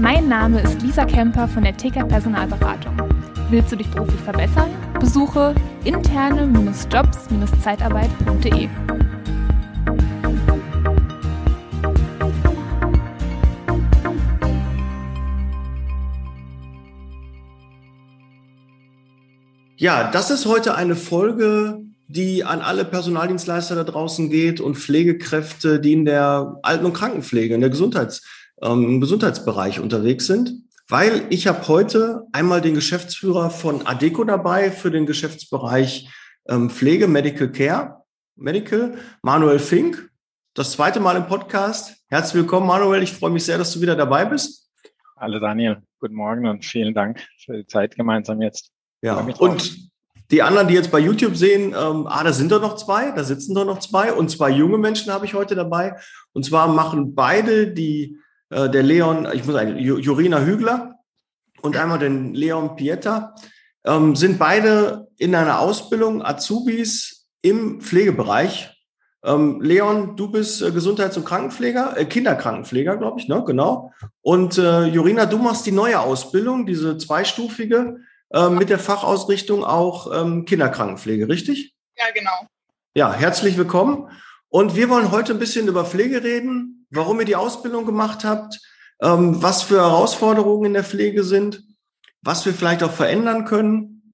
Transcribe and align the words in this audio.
Mein 0.00 0.28
Name 0.28 0.60
ist 0.62 0.80
Lisa 0.80 1.04
Kemper 1.04 1.46
von 1.46 1.62
der 1.62 1.76
TK 1.76 2.08
Personalberatung. 2.08 2.96
Willst 3.50 3.70
du 3.70 3.76
dich 3.76 3.90
beruflich 3.90 4.22
verbessern? 4.22 4.70
Besuche 4.98 5.54
interne-jobs-zeitarbeit.de. 5.84 8.68
Ja, 19.76 20.10
das 20.10 20.30
ist 20.30 20.46
heute 20.46 20.76
eine 20.76 20.96
Folge, 20.96 21.82
die 22.08 22.42
an 22.42 22.62
alle 22.62 22.86
Personaldienstleister 22.86 23.74
da 23.74 23.84
draußen 23.84 24.30
geht 24.30 24.62
und 24.62 24.78
Pflegekräfte, 24.78 25.78
die 25.78 25.92
in 25.92 26.06
der 26.06 26.58
Alten- 26.62 26.86
und 26.86 26.94
Krankenpflege, 26.94 27.54
in 27.54 27.60
der 27.60 27.68
Gesundheits, 27.68 28.22
ähm, 28.62 28.84
im 28.84 29.00
Gesundheitsbereich 29.00 29.80
unterwegs 29.80 30.26
sind. 30.26 30.64
Weil 30.88 31.26
ich 31.30 31.46
habe 31.46 31.68
heute 31.68 32.26
einmal 32.32 32.60
den 32.60 32.74
Geschäftsführer 32.74 33.50
von 33.50 33.86
Adeco 33.86 34.24
dabei 34.24 34.72
für 34.72 34.90
den 34.90 35.06
Geschäftsbereich 35.06 36.08
ähm, 36.48 36.68
Pflege, 36.68 37.06
Medical 37.06 37.52
Care, 37.52 38.02
Medical, 38.36 38.94
Manuel 39.22 39.60
Fink. 39.60 40.10
Das 40.54 40.72
zweite 40.72 40.98
Mal 40.98 41.16
im 41.16 41.26
Podcast. 41.26 41.96
Herzlich 42.08 42.42
willkommen, 42.42 42.66
Manuel. 42.66 43.04
Ich 43.04 43.12
freue 43.12 43.30
mich 43.30 43.44
sehr, 43.44 43.56
dass 43.56 43.72
du 43.72 43.80
wieder 43.80 43.94
dabei 43.94 44.24
bist. 44.24 44.68
Hallo 45.16 45.38
Daniel, 45.38 45.82
guten 46.00 46.14
Morgen 46.14 46.48
und 46.48 46.64
vielen 46.64 46.92
Dank 46.92 47.20
für 47.44 47.58
die 47.58 47.66
Zeit 47.66 47.94
gemeinsam 47.94 48.42
jetzt. 48.42 48.72
Ja, 49.02 49.20
und 49.38 49.90
die 50.30 50.42
anderen, 50.42 50.68
die 50.68 50.74
jetzt 50.74 50.90
bei 50.90 50.98
YouTube 50.98 51.36
sehen, 51.36 51.74
ähm, 51.76 52.06
ah, 52.06 52.24
da 52.24 52.32
sind 52.32 52.50
doch 52.52 52.60
noch 52.60 52.76
zwei, 52.76 53.10
da 53.10 53.22
sitzen 53.22 53.54
doch 53.54 53.64
noch 53.64 53.80
zwei 53.80 54.12
und 54.12 54.30
zwei 54.30 54.50
junge 54.50 54.78
Menschen 54.78 55.12
habe 55.12 55.26
ich 55.26 55.34
heute 55.34 55.54
dabei. 55.54 55.96
Und 56.32 56.44
zwar 56.44 56.68
machen 56.68 57.14
beide 57.14 57.68
die, 57.68 58.18
äh, 58.50 58.68
der 58.68 58.82
Leon, 58.82 59.28
ich 59.32 59.44
muss 59.44 59.54
sagen, 59.54 59.78
Jorina 59.78 60.40
Hügler 60.40 60.96
und 61.62 61.76
einmal 61.76 61.98
den 61.98 62.34
Leon 62.34 62.76
Pieta, 62.76 63.34
ähm, 63.84 64.14
sind 64.14 64.38
beide 64.38 65.08
in 65.16 65.34
einer 65.34 65.60
Ausbildung 65.60 66.22
Azubis 66.24 67.28
im 67.42 67.80
Pflegebereich. 67.80 68.76
Ähm, 69.22 69.60
Leon, 69.60 70.16
du 70.16 70.30
bist 70.30 70.62
äh, 70.62 70.70
Gesundheits- 70.70 71.16
und 71.16 71.24
Krankenpfleger, 71.24 71.96
äh, 71.96 72.04
Kinderkrankenpfleger, 72.06 72.96
glaube 72.96 73.20
ich, 73.20 73.28
ne? 73.28 73.42
Genau. 73.46 73.92
Und 74.22 74.58
äh, 74.58 74.84
Jorina, 74.84 75.26
du 75.26 75.38
machst 75.38 75.66
die 75.66 75.72
neue 75.72 76.00
Ausbildung, 76.00 76.66
diese 76.66 76.96
zweistufige 76.96 77.98
ähm, 78.32 78.58
mit 78.58 78.70
der 78.70 78.78
Fachausrichtung 78.78 79.64
auch 79.64 80.10
ähm, 80.12 80.44
Kinderkrankenpflege, 80.46 81.28
richtig? 81.28 81.74
Ja, 81.98 82.06
genau. 82.14 82.46
Ja, 82.94 83.12
herzlich 83.12 83.58
willkommen. 83.58 84.08
Und 84.48 84.74
wir 84.74 84.88
wollen 84.88 85.10
heute 85.10 85.32
ein 85.32 85.38
bisschen 85.38 85.68
über 85.68 85.84
Pflege 85.84 86.24
reden, 86.24 86.79
warum 86.90 87.20
ihr 87.20 87.26
die 87.26 87.36
Ausbildung 87.36 87.86
gemacht 87.86 88.24
habt, 88.24 88.58
ähm, 89.00 89.42
was 89.42 89.62
für 89.62 89.76
Herausforderungen 89.76 90.66
in 90.66 90.74
der 90.74 90.84
Pflege 90.84 91.22
sind, 91.22 91.62
was 92.22 92.44
wir 92.44 92.52
vielleicht 92.52 92.82
auch 92.82 92.90
verändern 92.90 93.44
können. 93.44 94.12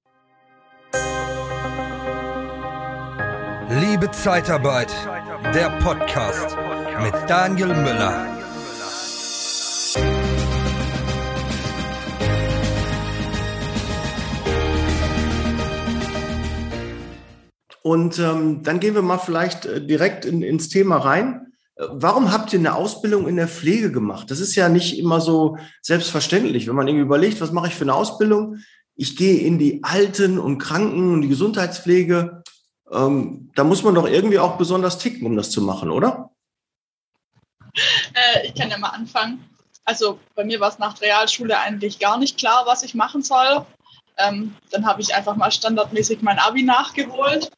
Liebe 3.69 4.09
Zeitarbeit, 4.11 4.93
der 5.53 5.69
Podcast 5.81 6.55
mit 7.01 7.13
Daniel 7.27 7.67
Müller. 7.67 8.33
Und 17.81 18.19
ähm, 18.19 18.63
dann 18.63 18.79
gehen 18.79 18.95
wir 18.95 19.01
mal 19.01 19.17
vielleicht 19.17 19.65
äh, 19.65 19.85
direkt 19.85 20.25
in, 20.25 20.41
ins 20.41 20.67
Thema 20.67 20.97
rein. 20.97 21.46
Warum 21.79 22.31
habt 22.31 22.53
ihr 22.53 22.59
eine 22.59 22.75
Ausbildung 22.75 23.27
in 23.27 23.35
der 23.35 23.47
Pflege 23.47 23.91
gemacht? 23.91 24.31
Das 24.31 24.39
ist 24.39 24.55
ja 24.55 24.67
nicht 24.67 24.97
immer 24.97 25.21
so 25.21 25.57
selbstverständlich, 25.81 26.67
wenn 26.67 26.75
man 26.75 26.87
irgendwie 26.87 27.05
überlegt, 27.05 27.39
was 27.39 27.51
mache 27.51 27.67
ich 27.67 27.75
für 27.75 27.83
eine 27.83 27.93
Ausbildung? 27.93 28.57
Ich 28.95 29.15
gehe 29.15 29.41
in 29.41 29.59
die 29.59 29.83
Alten- 29.83 30.39
und 30.39 30.57
Kranken- 30.57 31.13
und 31.13 31.21
die 31.21 31.27
Gesundheitspflege. 31.27 32.41
Ähm, 32.91 33.51
da 33.53 33.63
muss 33.63 33.83
man 33.83 33.93
doch 33.93 34.07
irgendwie 34.07 34.39
auch 34.39 34.57
besonders 34.57 34.97
ticken, 34.97 35.27
um 35.27 35.35
das 35.35 35.51
zu 35.51 35.61
machen, 35.61 35.91
oder? 35.91 36.31
Äh, 37.75 38.47
ich 38.47 38.55
kann 38.55 38.71
ja 38.71 38.77
mal 38.79 38.89
anfangen. 38.89 39.47
Also 39.85 40.19
bei 40.35 40.43
mir 40.43 40.59
war 40.59 40.69
es 40.69 40.79
nach 40.79 40.97
der 40.97 41.09
Realschule 41.09 41.59
eigentlich 41.59 41.99
gar 41.99 42.17
nicht 42.17 42.39
klar, 42.39 42.63
was 42.65 42.81
ich 42.81 42.95
machen 42.95 43.21
soll. 43.21 43.65
Ähm, 44.17 44.55
dann 44.71 44.85
habe 44.87 45.01
ich 45.01 45.13
einfach 45.13 45.35
mal 45.35 45.51
standardmäßig 45.51 46.23
mein 46.23 46.39
Abi 46.39 46.63
nachgeholt. 46.63 47.51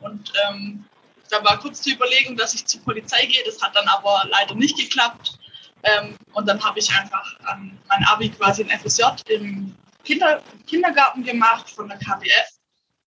Und 0.00 0.32
ähm, 0.48 0.84
da 1.28 1.44
war 1.44 1.58
kurz 1.58 1.80
die 1.82 1.92
Überlegung, 1.92 2.36
dass 2.36 2.54
ich 2.54 2.66
zur 2.66 2.82
Polizei 2.82 3.26
gehe. 3.26 3.42
Das 3.44 3.60
hat 3.62 3.74
dann 3.74 3.88
aber 3.88 4.26
leider 4.30 4.54
nicht 4.54 4.76
geklappt. 4.76 5.38
Ähm, 5.82 6.16
und 6.32 6.48
dann 6.48 6.62
habe 6.62 6.78
ich 6.78 6.90
einfach 6.90 7.38
an 7.44 7.78
mein 7.88 8.04
Abi 8.04 8.30
quasi 8.30 8.64
ein 8.64 8.80
FSJ 8.80 9.02
im 9.28 9.76
Kinder 10.04 10.42
Kindergarten 10.66 11.24
gemacht 11.24 11.70
von 11.70 11.88
der 11.88 11.98
KBF. 11.98 12.48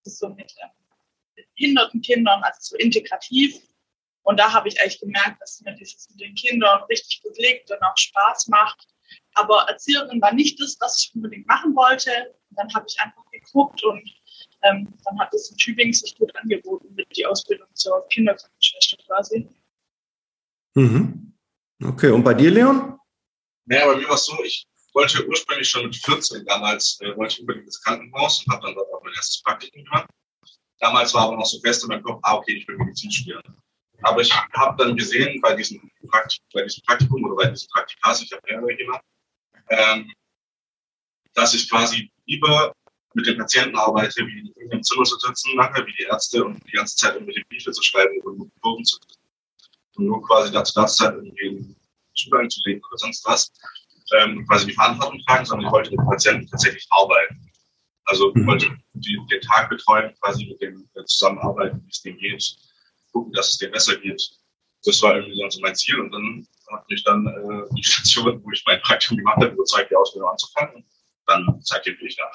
Das 0.04 0.14
ist 0.14 0.20
so 0.20 0.30
mit 0.30 0.54
äh, 0.58 1.44
behinderten 1.56 2.02
Kindern, 2.02 2.44
also 2.44 2.58
so 2.62 2.78
integrativ. 2.78 3.56
Und 4.24 4.40
da 4.40 4.52
habe 4.52 4.68
ich 4.68 4.80
eigentlich 4.80 5.00
gemerkt, 5.00 5.42
dass 5.42 5.62
mir 5.62 5.74
dieses 5.74 6.10
mit 6.12 6.22
den 6.22 6.36
Kindern 6.36 6.84
richtig 6.84 7.22
gut 7.24 7.38
liegt 7.38 7.72
und 7.72 7.82
auch 7.82 7.98
Spaß 7.98 8.48
macht. 8.48 8.88
Aber 9.34 9.66
Erzieherin 9.68 10.22
war 10.22 10.34
nicht 10.34 10.60
das, 10.60 10.78
was 10.80 11.04
ich 11.04 11.16
unbedingt 11.16 11.48
machen 11.48 11.76
wollte. 11.76 12.12
Und 12.50 12.60
dann 12.60 12.74
habe 12.74 12.86
ich 12.88 13.00
einfach 13.00 13.24
geguckt 13.32 13.84
und 13.84 14.04
ähm, 14.64 14.88
dann 15.06 15.20
hat 15.20 15.34
es 15.34 15.52
in 15.52 15.58
Tübingen 15.58 15.94
sich 15.94 16.16
gut 16.18 16.36
angeboten 16.36 16.94
mit 16.96 17.08
die 17.16 17.26
Ausbildung 17.26 17.68
zur 17.74 18.08
Kinderkrankenschwester 18.10 18.98
quasi. 19.06 19.48
Mhm. 20.76 21.34
Okay, 21.84 22.12
und 22.12 22.24
bei 22.24 22.34
dir, 22.34 22.52
Leon? 22.52 23.00
Naja, 23.66 23.86
bei 23.86 23.96
mir 23.98 24.08
war 24.08 24.16
es 24.16 24.26
so, 24.26 24.44
ich 24.44 24.68
wollte 24.94 25.26
ursprünglich 25.28 25.70
schon 25.70 25.86
mit 25.86 25.96
14 25.96 26.46
damals, 26.46 27.00
äh, 27.02 27.16
wollte 27.16 27.36
ich 27.36 27.40
unbedingt 27.42 27.66
ins 27.66 27.82
Krankenhaus 27.82 28.44
und 28.46 28.54
habe 28.54 28.66
dann 28.66 28.76
dort 28.76 28.92
auch 28.94 29.04
mein 29.04 29.14
erstes 29.14 29.42
Praktikum 29.44 29.84
gemacht. 29.84 30.10
Damals 30.80 31.14
war 31.14 31.28
aber 31.28 31.38
noch 31.38 31.46
so 31.46 31.60
fest 31.60 31.84
in 31.84 31.90
meinem 31.90 32.04
Kopf, 32.04 32.20
ah, 32.24 32.36
okay, 32.36 32.54
ich 32.54 32.68
will 32.68 32.78
Medizin 32.78 33.12
studieren. 33.12 33.44
Aber 34.02 34.22
ich 34.22 34.34
habe 34.34 34.84
dann 34.84 34.96
gesehen 34.96 35.42
bei 35.42 35.56
diesem, 35.56 35.80
Praktikum, 36.08 36.48
bei 36.54 36.64
diesem 36.64 36.84
Praktikum 36.84 37.24
oder 37.26 37.36
bei 37.36 37.50
diesem 37.50 37.68
Praktikas, 37.70 38.22
ich 38.22 38.32
habe 38.32 38.42
mehrere 38.48 38.76
gemacht, 38.76 39.04
ähm, 39.70 40.12
dass 41.34 41.54
ich 41.54 41.70
quasi 41.70 42.10
lieber 42.26 42.74
mit 43.14 43.26
den 43.26 43.38
Patienten 43.38 43.76
arbeite, 43.76 44.26
wie 44.26 44.54
im 44.72 44.84
Zimmer 44.84 45.04
zu 45.04 45.18
sitzen, 45.18 45.56
nachher 45.56 45.86
wie 45.86 45.94
die 45.94 46.04
Ärzte 46.04 46.44
und 46.44 46.62
die 46.68 46.72
ganze 46.72 46.96
Zeit 46.96 47.14
irgendwelche 47.16 47.44
Briefe 47.50 47.72
zu 47.72 47.82
schreiben 47.82 48.20
nur 48.24 48.50
Kurven 48.62 48.86
zu 48.86 48.98
und 49.96 50.06
nur 50.06 50.22
quasi 50.26 50.52
dazu 50.52 50.74
da 50.76 50.88
Zeit 50.88 51.14
irgendwie 51.16 51.50
einen 51.50 51.76
Zugang 52.16 52.50
zu 52.50 52.62
legen 52.66 52.82
oder 52.90 52.98
sonst 52.98 53.26
was, 53.26 53.52
ähm, 54.18 54.46
quasi 54.48 54.68
die 54.68 54.74
Verantwortung 54.74 55.20
tragen, 55.28 55.46
sondern 55.46 55.68
ich 55.68 55.72
wollte 55.72 55.92
mit 55.92 56.00
dem 56.00 56.08
Patienten 56.08 56.48
tatsächlich 56.48 56.88
arbeiten. 56.90 57.52
Also 58.06 58.34
ich 58.36 58.46
wollte 58.46 58.76
die, 58.94 59.20
den 59.30 59.42
Tag 59.42 59.70
betreuen, 59.70 60.14
quasi 60.22 60.46
mit 60.46 60.62
dem 60.62 60.90
äh, 60.96 61.04
zusammenarbeiten, 61.06 61.82
wie 61.86 61.90
es 61.90 62.02
dem 62.02 62.18
geht, 62.18 62.58
gucken, 63.12 63.34
dass 63.34 63.52
es 63.52 63.58
dem 63.58 63.72
besser 63.72 63.96
geht. 63.98 64.32
Das 64.86 65.02
war 65.02 65.16
irgendwie 65.16 65.46
so 65.50 65.60
mein 65.62 65.76
Ziel 65.76 66.00
und 66.00 66.12
dann 66.12 66.48
hat 66.72 66.90
mich 66.90 67.04
dann 67.04 67.28
äh, 67.28 67.76
die 67.76 67.84
Station, 67.84 68.42
wo 68.44 68.52
ich 68.52 68.64
mein 68.66 68.82
Praktikum 68.82 69.18
gemacht 69.18 69.38
habe, 69.38 69.48
überzeugt, 69.48 69.92
die 69.92 69.96
Ausbildung 69.96 70.30
anzufangen. 70.30 70.86
Dann 71.28 71.60
seitdem 71.62 71.98
bin 71.98 72.08
ich 72.08 72.16
da. 72.16 72.32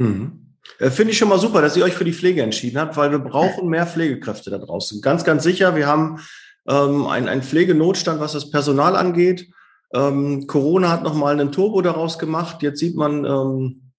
Mhm. 0.00 0.56
Äh, 0.78 0.90
Finde 0.90 1.12
ich 1.12 1.18
schon 1.18 1.28
mal 1.28 1.38
super, 1.38 1.60
dass 1.62 1.76
ihr 1.76 1.84
euch 1.84 1.94
für 1.94 2.04
die 2.04 2.12
Pflege 2.12 2.42
entschieden 2.42 2.78
habt, 2.78 2.96
weil 2.96 3.10
wir 3.10 3.18
brauchen 3.18 3.68
mehr 3.68 3.86
Pflegekräfte 3.86 4.50
da 4.50 4.58
draußen. 4.58 5.00
Ganz, 5.00 5.24
ganz 5.24 5.44
sicher. 5.44 5.76
Wir 5.76 5.86
haben 5.86 6.20
ähm, 6.68 7.06
einen, 7.06 7.42
Pflegenotstand, 7.42 8.18
was 8.20 8.32
das 8.32 8.50
Personal 8.50 8.96
angeht. 8.96 9.48
Ähm, 9.92 10.46
Corona 10.46 10.90
hat 10.90 11.02
nochmal 11.02 11.38
einen 11.38 11.52
Turbo 11.52 11.82
daraus 11.82 12.18
gemacht. 12.18 12.62
Jetzt 12.62 12.80
sieht 12.80 12.96
man, 12.96 13.24
ähm, 13.24 13.92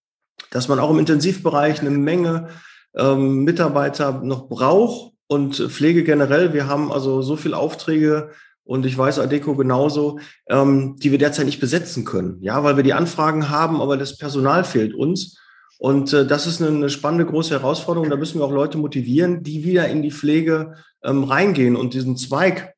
dass 0.50 0.68
man 0.68 0.80
auch 0.80 0.90
im 0.90 1.00
Intensivbereich 1.00 1.82
eine 1.82 1.92
Menge 1.92 2.50
ähm, 2.96 3.44
Mitarbeiter 3.44 4.22
noch 4.24 4.50
braucht 4.50 5.14
und 5.28 5.56
Pflege 5.56 6.04
generell. 6.04 6.54
Wir 6.54 6.68
haben 6.68 6.92
also 6.92 7.22
so 7.22 7.36
viele 7.36 7.58
Aufträge 7.58 8.32
und 8.64 8.86
ich 8.86 8.98
weiß 8.98 9.20
Adeco 9.20 9.56
genauso, 9.56 10.20
ähm, 10.50 10.96
die 10.98 11.12
wir 11.12 11.18
derzeit 11.18 11.46
nicht 11.46 11.60
besetzen 11.60 12.06
können. 12.06 12.42
Ja, 12.42 12.64
weil 12.64 12.76
wir 12.76 12.84
die 12.84 12.94
Anfragen 12.94 13.50
haben, 13.50 13.82
aber 13.82 13.98
das 13.98 14.18
Personal 14.18 14.64
fehlt 14.64 14.94
uns. 14.94 15.41
Und 15.82 16.14
äh, 16.14 16.28
das 16.28 16.46
ist 16.46 16.62
eine, 16.62 16.70
eine, 16.70 16.90
spannende 16.92 17.26
große 17.26 17.56
Herausforderung. 17.56 18.12
Da 18.12 18.16
müssen 18.16 18.40
wir 18.40 18.46
auch 18.46 18.52
Leute 18.52 18.78
motivieren, 18.78 19.42
die 19.42 19.64
wieder 19.64 19.88
in 19.88 20.04
die 20.04 20.12
Pflege 20.12 20.76
ähm, 21.04 21.24
reingehen 21.24 21.76
und 21.76 21.96
diesen 21.96 22.18
Zweig 22.18 22.76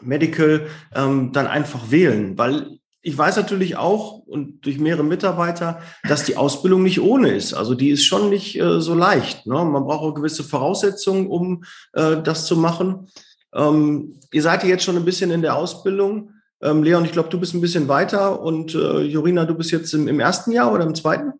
Medical 0.00 0.68
ähm, 0.94 1.32
dann 1.32 1.48
einfach 1.48 1.90
wählen. 1.90 2.38
Weil 2.38 2.78
ich 3.02 3.18
weiß 3.18 3.34
natürlich 3.34 3.76
auch 3.76 4.18
und 4.28 4.64
durch 4.64 4.78
mehrere 4.78 5.02
Mitarbeiter, 5.02 5.80
dass 6.08 6.22
die 6.22 6.36
Ausbildung 6.36 6.84
nicht 6.84 7.00
ohne 7.00 7.30
ist. 7.30 7.52
Also 7.52 7.74
die 7.74 7.90
ist 7.90 8.04
schon 8.04 8.30
nicht 8.30 8.56
äh, 8.60 8.80
so 8.80 8.94
leicht. 8.94 9.44
Ne? 9.44 9.64
Man 9.64 9.82
braucht 9.82 10.04
auch 10.04 10.14
gewisse 10.14 10.44
Voraussetzungen, 10.44 11.26
um 11.26 11.64
äh, 11.94 12.22
das 12.22 12.46
zu 12.46 12.56
machen. 12.56 13.08
Ähm, 13.56 14.20
ihr 14.30 14.42
seid 14.42 14.62
ja 14.62 14.68
jetzt 14.68 14.84
schon 14.84 14.96
ein 14.96 15.04
bisschen 15.04 15.32
in 15.32 15.42
der 15.42 15.56
Ausbildung. 15.56 16.30
Ähm, 16.62 16.84
Leon, 16.84 17.06
ich 17.06 17.12
glaube, 17.12 17.28
du 17.28 17.40
bist 17.40 17.54
ein 17.54 17.60
bisschen 17.60 17.88
weiter 17.88 18.40
und 18.40 18.72
äh, 18.76 19.00
Jorina, 19.00 19.46
du 19.46 19.56
bist 19.56 19.72
jetzt 19.72 19.92
im, 19.94 20.06
im 20.06 20.20
ersten 20.20 20.52
Jahr 20.52 20.72
oder 20.72 20.84
im 20.84 20.94
zweiten? 20.94 21.32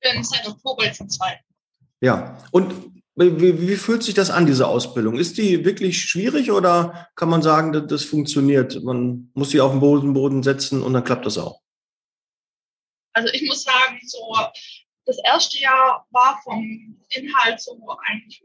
Ich 0.00 0.12
bin 0.12 0.24
seit 0.24 0.46
Oktober 0.48 0.84
jetzt 0.84 1.00
im 1.00 1.08
zweiten. 1.08 1.44
Ja, 2.00 2.38
und 2.50 2.72
wie, 3.16 3.68
wie, 3.68 3.76
fühlt 3.76 4.02
sich 4.02 4.14
das 4.14 4.30
an, 4.30 4.46
diese 4.46 4.66
Ausbildung? 4.66 5.18
Ist 5.18 5.36
die 5.36 5.64
wirklich 5.64 6.00
schwierig 6.00 6.50
oder 6.50 7.08
kann 7.16 7.28
man 7.28 7.42
sagen, 7.42 7.72
dass 7.72 7.86
das 7.86 8.04
funktioniert? 8.04 8.82
Man 8.82 9.30
muss 9.34 9.50
sie 9.50 9.60
auf 9.60 9.72
den 9.72 9.80
Boden, 9.80 10.14
Boden 10.14 10.42
setzen 10.42 10.82
und 10.82 10.94
dann 10.94 11.04
klappt 11.04 11.26
das 11.26 11.36
auch? 11.36 11.60
Also 13.12 13.30
ich 13.34 13.42
muss 13.46 13.62
sagen, 13.62 14.00
so 14.06 14.34
das 15.04 15.18
erste 15.24 15.58
Jahr 15.58 16.06
war 16.10 16.40
vom 16.42 17.04
Inhalt 17.10 17.60
so 17.60 17.76
eigentlich 18.06 18.42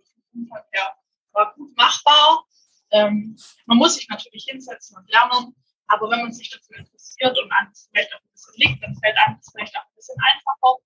her, 0.71 0.93
war 1.31 1.53
gut 1.55 1.75
machbar. 1.77 2.45
Ähm, 2.91 3.37
man 3.65 3.77
muss 3.77 3.95
sich 3.95 4.09
natürlich 4.09 4.45
hinsetzen 4.49 4.97
und 4.97 5.09
lernen, 5.09 5.55
aber 5.87 6.09
wenn 6.09 6.21
man 6.21 6.33
sich 6.33 6.49
dafür 6.49 6.79
interessiert 6.79 7.37
und 7.39 7.51
an 7.51 7.71
vielleicht 7.89 8.13
auch 8.13 8.19
ein 8.19 8.31
bisschen 8.31 8.53
liegt, 8.57 8.83
dann 8.83 8.95
fällt 8.95 9.15
einem 9.17 9.37
das 9.37 9.51
vielleicht 9.51 9.77
auch 9.77 9.83
ein 9.83 9.95
bisschen 9.95 10.17
einfacher. 10.19 10.79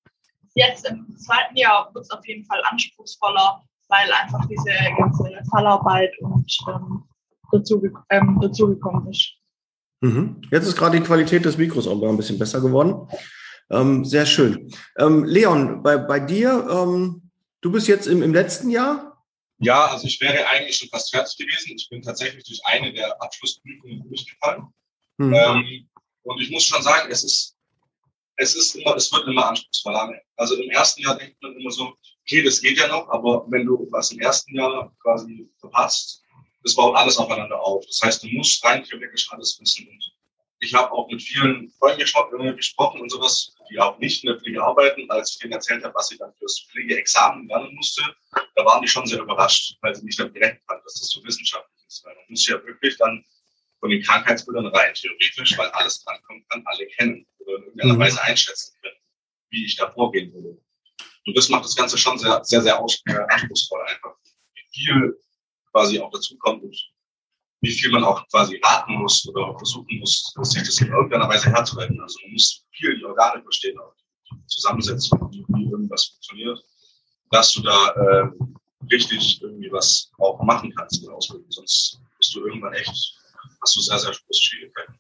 Jetzt 0.56 0.88
im 0.88 1.16
zweiten 1.18 1.56
Jahr 1.56 1.94
wird 1.94 2.06
es 2.06 2.12
auf 2.12 2.26
jeden 2.28 2.46
Fall 2.46 2.62
anspruchsvoller, 2.70 3.64
weil 3.88 4.12
einfach 4.12 4.46
diese 4.48 4.72
ganze 4.98 5.24
Fallarbeit 5.50 6.12
und 6.22 6.58
ähm, 6.68 7.04
dazu, 7.52 7.82
ähm, 8.10 8.40
dazugekommen 8.42 9.10
ist. 9.10 9.34
Mhm. 10.02 10.42
Jetzt 10.52 10.68
ist 10.68 10.78
gerade 10.78 10.98
die 11.00 11.06
Qualität 11.06 11.46
des 11.46 11.58
Mikros 11.58 11.88
auch 11.88 12.02
ein 12.02 12.18
bisschen 12.18 12.40
besser 12.40 12.62
geworden. 12.62 13.08
Ähm, 13.70 14.06
sehr 14.06 14.26
schön. 14.26 14.72
Ähm, 14.98 15.26
Leon, 15.26 15.84
bei, 15.84 15.98
bei 15.98 16.20
dir, 16.20 16.68
ähm, 16.72 17.30
du 17.62 17.72
bist 17.72 17.88
jetzt 17.88 18.08
im, 18.08 18.24
im 18.24 18.34
letzten 18.34 18.70
Jahr? 18.70 19.10
Ja, 19.60 19.88
also 19.88 20.08
ich 20.08 20.20
wäre 20.22 20.48
eigentlich 20.48 20.78
schon 20.78 20.90
fast 20.90 21.12
fertig 21.12 21.38
gewesen. 21.38 21.74
Ich 21.76 21.90
bin 21.90 22.02
tatsächlich 22.02 22.46
durch 22.46 22.62
eine 22.66 22.94
der 22.94 23.22
Abschlussprüfungen 23.22 24.08
durchgefallen. 24.08 24.68
Mhm. 25.18 25.34
Ähm, 25.34 25.90
und 26.24 26.42
ich 26.42 26.50
muss 26.50 26.64
schon 26.64 26.82
sagen, 26.82 27.10
es 27.12 27.24
ist, 27.24 27.58
es 28.40 28.56
ist 28.56 28.76
immer, 28.76 28.96
es 28.96 29.12
wird 29.12 29.28
immer 29.28 29.48
anspruchsvoller. 29.48 30.14
Also 30.38 30.56
im 30.56 30.70
ersten 30.70 31.02
Jahr 31.02 31.18
denkt 31.18 31.42
man 31.42 31.56
immer 31.58 31.72
so, 31.72 31.94
okay, 32.22 32.42
das 32.42 32.62
geht 32.62 32.78
ja 32.78 32.88
noch, 32.88 33.10
aber 33.10 33.46
wenn 33.50 33.66
du 33.66 33.86
was 33.92 34.12
im 34.12 34.20
ersten 34.20 34.56
Jahr 34.56 34.96
quasi 35.02 35.50
verpasst, 35.60 36.24
das 36.64 36.76
baut 36.76 36.96
alles 36.96 37.18
aufeinander 37.18 37.62
auf. 37.62 37.86
Das 37.86 38.00
heißt, 38.02 38.24
du 38.24 38.28
musst 38.30 38.64
rein 38.64 38.84
theoretisch 38.84 39.30
alles 39.32 39.60
wissen. 39.60 39.88
Und 39.90 40.14
ich 40.62 40.74
habe 40.74 40.92
auch 40.92 41.10
mit 41.10 41.22
vielen 41.22 41.70
Freunden 41.80 42.56
gesprochen 42.56 43.02
und 43.02 43.10
sowas, 43.10 43.54
die 43.70 43.80
auch 43.80 43.98
nicht 44.00 44.24
in 44.24 44.30
der 44.30 44.40
Pflege 44.40 44.64
arbeiten, 44.64 45.10
als 45.12 45.34
ich 45.34 45.40
denen 45.40 45.54
erzählt 45.54 45.84
habe, 45.84 45.96
was 45.96 46.12
ich 46.12 46.18
dann 46.18 46.34
fürs 46.36 46.66
Pflegeexamen 46.72 47.48
lernen 47.48 47.76
musste, 47.76 48.04
da 48.56 48.66
waren 48.66 48.82
die 48.82 48.88
schon 48.88 49.06
sehr 49.06 49.20
überrascht, 49.20 49.78
weil 49.82 49.96
sie 49.96 50.06
nicht 50.06 50.20
damit 50.20 50.34
gerechnet 50.34 50.64
haben, 50.70 50.82
dass 50.86 50.94
das 50.94 51.10
so 51.10 51.24
wissenschaftlich 51.26 51.86
ist. 51.88 52.06
Weil 52.06 52.16
man 52.16 52.26
muss 52.30 52.48
ja 52.48 52.56
wirklich 52.66 52.98
dann 52.98 53.24
von 53.82 53.90
den 53.90 54.02
Krankheitsbildern 54.02 54.68
rein, 54.68 54.94
theoretisch, 54.94 55.58
weil 55.58 55.68
alles 55.70 56.04
drankommt, 56.04 56.50
kann 56.50 56.64
alle 56.66 56.86
kennen 56.88 57.26
in 57.58 57.64
irgendeiner 57.64 57.94
mhm. 57.94 58.00
Weise 58.00 58.22
einschätzen 58.22 58.76
können, 58.82 58.96
wie 59.50 59.66
ich 59.66 59.76
da 59.76 59.92
vorgehen 59.92 60.34
würde. 60.34 60.58
Und 61.26 61.38
das 61.38 61.50
macht 61.50 61.66
das 61.66 61.76
Ganze 61.76 61.98
schon 61.98 62.18
sehr, 62.18 62.44
sehr, 62.44 62.62
sehr 62.62 62.76
äh, 62.76 63.34
anspruchsvoll 63.34 63.82
einfach. 63.88 64.16
Wie 64.54 64.62
viel 64.72 65.20
quasi 65.72 66.00
auch 66.00 66.12
dazukommt 66.12 66.64
und 66.64 66.76
wie 67.62 67.72
viel 67.72 67.92
man 67.92 68.04
auch 68.04 68.26
quasi 68.30 68.60
raten 68.64 68.94
muss 68.94 69.28
oder 69.28 69.56
versuchen 69.58 70.00
muss, 70.00 70.34
sich 70.42 70.64
das 70.64 70.80
in 70.82 70.88
irgendeiner 70.88 71.28
Weise 71.28 71.50
herzuleiten. 71.50 72.00
Also 72.02 72.20
man 72.24 72.34
muss 72.34 72.66
viel 72.72 72.98
die 72.98 73.06
Organe 73.06 73.44
verstehen, 73.44 73.78
auch 73.80 73.94
die 74.32 74.48
Zusammensetzung, 74.48 75.30
wie, 75.32 75.44
wie 75.50 75.70
irgendwas 75.70 76.06
funktioniert, 76.06 76.64
dass 77.32 77.52
du 77.54 77.62
da 77.62 77.90
äh, 77.90 78.30
richtig 78.92 79.42
irgendwie 79.42 79.72
was 79.72 80.10
auch 80.20 80.42
machen 80.42 80.74
kannst 80.76 81.00
in 81.00 81.08
der 81.08 81.16
Ausbildung. 81.16 81.52
Sonst 81.52 82.00
bist 82.18 82.34
du 82.34 82.46
irgendwann 82.46 82.74
echt, 82.74 83.18
hast 83.62 83.76
du 83.76 83.82
sehr, 83.82 84.00
sehr 84.00 84.12
große 84.12 84.42
Schwierigkeiten. 84.42 85.00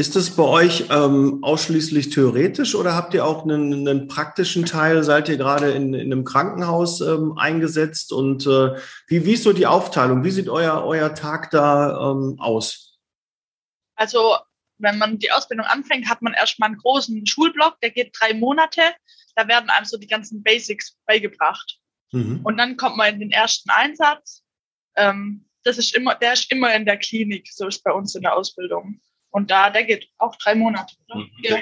Ist 0.00 0.16
es 0.16 0.34
bei 0.34 0.44
euch 0.44 0.86
ähm, 0.88 1.44
ausschließlich 1.44 2.08
theoretisch 2.08 2.74
oder 2.74 2.94
habt 2.94 3.12
ihr 3.12 3.22
auch 3.22 3.42
einen, 3.42 3.86
einen 3.86 4.08
praktischen 4.08 4.64
Teil? 4.64 5.02
Seid 5.02 5.28
ihr 5.28 5.36
gerade 5.36 5.72
in, 5.72 5.92
in 5.92 6.10
einem 6.10 6.24
Krankenhaus 6.24 7.02
ähm, 7.02 7.36
eingesetzt? 7.36 8.10
Und 8.10 8.46
äh, 8.46 8.78
wie, 9.08 9.26
wie 9.26 9.34
ist 9.34 9.42
so 9.42 9.52
die 9.52 9.66
Aufteilung? 9.66 10.24
Wie 10.24 10.30
sieht 10.30 10.48
euer, 10.48 10.86
euer 10.86 11.14
Tag 11.14 11.50
da 11.50 12.12
ähm, 12.12 12.36
aus? 12.38 12.98
Also, 13.94 14.38
wenn 14.78 14.96
man 14.96 15.18
die 15.18 15.32
Ausbildung 15.32 15.66
anfängt, 15.66 16.08
hat 16.08 16.22
man 16.22 16.32
erstmal 16.32 16.70
einen 16.70 16.78
großen 16.78 17.26
Schulblock, 17.26 17.78
der 17.82 17.90
geht 17.90 18.16
drei 18.18 18.32
Monate. 18.32 18.80
Da 19.36 19.48
werden 19.48 19.68
einem 19.68 19.84
so 19.84 19.98
die 19.98 20.08
ganzen 20.08 20.42
Basics 20.42 20.96
beigebracht. 21.04 21.78
Mhm. 22.12 22.40
Und 22.42 22.56
dann 22.56 22.78
kommt 22.78 22.96
man 22.96 23.12
in 23.12 23.20
den 23.20 23.32
ersten 23.32 23.68
Einsatz. 23.68 24.44
Ähm, 24.96 25.44
das 25.62 25.76
ist 25.76 25.94
immer, 25.94 26.14
der 26.14 26.32
ist 26.32 26.50
immer 26.50 26.74
in 26.74 26.86
der 26.86 26.96
Klinik, 26.96 27.52
so 27.52 27.66
ist 27.66 27.84
bei 27.84 27.92
uns 27.92 28.14
in 28.14 28.22
der 28.22 28.34
Ausbildung. 28.34 28.98
Und 29.30 29.50
da, 29.50 29.70
der 29.70 29.84
geht 29.84 30.08
auch 30.18 30.36
drei 30.36 30.54
Monate. 30.54 30.94
Oder? 31.06 31.20
Mhm, 31.20 31.30
ja. 31.42 31.60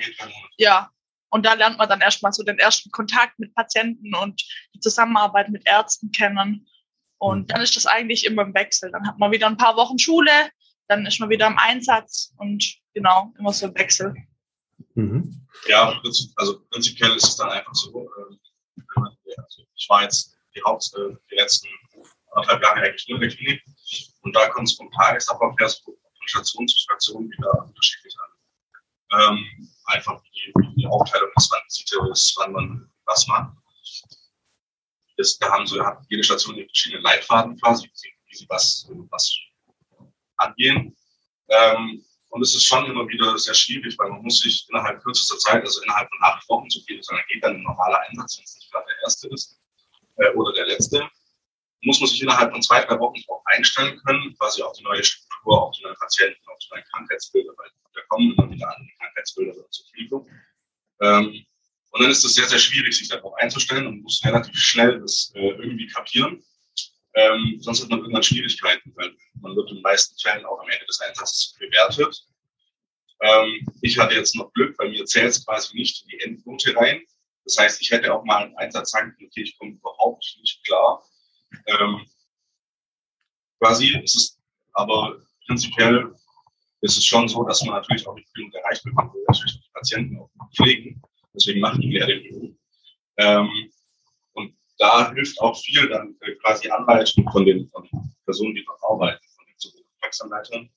ja. 0.57 0.91
Und 1.31 1.45
da 1.45 1.55
lernt 1.55 1.77
man 1.77 1.89
dann 1.89 2.01
erstmal 2.01 2.33
so 2.33 2.43
den 2.43 2.59
ersten 2.59 2.91
Kontakt 2.91 3.39
mit 3.39 3.55
Patienten 3.55 4.15
und 4.15 4.43
die 4.75 4.81
Zusammenarbeit 4.81 5.51
mit 5.51 5.67
Ärzten 5.67 6.11
kennen. 6.11 6.67
Und 7.19 7.41
mhm. 7.41 7.47
dann 7.49 7.61
ist 7.61 7.77
das 7.77 7.87
eigentlich 7.87 8.25
immer 8.25 8.43
im 8.43 8.55
Wechsel. 8.55 8.91
Dann 8.91 9.07
hat 9.07 9.19
man 9.19 9.31
wieder 9.31 9.47
ein 9.47 9.59
paar 9.59 9.77
Wochen 9.77 9.99
Schule, 9.99 10.51
dann 10.89 11.05
ist 11.05 11.21
man 11.21 11.29
wieder 11.29 11.47
im 11.47 11.59
Einsatz 11.59 12.33
und 12.39 12.79
genau, 12.95 13.33
immer 13.39 13.53
so 13.53 13.67
im 13.67 13.75
Wechsel. 13.75 14.15
Mhm. 14.95 15.47
Ja, 15.67 16.01
also 16.37 16.65
prinzipiell 16.71 17.15
ist 17.17 17.29
es 17.29 17.37
dann 17.37 17.51
einfach 17.51 17.75
so, 17.75 18.05
äh, 18.05 18.93
also 19.37 19.63
ich 19.75 19.89
war 19.89 20.03
jetzt 20.03 20.37
die 20.55 20.63
Haupt, 20.63 20.91
äh, 20.97 21.15
die 21.31 21.35
letzten 21.35 21.69
anderthalb 22.33 22.63
Jahre 22.63 22.81
eigentlich 22.81 23.07
nur 23.09 23.21
in 23.21 23.29
der 23.29 23.37
Klinik 23.37 23.63
und 24.23 24.35
da 24.35 24.49
kommt 24.49 24.69
es 24.69 24.77
vom 24.77 24.91
Tagesablauf 24.93 25.55
her 25.59 25.69
so 25.69 25.98
Station 26.29 26.69
zu 26.69 26.79
Station 26.79 27.31
wieder 27.31 27.65
unterschiedlich 27.65 28.15
an. 28.21 28.31
Ähm, 29.11 29.71
einfach 29.87 30.23
wie 30.23 30.53
die 30.77 30.87
Aufteilung 30.87 31.31
ist, 31.37 31.51
wann 31.51 31.61
Visite 31.67 31.99
ist, 32.13 32.35
wann 32.37 32.53
man 32.53 32.91
was 33.07 33.27
macht. 33.27 33.57
Das, 35.17 35.39
da 35.39 35.51
haben 35.51 35.67
so, 35.67 35.85
hat 35.85 36.05
jede 36.09 36.23
Station 36.23 36.55
verschiedene 36.55 37.03
Leitfaden 37.03 37.59
quasi, 37.59 37.87
wie 37.87 37.97
sie, 37.97 38.13
wie 38.27 38.37
sie 38.37 38.47
was, 38.49 38.89
was 39.11 39.37
angehen. 40.37 40.97
Ähm, 41.49 42.05
und 42.31 42.43
es 42.43 42.55
ist 42.55 42.65
schon 42.65 42.87
immer 42.87 43.09
wieder 43.09 43.37
sehr 43.39 43.55
schwierig, 43.55 43.99
weil 43.99 44.11
man 44.11 44.23
muss 44.23 44.41
sich 44.41 44.67
innerhalb 44.69 45.03
kürzester 45.03 45.39
Zeit, 45.39 45.63
also 45.63 45.83
innerhalb 45.83 46.09
von 46.11 46.19
acht 46.23 46.49
Wochen, 46.49 46.69
so 46.69 46.81
viel 46.83 47.03
sondern 47.03 47.25
geht 47.29 47.43
dann 47.43 47.57
ein 47.57 47.63
normaler 47.63 48.01
Einsatz, 48.09 48.37
wenn 48.37 48.45
es 48.45 48.55
nicht 48.55 48.71
gerade 48.71 48.87
der 48.87 49.03
erste 49.03 49.29
ist 49.29 49.59
äh, 50.17 50.31
oder 50.35 50.53
der 50.53 50.67
letzte, 50.67 51.09
muss 51.83 52.01
man 52.01 52.09
sich 52.09 52.23
innerhalb 52.23 52.53
von 52.53 52.63
zwei, 52.63 52.85
drei 52.85 52.99
Wochen 52.99 53.21
auch 53.29 53.43
einstellen 53.47 54.01
können, 54.05 54.35
quasi 54.37 54.63
auf 54.63 54.77
die 54.77 54.83
neue 54.83 55.03
Struktur, 55.03 55.63
auf 55.63 55.77
die 55.77 55.83
neuen 55.83 55.97
Patienten, 55.97 56.41
auf 56.47 56.59
die 56.59 56.69
neuen 56.73 56.85
Krankheitsbilder, 56.93 57.53
weil 57.57 57.71
da 57.95 58.01
kommen 58.09 58.33
immer 58.33 58.51
wieder 58.51 58.69
andere 58.69 58.91
Krankheitsbilder 58.99 59.55
zur 59.71 59.87
Verfügung. 59.87 60.29
Ähm, 61.01 61.47
und 61.91 62.03
dann 62.03 62.11
ist 62.11 62.25
es 62.25 62.35
sehr, 62.35 62.47
sehr 62.47 62.59
schwierig, 62.59 62.97
sich 62.97 63.09
darauf 63.09 63.35
einzustellen 63.35 63.87
und 63.87 64.03
muss 64.03 64.23
relativ 64.25 64.59
schnell 64.59 65.01
das 65.01 65.33
äh, 65.35 65.51
irgendwie 65.51 65.87
kapieren. 65.87 66.43
Ähm, 67.15 67.59
sonst 67.61 67.83
hat 67.83 67.89
man 67.89 68.01
irgendwann 68.01 68.23
Schwierigkeiten, 68.23 68.93
weil 68.97 69.15
man 69.41 69.57
wird 69.57 69.71
in 69.71 69.77
den 69.77 69.83
meisten 69.83 70.17
Fällen 70.19 70.45
auch 70.45 70.61
am 70.61 70.69
Ende 70.69 70.85
des 70.87 71.01
Einsatzes 71.01 71.57
bewertet. 71.59 72.27
Ähm, 73.21 73.67
ich 73.83 73.99
hatte 73.99 74.15
jetzt 74.15 74.37
noch 74.37 74.53
Glück, 74.53 74.79
weil 74.79 74.91
mir 74.91 75.05
zählt 75.07 75.31
es 75.31 75.45
quasi 75.45 75.75
nicht 75.75 76.03
in 76.03 76.09
die 76.09 76.21
Endpunkte 76.21 76.77
rein. 76.77 77.03
Das 77.45 77.57
heißt, 77.57 77.81
ich 77.81 77.91
hätte 77.91 78.13
auch 78.13 78.25
mal 78.25 78.45
einen 78.45 78.57
Einsatz 78.59 78.91
sagen 78.91 79.15
können, 79.17 79.29
okay, 79.29 79.43
ich 79.43 79.59
komme 79.59 79.73
überhaupt 79.73 80.37
nicht 80.41 80.63
klar 80.65 81.03
ähm, 81.69 82.07
quasi 83.61 83.99
ist 83.99 84.17
es, 84.17 84.39
aber 84.73 85.19
prinzipiell 85.47 86.15
ist 86.81 86.97
es 86.97 87.05
schon 87.05 87.29
so, 87.29 87.45
dass 87.45 87.63
man 87.65 87.75
natürlich 87.75 88.07
auch 88.07 88.15
nicht 88.15 88.33
genug 88.35 88.55
erreicht 88.55 88.85
will 88.85 88.93
natürlich 88.95 89.61
die 89.61 89.71
Patienten 89.73 90.19
auch 90.19 90.31
pflegen. 90.55 91.03
Deswegen 91.35 91.61
machen 91.61 91.81
die 91.81 91.93
Lehrlinge. 91.93 92.57
Ähm, 93.19 93.71
und 94.33 94.55
da 94.79 95.13
hilft 95.13 95.41
auch 95.41 95.59
viel 95.61 95.89
dann 95.89 96.17
äh, 96.21 96.33
quasi 96.37 96.71
Anleitung 96.71 97.31
von 97.31 97.45
den, 97.45 97.69
von 97.71 97.83
den 97.85 98.15
Personen, 98.25 98.55
die 98.55 98.65
dort 98.65 98.83
arbeiten, 98.83 99.25
von 99.37 99.45
den 99.47 99.85
Praxisanleitern, 100.01 100.71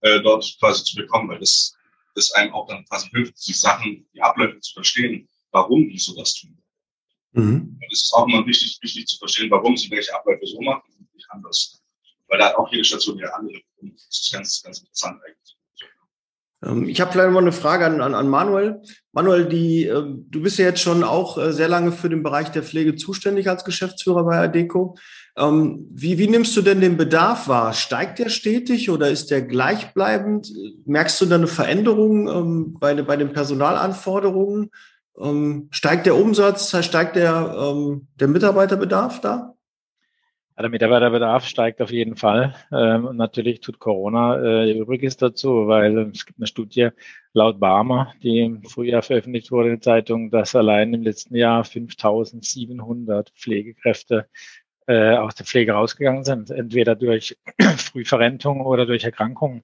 äh, 0.00 0.20
dort 0.20 0.56
quasi 0.60 0.84
zu 0.84 0.96
bekommen, 0.96 1.28
weil 1.28 1.40
das, 1.40 1.76
das 2.14 2.32
einem 2.32 2.54
auch 2.54 2.66
dann 2.68 2.84
quasi 2.86 3.08
hilft, 3.10 3.46
die 3.46 3.52
Sachen, 3.52 4.08
die 4.14 4.22
Abläufe 4.22 4.60
zu 4.60 4.74
verstehen, 4.74 5.28
warum 5.50 5.88
die 5.88 5.98
sowas 5.98 6.34
tun. 6.34 6.56
Mhm. 7.32 7.78
Es 7.90 8.04
ist 8.04 8.12
auch 8.14 8.26
immer 8.26 8.46
wichtig, 8.46 8.78
wichtig 8.82 9.06
zu 9.06 9.18
verstehen, 9.18 9.50
warum 9.50 9.76
sie 9.76 9.90
welche 9.90 10.14
Abläufe 10.14 10.46
so 10.46 10.60
machen 10.60 10.82
und 10.98 11.14
nicht 11.14 11.26
anders. 11.30 11.82
Weil 12.28 12.38
da 12.38 12.48
hat 12.48 12.56
auch 12.56 12.70
jede 12.70 12.84
Station 12.84 13.18
ihre 13.18 13.34
andere. 13.34 13.60
Und 13.76 13.94
das 13.94 14.08
ist 14.08 14.32
ganz, 14.32 14.62
ganz 14.62 14.78
interessant 14.80 15.20
eigentlich. 15.24 15.58
Ähm, 16.64 16.88
ich 16.88 17.00
habe 17.00 17.12
vielleicht 17.12 17.32
mal 17.32 17.40
eine 17.40 17.52
Frage 17.52 17.86
an, 17.86 18.00
an, 18.00 18.14
an 18.14 18.28
Manuel. 18.28 18.82
Manuel, 19.12 19.46
die, 19.46 19.84
äh, 19.84 20.04
du 20.04 20.42
bist 20.42 20.58
ja 20.58 20.66
jetzt 20.66 20.80
schon 20.80 21.04
auch 21.04 21.38
äh, 21.38 21.52
sehr 21.52 21.68
lange 21.68 21.92
für 21.92 22.08
den 22.08 22.22
Bereich 22.22 22.48
der 22.50 22.62
Pflege 22.62 22.96
zuständig 22.96 23.48
als 23.48 23.64
Geschäftsführer 23.64 24.24
bei 24.24 24.38
Adeco. 24.38 24.96
Ähm, 25.36 25.86
wie, 25.90 26.18
wie 26.18 26.28
nimmst 26.28 26.56
du 26.56 26.62
denn 26.62 26.80
den 26.80 26.96
Bedarf 26.96 27.48
wahr? 27.48 27.72
Steigt 27.72 28.18
der 28.18 28.28
stetig 28.28 28.90
oder 28.90 29.08
ist 29.10 29.30
der 29.30 29.42
gleichbleibend? 29.42 30.52
Merkst 30.84 31.20
du 31.20 31.26
da 31.26 31.36
eine 31.36 31.46
Veränderung 31.46 32.28
ähm, 32.28 32.76
bei, 32.78 33.00
bei 33.02 33.16
den 33.16 33.32
Personalanforderungen? 33.32 34.70
Ähm, 35.20 35.68
steigt 35.70 36.06
der 36.06 36.16
Umsatz, 36.16 36.76
steigt 36.84 37.16
der, 37.16 37.54
ähm, 37.58 38.08
der 38.18 38.28
Mitarbeiterbedarf 38.28 39.20
da? 39.20 39.54
Ja, 40.56 40.62
der 40.62 40.70
Mitarbeiterbedarf 40.70 41.46
steigt 41.46 41.80
auf 41.80 41.90
jeden 41.90 42.16
Fall. 42.16 42.54
Ähm, 42.72 43.06
und 43.06 43.16
natürlich 43.16 43.60
tut 43.60 43.78
Corona 43.78 44.40
äh, 44.40 44.72
Übriges 44.72 45.16
dazu, 45.16 45.68
weil 45.68 46.10
es 46.12 46.26
gibt 46.26 46.38
eine 46.38 46.46
Studie 46.46 46.88
laut 47.32 47.60
Barmer, 47.60 48.12
die 48.22 48.40
im 48.40 48.64
Frühjahr 48.64 49.02
veröffentlicht 49.02 49.52
wurde 49.52 49.68
in 49.68 49.74
der 49.76 49.82
Zeitung, 49.82 50.30
dass 50.30 50.56
allein 50.56 50.92
im 50.94 51.02
letzten 51.02 51.36
Jahr 51.36 51.64
5700 51.64 53.30
Pflegekräfte 53.30 54.26
äh, 54.88 55.16
aus 55.16 55.36
der 55.36 55.46
Pflege 55.46 55.72
rausgegangen 55.72 56.24
sind, 56.24 56.50
entweder 56.50 56.96
durch 56.96 57.36
Frühverrentung 57.76 58.62
oder 58.62 58.86
durch 58.86 59.04
Erkrankungen. 59.04 59.62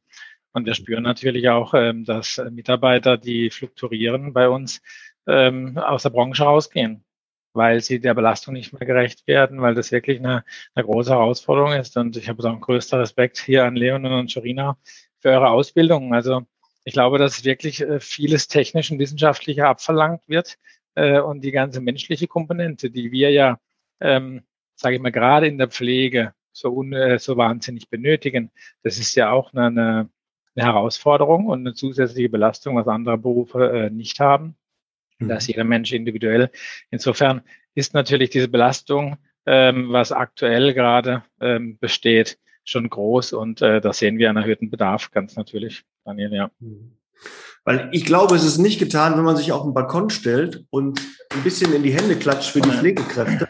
Und 0.52 0.66
wir 0.66 0.74
spüren 0.74 1.02
natürlich 1.02 1.48
auch, 1.48 1.74
ähm, 1.74 2.04
dass 2.04 2.40
Mitarbeiter, 2.52 3.16
die 3.18 3.50
fluktuieren 3.50 4.32
bei 4.32 4.48
uns, 4.48 4.80
ähm, 5.26 5.78
aus 5.78 6.02
der 6.02 6.10
Branche 6.10 6.44
rausgehen, 6.44 7.04
weil 7.52 7.80
sie 7.80 8.00
der 8.00 8.14
Belastung 8.14 8.54
nicht 8.54 8.72
mehr 8.72 8.86
gerecht 8.86 9.26
werden, 9.26 9.60
weil 9.62 9.74
das 9.74 9.92
wirklich 9.92 10.18
eine, 10.18 10.44
eine 10.74 10.84
große 10.84 11.10
Herausforderung 11.10 11.72
ist. 11.72 11.96
Und 11.96 12.16
ich 12.16 12.28
habe 12.28 12.48
auch 12.48 12.60
größter 12.60 13.00
Respekt 13.00 13.38
hier 13.38 13.64
an 13.64 13.76
Leon 13.76 14.04
und 14.06 14.30
Sharina 14.30 14.76
für 15.20 15.30
eure 15.30 15.50
Ausbildung. 15.50 16.14
Also 16.14 16.42
ich 16.84 16.92
glaube, 16.92 17.18
dass 17.18 17.44
wirklich 17.44 17.80
äh, 17.80 18.00
vieles 18.00 18.48
technisch 18.48 18.90
und 18.90 18.98
wissenschaftlicher 18.98 19.68
abverlangt 19.68 20.22
wird 20.28 20.58
äh, 20.94 21.20
und 21.20 21.42
die 21.42 21.52
ganze 21.52 21.80
menschliche 21.80 22.28
Komponente, 22.28 22.90
die 22.90 23.10
wir 23.12 23.30
ja, 23.30 23.58
ähm, 24.00 24.42
sage 24.74 24.96
ich 24.96 25.02
mal, 25.02 25.12
gerade 25.12 25.46
in 25.46 25.58
der 25.58 25.68
Pflege 25.68 26.34
so, 26.52 26.70
un, 26.70 26.92
äh, 26.92 27.18
so 27.18 27.36
wahnsinnig 27.36 27.88
benötigen, 27.88 28.50
das 28.82 28.98
ist 28.98 29.14
ja 29.14 29.30
auch 29.30 29.52
eine, 29.54 30.10
eine 30.56 30.66
Herausforderung 30.66 31.46
und 31.46 31.60
eine 31.60 31.74
zusätzliche 31.74 32.28
Belastung, 32.28 32.76
was 32.76 32.86
andere 32.88 33.18
Berufe 33.18 33.70
äh, 33.86 33.90
nicht 33.90 34.20
haben. 34.20 34.56
Mhm. 35.18 35.28
Da 35.28 35.36
ist 35.36 35.48
jeder 35.48 35.64
Mensch 35.64 35.92
individuell. 35.92 36.50
Insofern 36.90 37.42
ist 37.74 37.94
natürlich 37.94 38.30
diese 38.30 38.48
Belastung, 38.48 39.16
ähm, 39.46 39.92
was 39.92 40.12
aktuell 40.12 40.74
gerade 40.74 41.24
ähm, 41.40 41.78
besteht, 41.78 42.38
schon 42.64 42.88
groß 42.88 43.34
und 43.34 43.60
äh, 43.60 43.80
da 43.80 43.92
sehen 43.92 44.18
wir 44.18 44.30
einen 44.30 44.38
erhöhten 44.38 44.70
Bedarf, 44.70 45.10
ganz 45.10 45.36
natürlich, 45.36 45.84
Daniel, 46.04 46.32
ja. 46.32 46.50
Mhm. 46.60 46.96
Weil 47.64 47.88
ich 47.92 48.04
glaube, 48.04 48.36
es 48.36 48.44
ist 48.44 48.58
nicht 48.58 48.78
getan, 48.78 49.16
wenn 49.16 49.24
man 49.24 49.36
sich 49.36 49.52
auf 49.52 49.62
den 49.62 49.74
Balkon 49.74 50.10
stellt 50.10 50.64
und 50.70 51.00
ein 51.30 51.42
bisschen 51.42 51.72
in 51.72 51.82
die 51.82 51.92
Hände 51.92 52.16
klatscht 52.16 52.50
für 52.50 52.60
die 52.60 52.70
Pflegekräfte. 52.70 53.48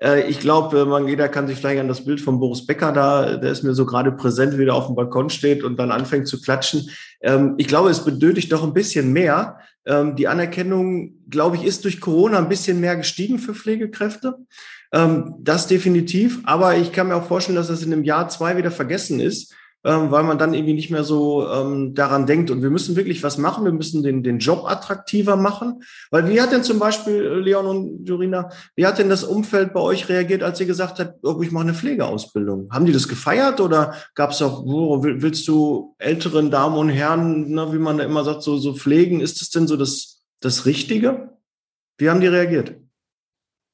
Äh, 0.00 0.28
ich 0.28 0.40
glaube, 0.40 0.84
man 0.84 1.08
jeder 1.08 1.28
kann 1.28 1.46
sich 1.46 1.58
vielleicht 1.58 1.80
an 1.80 1.88
das 1.88 2.04
Bild 2.04 2.20
von 2.20 2.38
Boris 2.38 2.66
Becker 2.66 2.92
da, 2.92 3.36
der 3.36 3.50
ist 3.50 3.62
mir 3.62 3.74
so 3.74 3.86
gerade 3.86 4.12
präsent, 4.12 4.58
wie 4.58 4.64
er 4.64 4.74
auf 4.74 4.86
dem 4.86 4.96
Balkon 4.96 5.30
steht 5.30 5.62
und 5.62 5.78
dann 5.78 5.90
anfängt 5.90 6.28
zu 6.28 6.40
klatschen. 6.40 6.90
Ähm, 7.20 7.54
ich 7.58 7.68
glaube, 7.68 7.90
es 7.90 8.04
benötigt 8.04 8.52
doch 8.52 8.62
ein 8.62 8.74
bisschen 8.74 9.12
mehr. 9.12 9.58
Ähm, 9.86 10.16
die 10.16 10.28
Anerkennung, 10.28 11.14
glaube 11.28 11.56
ich, 11.56 11.64
ist 11.64 11.84
durch 11.84 12.00
Corona 12.00 12.38
ein 12.38 12.48
bisschen 12.48 12.80
mehr 12.80 12.96
gestiegen 12.96 13.38
für 13.38 13.54
Pflegekräfte. 13.54 14.36
Ähm, 14.92 15.34
das 15.40 15.66
definitiv. 15.66 16.40
Aber 16.44 16.76
ich 16.76 16.92
kann 16.92 17.08
mir 17.08 17.16
auch 17.16 17.26
vorstellen, 17.26 17.56
dass 17.56 17.68
das 17.68 17.82
in 17.82 17.92
einem 17.92 18.04
Jahr, 18.04 18.28
zwei 18.28 18.56
wieder 18.56 18.70
vergessen 18.70 19.20
ist, 19.20 19.54
ähm, 19.84 20.10
weil 20.10 20.24
man 20.24 20.36
dann 20.36 20.52
irgendwie 20.52 20.74
nicht 20.74 20.90
mehr 20.90 21.04
so 21.04 21.48
ähm, 21.48 21.94
daran 21.94 22.26
denkt. 22.26 22.50
Und 22.50 22.62
wir 22.62 22.70
müssen 22.70 22.96
wirklich 22.96 23.22
was 23.22 23.38
machen. 23.38 23.64
Wir 23.64 23.72
müssen 23.72 24.02
den, 24.02 24.22
den 24.22 24.38
Job 24.38 24.64
attraktiver 24.66 25.36
machen. 25.36 25.82
Weil 26.10 26.28
wie 26.28 26.40
hat 26.40 26.50
denn 26.50 26.64
zum 26.64 26.78
Beispiel 26.78 27.14
äh, 27.14 27.34
Leon 27.40 27.66
und 27.66 28.04
Jorina, 28.04 28.50
wie 28.74 28.84
hat 28.84 28.98
denn 28.98 29.08
das 29.08 29.22
Umfeld 29.22 29.72
bei 29.72 29.80
euch 29.80 30.08
reagiert, 30.08 30.42
als 30.42 30.60
ihr 30.60 30.66
gesagt 30.66 30.98
habt, 30.98 31.18
oh, 31.22 31.40
ich 31.40 31.52
mache 31.52 31.64
eine 31.64 31.74
Pflegeausbildung? 31.74 32.68
Haben 32.72 32.86
die 32.86 32.92
das 32.92 33.06
gefeiert 33.06 33.60
oder 33.60 33.94
gab 34.14 34.32
es 34.32 34.42
auch, 34.42 34.64
wo 34.64 35.02
willst 35.04 35.46
du 35.46 35.94
älteren 35.98 36.50
Damen 36.50 36.76
und 36.76 36.88
Herren, 36.88 37.50
ne, 37.50 37.72
wie 37.72 37.78
man 37.78 37.98
da 37.98 38.04
immer 38.04 38.24
sagt, 38.24 38.42
so, 38.42 38.58
so 38.58 38.74
pflegen? 38.74 39.20
Ist 39.20 39.40
das 39.40 39.50
denn 39.50 39.68
so 39.68 39.76
das, 39.76 40.24
das 40.40 40.66
Richtige? 40.66 41.36
Wie 41.98 42.10
haben 42.10 42.20
die 42.20 42.26
reagiert? 42.26 42.74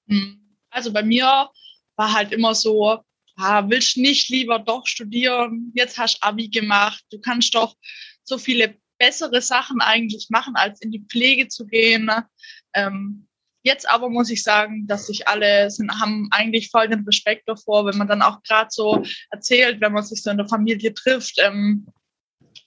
Hm. 0.09 0.41
Also 0.71 0.93
bei 0.93 1.03
mir 1.03 1.49
war 1.97 2.13
halt 2.13 2.33
immer 2.33 2.55
so, 2.55 2.99
ah, 3.37 3.69
willst 3.69 3.97
nicht 3.97 4.29
lieber 4.29 4.59
doch 4.59 4.87
studieren? 4.87 5.73
Jetzt 5.75 5.99
hast 5.99 6.19
du 6.19 6.27
Abi 6.27 6.49
gemacht. 6.49 7.05
Du 7.11 7.21
kannst 7.21 7.55
doch 7.55 7.77
so 8.25 8.39
viele 8.39 8.77
bessere 8.99 9.43
Sachen 9.43 9.81
eigentlich 9.81 10.29
machen, 10.31 10.55
als 10.55 10.81
in 10.81 10.93
die 10.93 11.05
Pflege 11.11 11.49
zu 11.49 11.67
gehen. 11.67 12.05
Ne? 12.05 12.27
Ähm, 12.75 13.27
jetzt 13.65 13.89
aber 13.89 14.09
muss 14.09 14.31
ich 14.31 14.43
sagen, 14.43 14.87
dass 14.87 15.07
sich 15.07 15.27
alle 15.27 15.71
sind, 15.71 15.91
haben 16.01 16.29
eigentlich 16.31 16.71
voll 16.71 16.89
den 16.89 17.05
Respekt 17.05 17.49
davor, 17.49 17.87
wenn 17.87 17.99
man 17.99 18.09
dann 18.09 18.23
auch 18.23 18.43
gerade 18.43 18.69
so 18.71 19.03
erzählt, 19.31 19.81
wenn 19.81 19.93
man 19.93 20.05
sich 20.05 20.23
so 20.23 20.31
in 20.31 20.37
der 20.37 20.49
Familie 20.49 20.95
trifft, 20.95 21.35
ähm, 21.39 21.87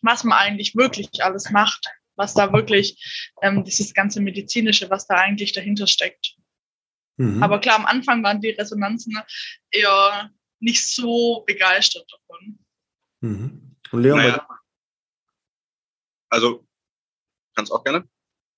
was 0.02 0.24
man 0.24 0.38
eigentlich 0.38 0.76
wirklich 0.76 1.24
alles 1.24 1.50
macht, 1.52 1.88
was 2.16 2.34
da 2.34 2.52
wirklich 2.52 3.32
ähm, 3.42 3.64
dieses 3.64 3.94
ganze 3.94 4.22
medizinische, 4.22 4.90
was 4.90 5.08
da 5.08 5.16
eigentlich 5.16 5.54
dahinter 5.54 5.88
steckt. 5.88 6.36
Mhm. 7.18 7.42
Aber 7.42 7.60
klar, 7.60 7.78
am 7.78 7.86
Anfang 7.86 8.24
waren 8.24 8.42
die 8.42 8.50
Resonanzen 8.50 9.18
eher 9.72 10.30
nicht 10.60 10.88
so 10.88 11.44
begeistert 11.46 12.10
davon. 12.12 12.60
Mhm. 13.22 13.76
Und 13.92 14.02
Leon, 14.02 14.18
naja. 14.18 14.48
also, 16.30 16.66
kannst 17.56 17.72
auch 17.72 17.84
gerne? 17.84 18.08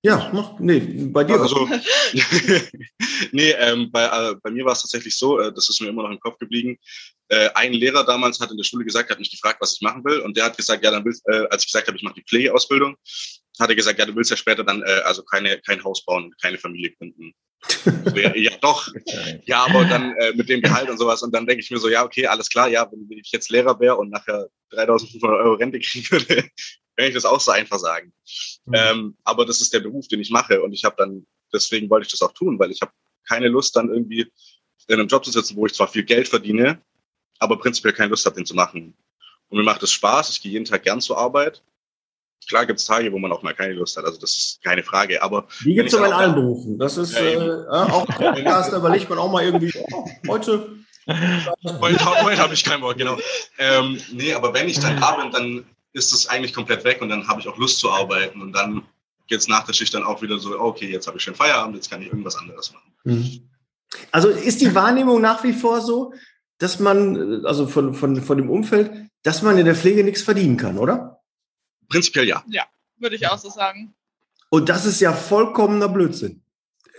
Ja, 0.04 0.30
mach, 0.32 0.60
nee, 0.60 0.80
bei 0.80 1.24
dir. 1.24 1.39
Also, 1.42 1.68
nee, 3.32 3.51
ähm, 3.51 3.92
bei, 3.92 4.06
äh, 4.06 4.36
bei 4.42 4.51
mir 4.51 4.63
war 4.63 4.74
es 4.74 4.82
tatsächlich 4.82 5.18
so, 5.18 5.39
äh, 5.39 5.51
das 5.51 5.70
ist 5.70 5.82
mir 5.82 5.89
immer 5.89 6.04
noch 6.04 6.12
im 6.12 6.20
Kopf 6.20 6.38
geblieben. 6.38 6.77
Äh, 7.30 7.50
ein 7.56 7.74
Lehrer 7.74 8.06
damals 8.06 8.39
hat 8.39 8.51
in 8.51 8.58
der 8.58 8.63
Schule 8.63 8.86
gesagt, 8.86 9.10
hat 9.10 9.20
mich 9.20 9.32
gefragt, 9.32 9.60
was 9.60 9.74
ich 9.74 9.82
machen 9.82 10.06
will. 10.06 10.20
Und 10.20 10.38
der 10.38 10.46
hat 10.46 10.56
gesagt, 10.56 10.84
ja, 10.84 10.92
dann 10.92 11.04
willst, 11.04 11.27
äh, 11.27 11.48
als 11.50 11.63
ich 11.63 11.72
gesagt 11.72 11.88
habe, 11.88 11.98
ich 11.98 12.04
mache 12.04 12.13
die 12.13 12.24
Pflegeausbildung, 12.24 12.96
hat 13.60 13.70
er 13.70 13.76
gesagt, 13.76 14.00
ja, 14.00 14.06
du 14.06 14.16
willst 14.16 14.32
ja 14.32 14.38
später 14.38 14.64
dann 14.64 14.82
äh, 14.84 15.02
also 15.04 15.24
keine, 15.24 15.60
kein 15.60 15.84
Haus 15.84 16.04
bauen, 16.06 16.34
keine 16.42 16.58
Familie 16.58 16.92
gründen. 16.92 17.34
ja, 18.36 18.52
doch. 18.62 18.88
Ja, 19.46 19.66
aber 19.66 19.86
dann 19.86 20.16
äh, 20.18 20.34
mit 20.34 20.48
dem 20.48 20.62
Gehalt 20.62 20.90
und 20.90 20.98
sowas. 20.98 21.24
Und 21.24 21.34
dann 21.34 21.48
denke 21.48 21.62
ich 21.62 21.72
mir 21.72 21.80
so, 21.80 21.90
ja, 21.90 22.04
okay, 22.04 22.28
alles 22.28 22.50
klar, 22.50 22.68
ja, 22.70 22.90
wenn 22.92 23.18
ich 23.18 23.32
jetzt 23.32 23.50
Lehrer 23.50 23.80
wäre 23.80 23.98
und 23.98 24.10
nachher 24.10 24.48
3500 24.72 25.40
Euro 25.40 25.54
Rente 25.56 25.80
kriegen 25.80 26.10
würde, 26.12 26.36
kann 26.96 27.08
ich 27.08 27.14
das 27.14 27.26
auch 27.26 27.40
so 27.40 27.52
einfach 27.52 27.80
sagen. 27.80 28.14
Mhm. 28.66 28.74
Ähm, 28.74 29.18
aber 29.24 29.46
das 29.46 29.62
ist 29.62 29.74
der 29.74 29.80
Beruf, 29.80 30.08
den 30.08 30.22
ich 30.22 30.30
mache. 30.30 30.62
Und 30.62 30.74
ich 30.74 30.84
habe 30.84 30.96
dann, 30.98 31.26
deswegen 31.54 31.90
wollte 31.90 32.06
ich 32.06 32.12
das 32.12 32.22
auch 32.22 32.34
tun, 32.34 32.60
weil 32.60 32.72
ich 32.72 32.82
habe 32.82 32.92
keine 33.28 33.48
Lust, 33.48 33.76
dann 33.76 33.90
irgendwie 33.90 34.32
in 34.88 35.00
einem 35.00 35.08
Job 35.08 35.26
zu 35.26 35.32
sitzen, 35.32 35.56
wo 35.58 35.66
ich 35.66 35.74
zwar 35.74 35.88
viel 35.88 36.04
Geld 36.04 36.28
verdiene, 36.28 36.82
aber 37.40 37.58
prinzipiell 37.58 37.94
keine 37.94 38.10
Lust 38.10 38.26
habe, 38.26 38.36
den 38.36 38.46
zu 38.46 38.56
machen. 38.56 38.96
Und 39.50 39.58
mir 39.58 39.64
macht 39.64 39.84
es 39.84 39.92
Spaß. 39.92 40.30
Ich 40.30 40.42
gehe 40.42 40.52
jeden 40.52 40.66
Tag 40.66 40.84
gern 40.84 41.02
zur 41.02 41.18
Arbeit. 41.18 41.64
Klar 42.48 42.65
gibt 42.65 42.79
es 42.79 42.86
Tage, 42.86 43.12
wo 43.12 43.20
man 43.20 43.32
auch 43.32 43.44
mal 43.44 43.53
keine 43.53 43.74
Lust 43.74 43.98
hat, 43.98 44.06
also 44.06 44.20
das 44.20 44.32
ist 44.32 44.63
keine 44.63 44.84
Frage. 44.84 45.22
Aber 45.22 45.48
die 45.63 45.74
gibt 45.74 45.89
es 45.89 45.96
aber 45.96 46.08
in 46.08 46.13
allen 46.13 46.36
Berufen. 46.36 46.79
Das 46.79 46.98
ist 46.98 47.13
ja, 47.13 47.22
äh, 47.22 47.67
auch 47.67 48.06
Podcast, 48.06 48.72
da 48.72 48.77
überlegt 48.77 49.10
man 49.10 49.20
auch 49.20 49.32
mal 49.32 49.44
irgendwie, 49.44 49.74
oh, 49.91 50.06
heute. 50.27 50.77
heute, 51.82 52.24
heute 52.24 52.38
habe 52.38 52.53
ich 52.53 52.63
kein 52.63 52.82
Wort, 52.82 52.98
genau. 52.98 53.17
Ähm, 53.58 54.00
nee, 54.12 54.34
aber 54.34 54.53
wenn 54.53 54.70
ich 54.70 54.79
dann 54.79 55.00
da 55.00 55.15
bin, 55.15 55.32
dann 55.32 55.65
ist 55.94 56.13
es 56.13 56.27
eigentlich 56.27 56.53
komplett 56.53 56.84
weg 56.84 57.01
und 57.01 57.10
dann 57.10 57.27
habe 57.27 57.41
ich 57.41 57.48
auch 57.48 57.58
Lust 57.58 57.79
zu 57.79 57.89
arbeiten 57.89 58.41
und 58.41 58.53
dann 58.53 58.84
geht 59.27 59.39
es 59.39 59.48
nach 59.48 59.65
der 59.65 59.74
Schicht 59.74 59.94
dann 59.94 60.03
auch 60.03 60.22
wieder 60.22 60.38
so, 60.38 60.60
okay, 60.60 60.89
jetzt 60.89 61.08
habe 61.08 61.17
ich 61.17 61.24
schon 61.24 61.36
Feierabend, 61.36 61.75
jetzt 61.75 61.89
kann 61.89 62.01
ich 62.01 62.08
irgendwas 62.08 62.38
anderes 62.38 62.74
machen. 62.74 62.91
Mhm. 63.03 63.50
Also 64.12 64.29
ist 64.29 64.62
die 64.62 64.74
Wahrnehmung 64.75 65.22
nach 65.22 65.44
wie 65.44 65.53
vor 65.53 65.82
so, 65.82 66.13
dass 66.60 66.79
man, 66.79 67.46
also 67.46 67.67
von, 67.67 67.94
von, 67.94 68.22
von 68.22 68.38
dem 68.38 68.50
Umfeld, 68.50 68.91
dass 69.24 69.41
man 69.41 69.58
in 69.58 69.65
der 69.65 69.75
Pflege 69.75 70.03
nichts 70.03 70.22
verdienen 70.22 70.58
kann, 70.58 70.77
oder? 70.77 71.17
Prinzipiell 71.89 72.27
ja. 72.27 72.44
Ja, 72.48 72.63
würde 72.98 73.15
ich 73.15 73.27
auch 73.27 73.38
so 73.38 73.50
sagen. 73.50 73.94
Und 74.50 74.70
das 74.70 74.86
ist 74.86 75.01
ja 75.01 75.13
vollkommener 75.13 75.89
Blödsinn. 75.89 76.41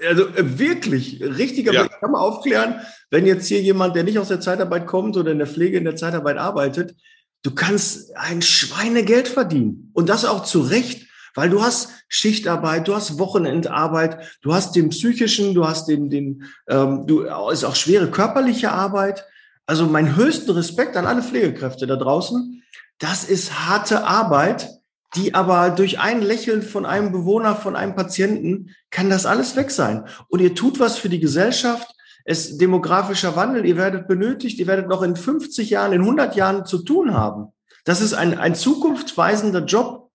Also 0.07 0.29
äh, 0.29 0.59
wirklich, 0.59 1.23
richtiger 1.23 1.73
ja. 1.73 1.89
kann 1.89 2.13
man 2.13 2.21
aufklären, 2.21 2.81
wenn 3.11 3.27
jetzt 3.27 3.49
hier 3.49 3.61
jemand, 3.61 3.97
der 3.97 4.05
nicht 4.05 4.19
aus 4.19 4.29
der 4.29 4.41
Zeitarbeit 4.41 4.87
kommt 4.87 5.17
oder 5.17 5.33
in 5.33 5.39
der 5.39 5.47
Pflege 5.47 5.79
in 5.79 5.85
der 5.85 5.97
Zeitarbeit 5.97 6.37
arbeitet, 6.37 6.95
du 7.43 7.55
kannst 7.55 8.15
ein 8.17 8.43
Schweinegeld 8.43 9.29
verdienen. 9.29 9.91
Und 9.95 10.09
das 10.09 10.25
auch 10.25 10.45
zu 10.45 10.61
Recht, 10.61 11.07
weil 11.35 11.51
du 11.51 11.63
hast 11.63 11.91
Schichtarbeit, 12.09 12.89
du 12.89 12.95
hast 12.95 13.19
Wochenendarbeit, 13.19 14.39
du 14.43 14.55
hast 14.55 14.75
den 14.75 14.91
psychischen, 14.91 15.55
du 15.55 15.67
hast 15.67 15.87
den, 15.87 16.11
den 16.11 16.45
ähm, 16.69 17.07
du 17.07 17.23
ist 17.51 17.65
auch 17.65 17.77
schwere 17.77 18.11
körperliche 18.11 18.73
Arbeit. 18.73 19.25
Also 19.67 19.87
mein 19.87 20.17
höchsten 20.17 20.51
Respekt 20.51 20.97
an 20.97 21.07
alle 21.07 21.23
Pflegekräfte 21.23 21.87
da 21.87 21.97
draußen. 21.97 22.58
Das 22.99 23.25
ist 23.25 23.67
harte 23.67 24.05
Arbeit 24.05 24.79
die 25.15 25.35
aber 25.35 25.71
durch 25.71 25.99
ein 25.99 26.21
Lächeln 26.21 26.63
von 26.63 26.85
einem 26.85 27.13
Bewohner, 27.13 27.57
von 27.57 27.77
einem 27.77 27.95
Patienten, 27.95 28.75
kann 28.91 29.09
das 29.09 29.27
alles 29.27 29.57
weg 29.57 29.71
sein. 29.71 30.05
Und 30.29 30.41
ihr 30.41 30.55
tut 30.55 30.81
was 30.81 30.99
für 30.99 31.09
die 31.09 31.21
Gesellschaft. 31.21 31.95
Es 32.25 32.59
demografischer 32.59 33.35
Wandel. 33.35 33.65
Ihr 33.65 33.77
werdet 33.77 34.07
benötigt. 34.07 34.59
Ihr 34.59 34.67
werdet 34.67 34.89
noch 34.89 35.03
in 35.03 35.17
50 35.17 35.71
Jahren, 35.71 35.93
in 35.93 36.03
100 36.03 36.37
Jahren 36.37 36.67
zu 36.67 36.79
tun 36.79 37.15
haben. 37.15 37.53
Das 37.85 38.03
ist 38.03 38.13
ein, 38.13 38.39
ein 38.39 38.55
zukunftsweisender 38.55 39.65
Job. 39.65 40.11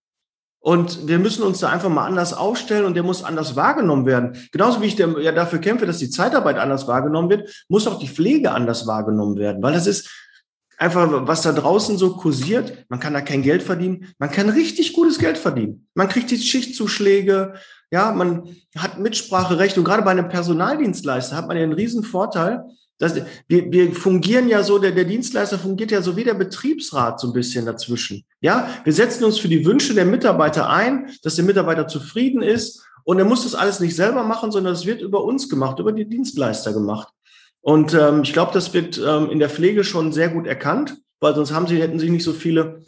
Und 0.60 1.08
wir 1.08 1.20
müssen 1.20 1.44
uns 1.44 1.60
da 1.60 1.70
einfach 1.70 1.90
mal 1.90 2.06
anders 2.06 2.34
aufstellen 2.34 2.86
und 2.86 2.94
der 2.94 3.04
muss 3.04 3.24
anders 3.24 3.58
wahrgenommen 3.58 4.06
werden. 4.06 4.38
Genauso 4.54 4.82
wie 4.82 4.86
ich 4.86 4.96
der, 4.96 5.10
ja 5.20 5.34
dafür 5.34 5.60
kämpfe, 5.60 5.86
dass 5.86 5.98
die 5.98 6.10
Zeitarbeit 6.10 6.58
anders 6.58 6.88
wahrgenommen 6.88 7.30
wird, 7.30 7.66
muss 7.68 7.86
auch 7.86 8.00
die 8.00 8.08
Pflege 8.08 8.52
anders 8.52 8.88
wahrgenommen 8.88 9.36
werden, 9.36 9.62
weil 9.62 9.74
das 9.74 9.88
ist, 9.88 10.10
einfach, 10.78 11.28
was 11.28 11.42
da 11.42 11.52
draußen 11.52 11.98
so 11.98 12.16
kursiert. 12.16 12.86
Man 12.90 13.00
kann 13.00 13.14
da 13.14 13.22
kein 13.22 13.42
Geld 13.42 13.64
verdienen. 13.64 14.14
Man 14.18 14.32
kann 14.32 14.50
richtig 14.50 14.94
gutes 14.94 15.20
Geld 15.20 15.38
verdienen. 15.38 15.88
Man 15.94 16.10
kriegt 16.10 16.32
die 16.32 16.38
Schichtzuschläge. 16.38 17.54
Ja, 17.92 18.12
man 18.12 18.56
hat 18.78 19.00
Mitspracherecht. 19.00 19.78
Und 19.78 19.84
gerade 19.84 20.04
bei 20.04 20.12
einem 20.12 20.30
Personaldienstleister 20.30 21.36
hat 21.36 21.48
man 21.48 21.58
ja 21.58 21.64
einen 21.64 21.74
riesen 21.74 22.04
Vorteil. 22.04 22.64
Dass, 23.00 23.16
wir, 23.48 23.72
wir 23.72 23.92
fungieren 23.94 24.48
ja 24.48 24.64
so, 24.64 24.78
der, 24.78 24.92
der 24.92 25.04
Dienstleister 25.04 25.60
fungiert 25.60 25.92
ja 25.92 26.02
so 26.02 26.16
wie 26.16 26.24
der 26.24 26.36
Betriebsrat 26.36 27.20
so 27.20 27.28
ein 27.28 27.34
bisschen 27.34 27.66
dazwischen. 27.66 28.24
Ja, 28.40 28.70
wir 28.84 28.94
setzen 28.94 29.24
uns 29.26 29.40
für 29.40 29.48
die 29.48 29.66
Wünsche 29.66 29.94
der 29.94 30.06
Mitarbeiter 30.06 30.70
ein, 30.70 31.10
dass 31.24 31.36
der 31.36 31.46
Mitarbeiter 31.46 31.88
zufrieden 31.88 32.42
ist. 32.42 32.86
Und 33.04 33.20
er 33.20 33.26
muss 33.26 33.44
das 33.44 33.56
alles 33.56 33.80
nicht 33.80 33.96
selber 33.96 34.24
machen, 34.24 34.52
sondern 34.52 34.74
es 34.74 34.86
wird 34.86 35.02
über 35.02 35.24
uns 35.24 35.50
gemacht, 35.50 35.80
über 35.80 35.92
die 35.92 36.08
Dienstleister 36.08 36.72
gemacht. 36.72 37.10
Und 37.64 37.94
ähm, 37.94 38.24
ich 38.24 38.34
glaube, 38.34 38.52
das 38.54 38.74
wird 38.74 38.98
ähm, 38.98 39.30
in 39.32 39.40
der 39.40 39.50
Pflege 39.50 39.86
schon 39.86 40.12
sehr 40.12 40.28
gut 40.28 40.46
erkannt, 40.46 40.98
weil 41.22 41.34
sonst 41.34 41.54
haben 41.54 41.66
sie, 41.66 41.82
hätten 41.82 41.98
sich 41.98 42.12
nicht 42.12 42.26
so 42.26 42.34
viele 42.34 42.84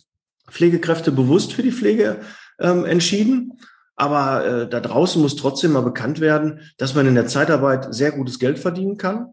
Pflegekräfte 0.52 1.14
bewusst 1.14 1.54
für 1.54 1.64
die 1.64 1.72
Pflege 1.72 2.18
ähm, 2.60 2.84
entschieden. 2.84 3.54
Aber 3.96 4.46
äh, 4.46 4.70
da 4.70 4.82
draußen 4.82 5.22
muss 5.22 5.38
trotzdem 5.38 5.72
mal 5.72 5.82
bekannt 5.82 6.20
werden, 6.20 6.60
dass 6.78 6.94
man 6.94 7.08
in 7.08 7.16
der 7.16 7.28
Zeitarbeit 7.28 7.96
sehr 7.96 8.12
gutes 8.12 8.38
Geld 8.38 8.60
verdienen 8.60 8.98
kann 8.98 9.28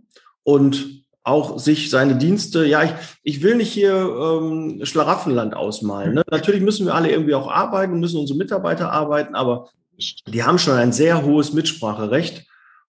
und 0.45 1.03
auch 1.25 1.59
sich 1.59 1.91
seine 1.91 2.15
Dienste, 2.15 2.65
ja, 2.65 2.85
ich, 2.85 2.93
ich 3.25 3.43
will 3.43 3.57
nicht 3.57 3.73
hier 3.73 3.95
ähm, 3.95 4.81
Schlaraffenland 4.85 5.55
ausmalen. 5.55 6.15
Ne? 6.15 6.23
Natürlich 6.31 6.63
müssen 6.63 6.87
wir 6.87 6.95
alle 6.95 7.11
irgendwie 7.11 7.35
auch 7.35 7.51
arbeiten, 7.51 7.99
müssen 7.99 8.21
unsere 8.21 8.39
Mitarbeiter 8.39 8.93
arbeiten, 8.93 9.35
aber 9.35 9.71
die 10.29 10.45
haben 10.45 10.61
schon 10.61 10.75
ein 10.75 10.93
sehr 10.93 11.25
hohes 11.25 11.53
Mitspracherecht. 11.53 12.45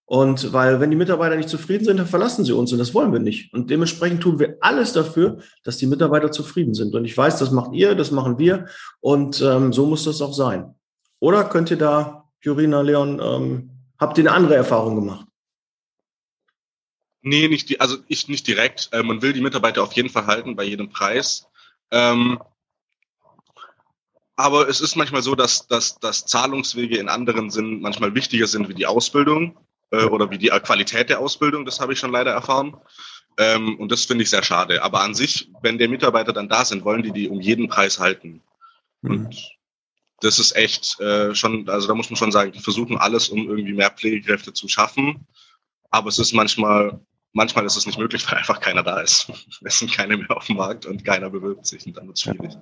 Und 0.06 0.52
weil, 0.52 0.80
wenn 0.80 0.90
die 0.90 0.98
Mitarbeiter 0.98 1.36
nicht 1.36 1.50
zufrieden 1.50 1.86
sind, 1.86 1.98
dann 1.98 2.08
verlassen 2.08 2.44
sie 2.44 2.52
uns 2.52 2.72
und 2.74 2.80
das 2.80 2.94
wollen 2.94 3.14
wir 3.14 3.20
nicht. 3.20 3.54
Und 3.54 3.70
dementsprechend 3.70 4.22
tun 4.22 4.38
wir 4.38 4.58
alles 4.60 4.94
dafür, 4.94 5.40
dass 5.64 5.78
die 5.78 5.88
Mitarbeiter 5.88 6.32
zufrieden 6.32 6.74
sind. 6.74 6.94
Und 6.94 7.06
ich 7.06 7.18
weiß, 7.18 7.40
das 7.40 7.52
macht 7.52 7.74
ihr, 7.74 7.96
das 7.96 8.12
machen 8.12 8.38
wir 8.38 8.68
und 9.00 9.42
ähm, 9.42 9.72
so 9.72 9.86
muss 9.86 10.04
das 10.04 10.22
auch 10.22 10.34
sein. 10.34 10.76
Oder 11.20 11.46
könnt 11.46 11.72
ihr 11.72 11.78
da, 11.78 12.30
Jurina, 12.42 12.82
Leon, 12.82 13.22
ähm, 13.24 13.70
habt 13.98 14.18
ihr 14.18 14.24
eine 14.24 14.36
andere 14.36 14.56
Erfahrung 14.56 14.96
gemacht? 14.96 15.26
Nee, 17.22 17.48
nicht 17.48 17.70
die, 17.70 17.80
also 17.80 17.98
ich 18.10 18.28
nicht 18.28 18.46
direkt. 18.46 18.90
Äh, 18.92 19.04
man 19.04 19.22
will 19.22 19.32
die 19.32 19.42
Mitarbeiter 19.42 19.82
auf 19.82 19.94
jeden 19.94 20.10
Fall 20.10 20.26
halten 20.26 20.58
bei 20.58 20.66
jedem 20.66 20.90
Preis. 20.90 21.48
Ähm, 21.92 22.40
aber 24.36 24.68
es 24.68 24.82
ist 24.82 24.98
manchmal 24.98 25.22
so, 25.22 25.36
dass, 25.36 25.68
dass, 25.68 25.98
dass 26.00 26.26
Zahlungswege 26.26 26.98
in 26.98 27.08
anderen 27.08 27.50
Sinn 27.50 27.80
manchmal 27.80 28.14
wichtiger 28.16 28.48
sind 28.48 28.68
wie 28.68 28.74
die 28.74 28.88
Ausbildung 28.88 29.58
äh, 29.94 30.06
oder 30.06 30.30
wie 30.32 30.38
die 30.38 30.50
Qualität 30.50 31.10
der 31.10 31.20
Ausbildung. 31.20 31.66
Das 31.66 31.80
habe 31.80 31.94
ich 31.94 32.00
schon 32.00 32.12
leider 32.12 32.32
erfahren. 32.32 32.76
Ähm, 33.38 33.80
und 33.80 33.92
das 33.92 34.06
finde 34.06 34.24
ich 34.24 34.30
sehr 34.30 34.44
schade. 34.44 34.84
Aber 34.84 35.02
an 35.02 35.14
sich, 35.14 35.50
wenn 35.62 35.78
der 35.78 35.90
Mitarbeiter 35.90 36.34
dann 36.34 36.50
da 36.50 36.66
sind, 36.66 36.84
wollen 36.84 37.04
die 37.04 37.12
die 37.12 37.30
um 37.30 37.40
jeden 37.40 37.68
Preis 37.68 38.00
halten. 38.00 38.42
Mhm. 39.02 39.12
Und 39.12 39.58
das 40.22 40.40
ist 40.40 40.56
echt 40.56 41.00
äh, 41.00 41.34
schon, 41.36 41.70
also 41.70 41.88
da 41.88 41.96
muss 41.96 42.10
man 42.10 42.18
schon 42.18 42.32
sagen, 42.32 42.52
die 42.52 42.60
versuchen 42.60 42.98
alles, 42.98 43.30
um 43.30 43.48
irgendwie 43.50 43.74
mehr 43.74 43.92
Pflegekräfte 43.92 44.54
zu 44.54 44.68
schaffen. 44.68 45.28
Aber 45.90 46.10
es 46.10 46.18
ist 46.18 46.34
manchmal, 46.34 47.00
manchmal 47.34 47.66
ist 47.66 47.76
es 47.76 47.86
nicht 47.86 48.00
möglich, 48.00 48.26
weil 48.32 48.40
einfach 48.40 48.60
keiner 48.60 48.84
da 48.84 49.00
ist. 49.00 49.32
Es 49.64 49.80
sind 49.80 49.94
keine 49.94 50.18
mehr 50.18 50.36
auf 50.36 50.48
dem 50.48 50.58
Markt 50.58 50.86
und 50.86 51.06
keiner 51.06 51.30
bewirbt 51.30 51.66
sich 51.66 51.86
und 51.86 51.96
dann 51.96 52.08
wird 52.08 52.18
es 52.18 52.24
schwierig. 52.24 52.58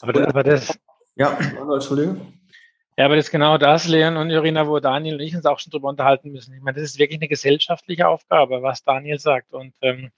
Aber, 0.00 0.28
aber 0.28 0.42
das. 0.42 0.78
Ja, 1.14 1.38
Entschuldigung. 1.38 2.41
Ja, 2.98 3.06
aber 3.06 3.16
das 3.16 3.26
ist 3.26 3.30
genau 3.30 3.56
das, 3.56 3.88
Leon 3.88 4.18
und 4.18 4.28
Jorina, 4.28 4.68
wo 4.68 4.78
Daniel 4.78 5.14
und 5.14 5.20
ich 5.20 5.34
uns 5.34 5.46
auch 5.46 5.58
schon 5.58 5.70
drüber 5.70 5.88
unterhalten 5.88 6.30
müssen. 6.30 6.54
Ich 6.54 6.60
meine, 6.60 6.74
das 6.74 6.84
ist 6.90 6.98
wirklich 6.98 7.18
eine 7.18 7.28
gesellschaftliche 7.28 8.06
Aufgabe, 8.06 8.60
was 8.62 8.84
Daniel 8.84 9.18
sagt. 9.18 9.54
Und 9.54 9.72
ähm, 9.80 10.10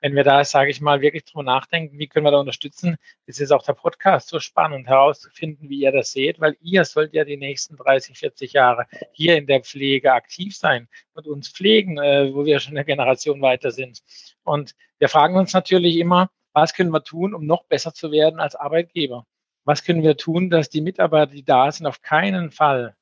wenn 0.00 0.14
wir 0.16 0.24
da, 0.24 0.42
sage 0.42 0.70
ich 0.70 0.80
mal, 0.80 1.02
wirklich 1.02 1.26
drüber 1.26 1.42
nachdenken, 1.42 1.98
wie 1.98 2.06
können 2.06 2.24
wir 2.24 2.30
da 2.30 2.38
unterstützen, 2.40 2.96
ist 3.26 3.38
es 3.38 3.52
auch 3.52 3.62
der 3.62 3.74
Podcast 3.74 4.28
so 4.28 4.40
spannend 4.40 4.86
herauszufinden, 4.86 5.68
wie 5.68 5.80
ihr 5.80 5.92
das 5.92 6.12
seht, 6.12 6.40
weil 6.40 6.56
ihr 6.62 6.86
sollt 6.86 7.12
ja 7.12 7.24
die 7.24 7.36
nächsten 7.36 7.76
30, 7.76 8.16
40 8.18 8.54
Jahre 8.54 8.86
hier 9.12 9.36
in 9.36 9.46
der 9.46 9.60
Pflege 9.60 10.14
aktiv 10.14 10.56
sein 10.56 10.88
und 11.12 11.26
uns 11.26 11.50
pflegen, 11.50 11.98
äh, 11.98 12.32
wo 12.32 12.46
wir 12.46 12.60
schon 12.60 12.78
eine 12.78 12.86
Generation 12.86 13.42
weiter 13.42 13.70
sind. 13.72 14.00
Und 14.42 14.74
wir 14.98 15.10
fragen 15.10 15.36
uns 15.36 15.52
natürlich 15.52 15.98
immer, 15.98 16.30
was 16.54 16.72
können 16.72 16.92
wir 16.92 17.04
tun, 17.04 17.34
um 17.34 17.44
noch 17.44 17.64
besser 17.64 17.92
zu 17.92 18.10
werden 18.10 18.40
als 18.40 18.56
Arbeitgeber? 18.56 19.26
Was 19.64 19.84
können 19.84 20.02
wir 20.02 20.16
tun, 20.16 20.50
dass 20.50 20.68
die 20.68 20.80
Mitarbeiter, 20.80 21.32
die 21.32 21.44
da 21.44 21.70
sind, 21.70 21.86
auf 21.86 22.02
keinen 22.02 22.50
Fall 22.50 22.96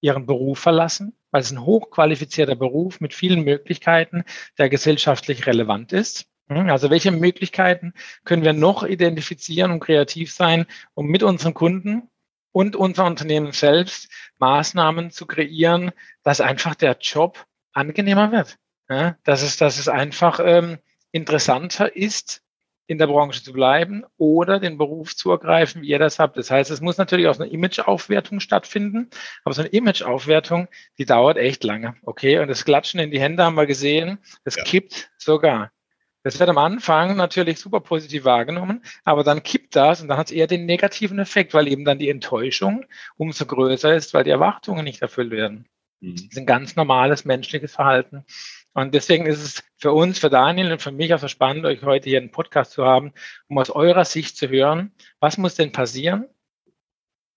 ihren 0.00 0.26
Beruf 0.26 0.58
verlassen, 0.58 1.16
weil 1.30 1.42
es 1.42 1.50
ein 1.50 1.64
hochqualifizierter 1.64 2.56
Beruf 2.56 3.00
mit 3.00 3.14
vielen 3.14 3.44
Möglichkeiten, 3.44 4.24
der 4.58 4.68
gesellschaftlich 4.68 5.46
relevant 5.46 5.92
ist. 5.92 6.26
Hm, 6.48 6.68
also 6.68 6.90
welche 6.90 7.10
Möglichkeiten 7.10 7.94
können 8.24 8.44
wir 8.44 8.52
noch 8.52 8.82
identifizieren 8.82 9.70
und 9.70 9.80
kreativ 9.80 10.32
sein, 10.32 10.66
um 10.94 11.06
mit 11.06 11.22
unseren 11.22 11.54
Kunden 11.54 12.08
und 12.52 12.76
unser 12.76 13.04
Unternehmen 13.04 13.52
selbst 13.52 14.10
Maßnahmen 14.38 15.10
zu 15.10 15.26
kreieren, 15.26 15.92
dass 16.22 16.40
einfach 16.40 16.74
der 16.74 16.96
Job 17.00 17.46
angenehmer 17.72 18.32
wird. 18.32 18.58
Dass, 19.22 19.42
es, 19.42 19.56
dass 19.56 19.78
es 19.78 19.86
einfach 19.86 20.40
ähm, 20.42 20.78
interessanter 21.12 21.94
ist, 21.94 22.42
in 22.90 22.98
der 22.98 23.06
Branche 23.06 23.40
zu 23.44 23.52
bleiben 23.52 24.02
oder 24.16 24.58
den 24.58 24.76
Beruf 24.76 25.14
zu 25.14 25.30
ergreifen, 25.30 25.82
wie 25.82 25.90
ihr 25.90 26.00
das 26.00 26.18
habt. 26.18 26.36
Das 26.36 26.50
heißt, 26.50 26.72
es 26.72 26.80
muss 26.80 26.98
natürlich 26.98 27.28
auch 27.28 27.38
eine 27.38 27.48
Imageaufwertung 27.48 28.40
stattfinden, 28.40 29.10
aber 29.44 29.54
so 29.54 29.62
eine 29.62 29.70
Imageaufwertung, 29.70 30.66
die 30.98 31.04
dauert 31.04 31.36
echt 31.36 31.62
lange. 31.62 31.94
Okay, 32.02 32.40
und 32.40 32.48
das 32.48 32.64
Klatschen 32.64 32.98
in 32.98 33.12
die 33.12 33.20
Hände 33.20 33.44
haben 33.44 33.54
wir 33.54 33.66
gesehen, 33.66 34.18
das 34.42 34.56
ja. 34.56 34.64
kippt 34.64 35.12
sogar. 35.18 35.70
Das 36.24 36.40
wird 36.40 36.50
am 36.50 36.58
Anfang 36.58 37.16
natürlich 37.16 37.60
super 37.60 37.78
positiv 37.78 38.24
wahrgenommen, 38.24 38.82
aber 39.04 39.22
dann 39.22 39.44
kippt 39.44 39.76
das 39.76 40.02
und 40.02 40.08
dann 40.08 40.18
hat 40.18 40.26
es 40.26 40.32
eher 40.32 40.48
den 40.48 40.66
negativen 40.66 41.20
Effekt, 41.20 41.54
weil 41.54 41.68
eben 41.68 41.84
dann 41.84 42.00
die 42.00 42.10
Enttäuschung 42.10 42.86
umso 43.16 43.46
größer 43.46 43.94
ist, 43.94 44.14
weil 44.14 44.24
die 44.24 44.30
Erwartungen 44.30 44.82
nicht 44.82 45.00
erfüllt 45.00 45.30
werden. 45.30 45.68
Mhm. 46.00 46.16
Das 46.16 46.24
ist 46.24 46.38
ein 46.38 46.46
ganz 46.46 46.74
normales 46.74 47.24
menschliches 47.24 47.72
Verhalten. 47.72 48.24
Und 48.72 48.94
deswegen 48.94 49.26
ist 49.26 49.42
es 49.42 49.64
für 49.76 49.92
uns, 49.92 50.18
für 50.18 50.30
Daniel 50.30 50.72
und 50.72 50.82
für 50.82 50.92
mich 50.92 51.12
auch 51.12 51.18
so 51.18 51.28
spannend, 51.28 51.66
euch 51.66 51.82
heute 51.82 52.08
hier 52.08 52.18
einen 52.18 52.30
Podcast 52.30 52.72
zu 52.72 52.84
haben, 52.84 53.12
um 53.48 53.58
aus 53.58 53.70
eurer 53.70 54.04
Sicht 54.04 54.36
zu 54.36 54.48
hören, 54.48 54.92
was 55.18 55.38
muss 55.38 55.56
denn 55.56 55.72
passieren, 55.72 56.28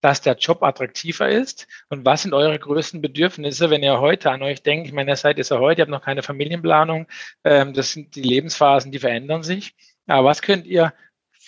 dass 0.02 0.22
der 0.22 0.36
Job 0.36 0.62
attraktiver 0.62 1.30
ist? 1.30 1.68
Und 1.90 2.06
was 2.06 2.24
sind 2.24 2.34
eure 2.34 2.60
größten 2.60 3.02
Bedürfnisse, 3.02 3.70
wenn 3.70 3.82
ihr 3.84 4.00
heute 4.00 4.30
an 4.32 4.44
euch 4.44 4.62
denkt, 4.62 4.88
ich 4.88 4.94
meine, 4.94 5.12
ihr 5.12 5.16
seid 5.16 5.40
ja 5.40 5.60
heute, 5.60 5.82
ihr 5.82 5.84
habt 5.84 5.92
noch 5.92 6.04
keine 6.04 6.22
Familienplanung, 6.22 7.08
ähm, 7.44 7.74
das 7.74 7.94
sind 7.94 8.16
die 8.16 8.22
Lebensphasen, 8.22 8.92
die 8.92 9.00
verändern 9.00 9.44
sich. 9.44 9.76
Aber 10.06 10.28
was 10.28 10.42
könnt 10.42 10.68
ihr 10.68 10.94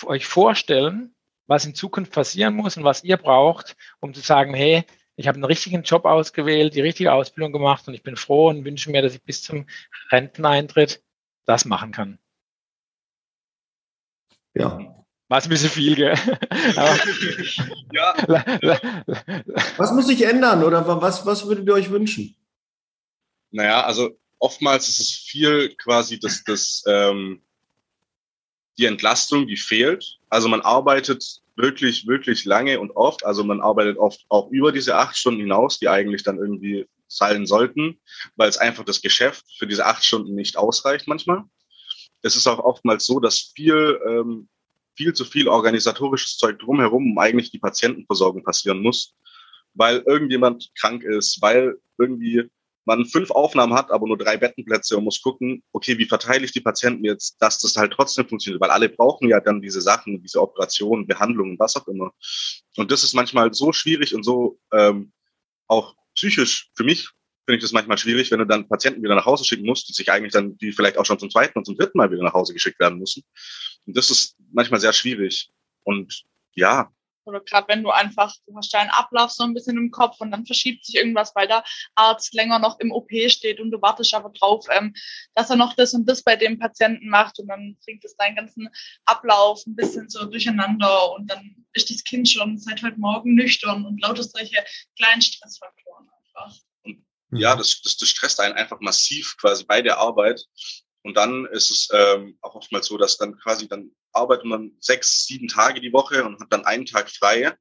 euch 0.06 0.26
vorstellen, 0.26 1.14
was 1.48 1.66
in 1.66 1.76
Zukunft 1.76 2.12
passieren 2.12 2.56
muss 2.56 2.78
und 2.78 2.84
was 2.84 3.04
ihr 3.04 3.18
braucht, 3.18 3.76
um 4.00 4.14
zu 4.14 4.22
sagen, 4.22 4.54
hey, 4.54 4.84
ich 5.16 5.28
habe 5.28 5.36
einen 5.36 5.46
richtigen 5.46 5.84
Job 5.84 6.06
ausgewählt, 6.06 6.76
die 6.76 6.82
richtige 6.82 7.14
Ausbildung 7.14 7.54
gemacht 7.54 7.88
und 7.88 7.94
ich 7.94 8.04
bin 8.04 8.18
froh 8.18 8.50
und 8.50 8.66
wünsche 8.66 8.92
mir, 8.92 9.02
dass 9.02 9.16
ich 9.16 9.24
bis 9.24 9.42
zum 9.42 9.66
Renteneintritt 10.12 11.02
das 11.46 11.66
machen 11.66 11.92
kann. 11.92 12.20
Ja. 14.54 14.92
War 15.28 15.40
es 15.40 15.46
ein 15.46 15.50
bisschen 15.50 15.70
viel, 15.70 15.96
gell? 15.96 16.14
ja. 17.92 18.14
was 19.78 19.92
muss 19.92 20.08
sich 20.08 20.22
ändern 20.22 20.64
oder 20.64 20.86
was, 21.02 21.26
was 21.26 21.48
würdet 21.48 21.68
ihr 21.68 21.74
euch 21.74 21.90
wünschen? 21.90 22.36
Naja, 23.52 23.84
also 23.84 24.20
oftmals 24.38 24.88
ist 24.88 25.00
es 25.00 25.12
viel 25.12 25.76
quasi 25.76 26.20
das, 26.20 26.44
das, 26.44 26.84
ähm, 26.88 27.42
die 28.78 28.86
Entlastung, 28.86 29.48
die 29.48 29.58
fehlt. 29.58 30.20
Also 30.30 30.48
man 30.48 30.62
arbeitet 30.62 31.42
wirklich, 31.56 32.08
wirklich 32.08 32.46
lange 32.46 32.80
und 32.80 32.92
oft. 32.92 33.26
Also 33.26 33.44
man 33.44 33.62
arbeitet 33.62 33.98
oft 33.98 34.26
auch 34.30 34.50
über 34.52 34.72
diese 34.72 34.96
acht 34.96 35.18
Stunden 35.18 35.42
hinaus, 35.42 35.80
die 35.80 35.90
eigentlich 35.90 36.24
dann 36.24 36.38
irgendwie 36.38 36.88
sein 37.08 37.46
sollten, 37.46 38.00
weil 38.36 38.50
es 38.50 38.58
einfach 38.58 38.84
das 38.84 39.02
Geschäft 39.02 39.46
für 39.58 39.68
diese 39.68 39.86
acht 39.86 40.04
Stunden 40.04 40.36
nicht 40.36 40.58
ausreicht 40.58 41.08
manchmal. 41.08 41.44
Es 42.22 42.36
ist 42.36 42.48
auch 42.48 42.60
oftmals 42.60 43.06
so, 43.06 43.20
dass 43.20 43.52
viel, 43.56 44.00
ähm, 44.08 44.50
viel 44.96 45.14
zu 45.14 45.26
viel 45.26 45.48
organisatorisches 45.48 46.38
Zeug 46.38 46.60
drumherum 46.60 47.12
um 47.12 47.18
eigentlich 47.20 47.52
die 47.52 47.60
Patientenversorgung 47.60 48.44
passieren 48.44 48.82
muss, 48.82 49.14
weil 49.74 50.00
irgendjemand 50.08 50.72
krank 50.76 51.04
ist, 51.04 51.42
weil 51.42 51.78
irgendwie 51.98 52.50
man 52.86 53.06
fünf 53.06 53.32
Aufnahmen 53.32 53.74
hat, 53.74 53.92
aber 53.92 54.08
nur 54.08 54.18
drei 54.18 54.38
Bettenplätze 54.38 54.98
und 54.98 55.04
muss 55.04 55.22
gucken, 55.22 55.64
okay, 55.72 55.98
wie 55.98 56.06
verteile 56.06 56.46
ich 56.46 56.52
die 56.52 56.62
Patienten 56.62 57.04
jetzt, 57.04 57.38
dass 57.40 57.60
das 57.60 57.76
halt 57.76 57.94
trotzdem 57.94 58.28
funktioniert, 58.28 58.62
weil 58.62 58.70
alle 58.70 58.90
brauchen 58.90 59.30
ja 59.30 59.40
dann 59.40 59.62
diese 59.62 59.82
Sachen, 59.82 60.22
diese 60.22 60.42
Operationen, 60.42 61.08
Behandlungen, 61.08 61.58
was 61.60 61.76
auch 61.76 61.88
immer. 61.88 62.12
Und 62.78 62.92
das 62.92 63.04
ist 63.04 63.14
manchmal 63.14 63.54
so 63.54 63.74
schwierig 63.74 64.14
und 64.16 64.24
so 64.24 64.60
ähm, 64.72 65.12
auch 65.68 65.96
psychisch 66.16 66.70
für 66.76 66.84
mich 66.84 67.10
finde 67.46 67.58
ich 67.58 67.64
das 67.64 67.72
manchmal 67.74 67.98
schwierig, 67.98 68.32
wenn 68.32 68.40
du 68.40 68.46
dann 68.46 68.68
Patienten 68.68 69.04
wieder 69.04 69.16
nach 69.16 69.26
Hause 69.26 69.46
schicken 69.46 69.66
musst, 69.66 69.88
die 69.88 69.94
sich 69.94 70.12
eigentlich 70.12 70.34
dann, 70.34 70.58
die 70.58 70.72
vielleicht 70.72 70.98
auch 70.98 71.06
schon 71.06 71.20
zum 71.20 71.30
zweiten 71.30 71.58
und 71.58 71.66
zum 71.66 71.78
dritten 71.78 71.98
Mal 71.98 72.12
wieder 72.12 72.24
nach 72.24 72.34
Hause 72.34 72.54
geschickt 72.54 72.80
werden 72.80 72.98
müssen. 72.98 73.24
Und 73.86 73.96
das 73.96 74.10
ist 74.10 74.36
manchmal 74.52 74.80
sehr 74.80 74.94
schwierig. 74.94 75.52
Und 75.84 76.24
ja, 76.56 76.92
oder 77.26 77.42
gerade 77.42 77.68
wenn 77.68 77.84
du 77.84 77.90
einfach, 77.90 78.34
du 78.48 78.56
hast 78.56 78.74
deinen 78.74 78.90
Ablauf 78.90 79.32
so 79.32 79.44
ein 79.44 79.54
bisschen 79.54 79.78
im 79.78 79.92
Kopf 79.92 80.20
und 80.20 80.32
dann 80.32 80.46
verschiebt 80.46 80.86
sich 80.86 80.96
irgendwas, 80.96 81.34
weil 81.36 81.48
der 81.48 81.64
Arzt 81.96 82.34
länger 82.34 82.60
noch 82.60 82.80
im 82.80 82.92
OP 82.92 83.12
steht 83.28 83.60
und 83.60 83.72
du 83.72 83.82
wartest 83.82 84.14
aber 84.14 84.30
drauf, 84.30 84.66
ähm, 84.72 84.94
dass 85.34 85.50
er 85.50 85.56
noch 85.56 85.74
das 85.76 85.94
und 85.94 86.08
das 86.08 86.24
bei 86.24 86.36
dem 86.36 86.60
Patienten 86.60 87.10
macht 87.10 87.40
und 87.40 87.48
dann 87.48 87.78
bringt 87.84 88.04
es 88.06 88.16
deinen 88.16 88.36
ganzen 88.36 88.70
Ablauf 89.06 89.66
ein 89.66 89.76
bisschen 89.76 90.10
so 90.10 90.26
durcheinander 90.26 91.14
und 91.14 91.30
dann 91.30 91.66
ist 91.74 91.90
das 91.90 92.04
Kind 92.04 92.30
schon 92.30 92.58
seit 92.58 92.82
heute 92.82 93.00
Morgen 93.00 93.36
nüchtern 93.36 93.86
und 93.86 94.02
lauter 94.02 94.24
solche 94.24 94.64
kleinen 94.98 95.22
Stressfaktoren 95.22 96.10
einfach. 96.10 96.56
ja, 97.32 97.56
das, 97.56 97.82
das, 97.82 97.98
das 97.98 98.10
stresst 98.10 98.40
einen 98.40 98.56
einfach 98.56 98.80
massiv 98.80 99.36
quasi 99.38 99.66
bei 99.66 99.82
der 99.82 99.98
Arbeit. 99.98 100.46
Und 101.04 101.16
dann 101.16 101.46
ist 101.52 101.70
es 101.70 101.88
ähm, 101.94 102.38
auch 102.42 102.56
oftmals 102.56 102.88
so, 102.88 102.98
dass 102.98 103.18
dann 103.18 103.38
quasi 103.38 103.68
dann 103.68 103.92
arbeitet 104.16 104.46
man 104.46 104.72
sechs, 104.80 105.26
sieben 105.26 105.48
Tage 105.48 105.82
die 105.82 105.94
Woche 105.94 106.24
und 106.24 106.40
hat 106.40 106.52
dann 106.52 106.66
einen 106.66 106.86
Tag 106.86 107.10
frei, 107.10 107.54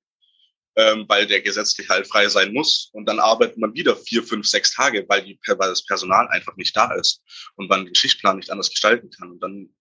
ähm, 0.77 1.05
weil 1.09 1.27
der 1.27 1.41
gesetzlich 1.41 1.89
halt 1.89 2.07
frei 2.07 2.29
sein 2.29 2.53
muss. 2.53 2.91
Und 2.93 3.07
dann 3.07 3.21
arbeitet 3.21 3.59
man 3.59 3.75
wieder 3.75 3.97
vier, 3.97 4.23
fünf, 4.23 4.47
sechs 4.47 4.75
Tage, 4.75 5.05
weil, 5.09 5.25
die, 5.25 5.39
weil 5.47 5.69
das 5.69 5.85
Personal 5.85 6.29
einfach 6.29 6.57
nicht 6.57 6.77
da 6.77 6.93
ist 6.95 7.23
und 7.57 7.69
man 7.69 7.85
den 7.85 7.95
Schichtplan 7.95 8.37
nicht 8.37 8.51
anders 8.51 8.71
gestalten 8.71 9.11
kann. 9.11 9.33
Und 9.33 9.41
dann 9.41 9.75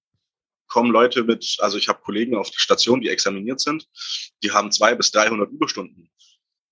kommen 0.67 0.91
Leute 0.91 1.23
mit, 1.23 1.57
also 1.59 1.77
ich 1.77 1.87
habe 1.87 2.01
Kollegen 2.01 2.35
auf 2.35 2.49
der 2.49 2.59
Station, 2.59 3.01
die 3.01 3.09
examiniert 3.09 3.59
sind, 3.59 3.87
die 4.41 4.51
haben 4.51 4.71
zwei 4.71 4.95
bis 4.95 5.11
300 5.11 5.51
Überstunden. 5.51 6.09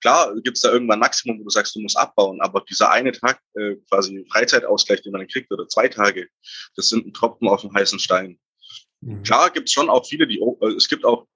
Klar 0.01 0.33
gibt 0.41 0.57
es 0.57 0.63
da 0.63 0.71
irgendwann 0.71 0.97
ein 0.97 1.01
Maximum, 1.01 1.39
wo 1.39 1.43
du 1.43 1.49
sagst, 1.51 1.75
du 1.75 1.79
musst 1.79 1.95
abbauen, 1.97 2.41
aber 2.41 2.61
dieser 2.61 2.89
eine 2.89 3.11
Tag 3.11 3.39
äh, 3.53 3.75
quasi 3.87 4.25
Freizeitausgleich, 4.31 5.03
den 5.03 5.11
man 5.11 5.21
dann 5.21 5.27
kriegt, 5.27 5.51
oder 5.51 5.67
zwei 5.67 5.87
Tage, 5.87 6.27
das 6.75 6.89
sind 6.89 7.05
ein 7.05 7.13
Tropfen 7.13 7.47
auf 7.47 7.61
dem 7.61 7.71
heißen 7.71 7.99
Stein. 7.99 8.39
Mhm. 9.01 9.23
Klar 9.23 9.51
gibt 9.51 9.67
es 9.67 9.73
schon 9.73 9.89
auch 9.89 10.05
viele, 10.05 10.27
die, 10.27 10.39
äh, 10.39 10.67
es 10.75 10.87
gibt 10.87 11.05
auch 11.05 11.27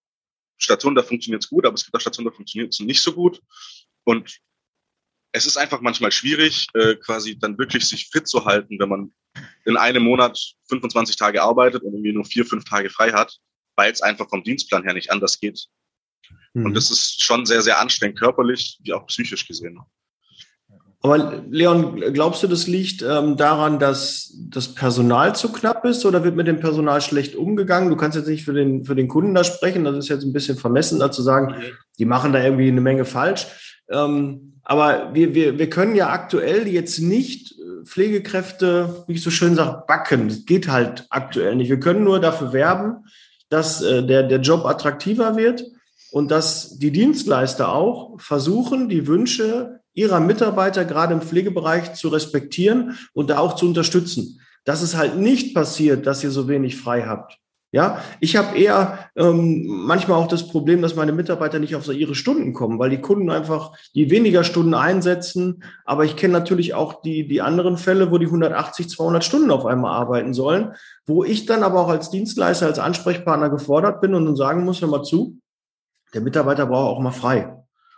Stationen, 0.57 0.95
da 0.95 1.03
funktioniert 1.03 1.43
es 1.43 1.49
gut, 1.49 1.65
aber 1.65 1.75
es 1.75 1.83
gibt 1.83 1.95
auch 1.95 2.01
Stationen, 2.01 2.29
da 2.29 2.35
funktioniert 2.35 2.73
es 2.73 2.79
nicht 2.79 3.01
so 3.01 3.13
gut. 3.13 3.41
Und 4.03 4.39
es 5.33 5.45
ist 5.45 5.57
einfach 5.57 5.81
manchmal 5.81 6.11
schwierig, 6.11 6.67
äh, 6.75 6.95
quasi 6.95 7.37
dann 7.37 7.57
wirklich 7.57 7.85
sich 7.85 8.07
fit 8.07 8.27
zu 8.27 8.45
halten, 8.45 8.79
wenn 8.79 8.89
man 8.89 9.13
in 9.65 9.75
einem 9.75 10.03
Monat 10.03 10.39
25 10.69 11.17
Tage 11.17 11.43
arbeitet 11.43 11.83
und 11.83 11.93
irgendwie 11.93 12.13
nur 12.13 12.23
vier, 12.23 12.45
fünf 12.45 12.63
Tage 12.63 12.89
frei 12.89 13.11
hat, 13.11 13.37
weil 13.75 13.91
es 13.91 14.01
einfach 14.01 14.29
vom 14.29 14.43
Dienstplan 14.43 14.83
her 14.83 14.93
nicht 14.93 15.11
anders 15.11 15.39
geht. 15.39 15.67
Mhm. 16.53 16.67
Und 16.67 16.73
das 16.73 16.89
ist 16.89 17.21
schon 17.21 17.45
sehr, 17.45 17.61
sehr 17.61 17.79
anstrengend, 17.79 18.17
körperlich 18.17 18.79
wie 18.83 18.93
auch 18.93 19.07
psychisch 19.07 19.45
gesehen. 19.45 19.79
Aber 21.05 21.43
Leon, 21.51 22.01
glaubst 22.13 22.41
du, 22.41 22.47
das 22.47 22.65
liegt 22.65 23.03
ähm, 23.03 23.37
daran, 23.37 23.77
dass 23.77 24.33
das 24.49 24.73
Personal 24.73 25.35
zu 25.35 25.51
knapp 25.51 25.85
ist 25.85 26.03
oder 26.03 26.23
wird 26.23 26.35
mit 26.35 26.47
dem 26.47 26.59
Personal 26.59 26.99
schlecht 26.99 27.35
umgegangen? 27.35 27.91
Du 27.91 27.95
kannst 27.95 28.17
jetzt 28.17 28.27
nicht 28.27 28.43
für 28.43 28.53
den, 28.53 28.85
für 28.85 28.95
den 28.95 29.07
Kunden 29.07 29.35
da 29.35 29.43
sprechen, 29.43 29.83
das 29.83 29.95
ist 29.97 30.09
jetzt 30.09 30.23
ein 30.23 30.33
bisschen 30.33 30.57
vermessen, 30.57 30.97
da 30.97 31.11
zu 31.11 31.21
sagen, 31.21 31.53
die 31.99 32.05
machen 32.05 32.33
da 32.33 32.43
irgendwie 32.43 32.69
eine 32.69 32.81
Menge 32.81 33.05
falsch. 33.05 33.45
Ähm, 33.87 34.53
aber 34.63 35.13
wir, 35.13 35.35
wir, 35.35 35.59
wir 35.59 35.69
können 35.69 35.93
ja 35.93 36.09
aktuell 36.09 36.67
jetzt 36.67 36.97
nicht 36.97 37.51
äh, 37.51 37.85
Pflegekräfte, 37.85 39.03
wie 39.05 39.13
ich 39.13 39.21
so 39.21 39.29
schön 39.29 39.53
sage, 39.53 39.83
backen. 39.87 40.29
Das 40.29 40.47
geht 40.47 40.69
halt 40.69 41.05
aktuell 41.11 41.55
nicht. 41.55 41.69
Wir 41.69 41.79
können 41.79 42.03
nur 42.03 42.19
dafür 42.19 42.51
werben, 42.51 43.05
dass 43.49 43.83
äh, 43.83 44.01
der, 44.03 44.23
der 44.23 44.39
Job 44.39 44.65
attraktiver 44.65 45.37
wird 45.37 45.65
und 46.09 46.31
dass 46.31 46.79
die 46.79 46.91
Dienstleister 46.91 47.71
auch 47.71 48.19
versuchen, 48.19 48.89
die 48.89 49.05
Wünsche 49.05 49.81
ihrer 49.95 50.19
Mitarbeiter 50.19 50.85
gerade 50.85 51.13
im 51.13 51.21
Pflegebereich 51.21 51.93
zu 51.95 52.09
respektieren 52.09 52.97
und 53.13 53.31
da 53.31 53.39
auch 53.39 53.55
zu 53.55 53.65
unterstützen. 53.65 54.39
Dass 54.63 54.81
es 54.81 54.95
halt 54.95 55.17
nicht 55.17 55.55
passiert, 55.55 56.05
dass 56.05 56.23
ihr 56.23 56.31
so 56.31 56.47
wenig 56.47 56.77
frei 56.77 57.03
habt. 57.03 57.39
Ja, 57.75 57.99
ich 58.21 58.37
habe 58.37 58.57
eher 58.57 59.09
ähm, 59.17 59.65
manchmal 59.67 60.17
auch 60.17 60.29
das 60.29 60.47
Problem, 60.47 60.81
dass 60.81 60.95
meine 60.95 61.11
Mitarbeiter 61.11 61.59
nicht 61.59 61.75
auf 61.75 61.83
so 61.83 61.91
ihre 61.91 62.15
Stunden 62.15 62.53
kommen, 62.53 62.79
weil 62.79 62.89
die 62.89 63.01
Kunden 63.01 63.29
einfach 63.29 63.73
die 63.93 64.09
weniger 64.09 64.45
Stunden 64.45 64.73
einsetzen. 64.73 65.61
Aber 65.83 66.05
ich 66.05 66.15
kenne 66.15 66.31
natürlich 66.31 66.73
auch 66.73 67.01
die, 67.01 67.27
die 67.27 67.41
anderen 67.41 67.75
Fälle, 67.75 68.11
wo 68.11 68.17
die 68.17 68.27
180, 68.27 68.87
200 68.87 69.25
Stunden 69.25 69.51
auf 69.51 69.65
einmal 69.65 69.93
arbeiten 69.93 70.33
sollen, 70.33 70.71
wo 71.05 71.25
ich 71.25 71.47
dann 71.47 71.63
aber 71.63 71.81
auch 71.81 71.89
als 71.89 72.09
Dienstleister, 72.09 72.65
als 72.65 72.79
Ansprechpartner 72.79 73.49
gefordert 73.49 73.99
bin 73.99 74.13
und 74.13 74.25
dann 74.25 74.37
sagen 74.37 74.63
muss, 74.63 74.79
hör 74.79 74.87
mal 74.87 75.03
zu, 75.03 75.39
der 76.13 76.21
Mitarbeiter 76.21 76.67
braucht 76.67 76.95
auch 76.95 77.01
mal 77.01 77.11
frei. 77.11 77.57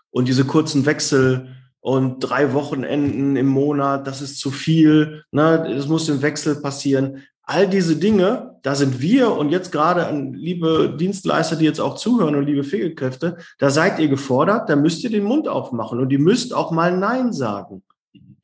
Und 0.10 0.28
diese 0.28 0.46
kurzen 0.46 0.88
Wechsel 0.88 1.56
und 1.80 2.20
drei 2.20 2.54
Wochenenden 2.54 3.36
im 3.36 3.48
Monat, 3.48 4.08
das 4.08 4.22
ist 4.22 4.40
zu 4.40 4.52
viel. 4.52 5.24
Ne? 5.32 5.74
Das 5.76 5.88
muss 5.88 6.10
im 6.10 6.22
Wechsel 6.22 6.56
passieren 6.62 7.24
all 7.48 7.66
diese 7.68 7.96
Dinge, 7.96 8.60
da 8.62 8.76
sind 8.76 9.02
wir 9.02 9.32
und 9.32 9.50
jetzt 9.50 9.72
gerade 9.72 10.06
an 10.06 10.34
liebe 10.34 10.96
Dienstleister, 11.00 11.56
die 11.56 11.64
jetzt 11.64 11.80
auch 11.80 11.96
zuhören 11.96 12.36
und 12.36 12.46
liebe 12.46 12.66
Pflegekräfte, 12.66 13.38
da 13.58 13.70
seid 13.70 14.00
ihr 14.00 14.10
gefordert, 14.10 14.70
da 14.70 14.76
müsst 14.76 15.04
ihr 15.06 15.10
den 15.10 15.24
Mund 15.24 15.48
aufmachen 15.48 16.00
und 16.00 16.12
ihr 16.12 16.20
müsst 16.20 16.54
auch 16.54 16.72
mal 16.72 16.96
Nein 16.98 17.32
sagen. 17.32 17.84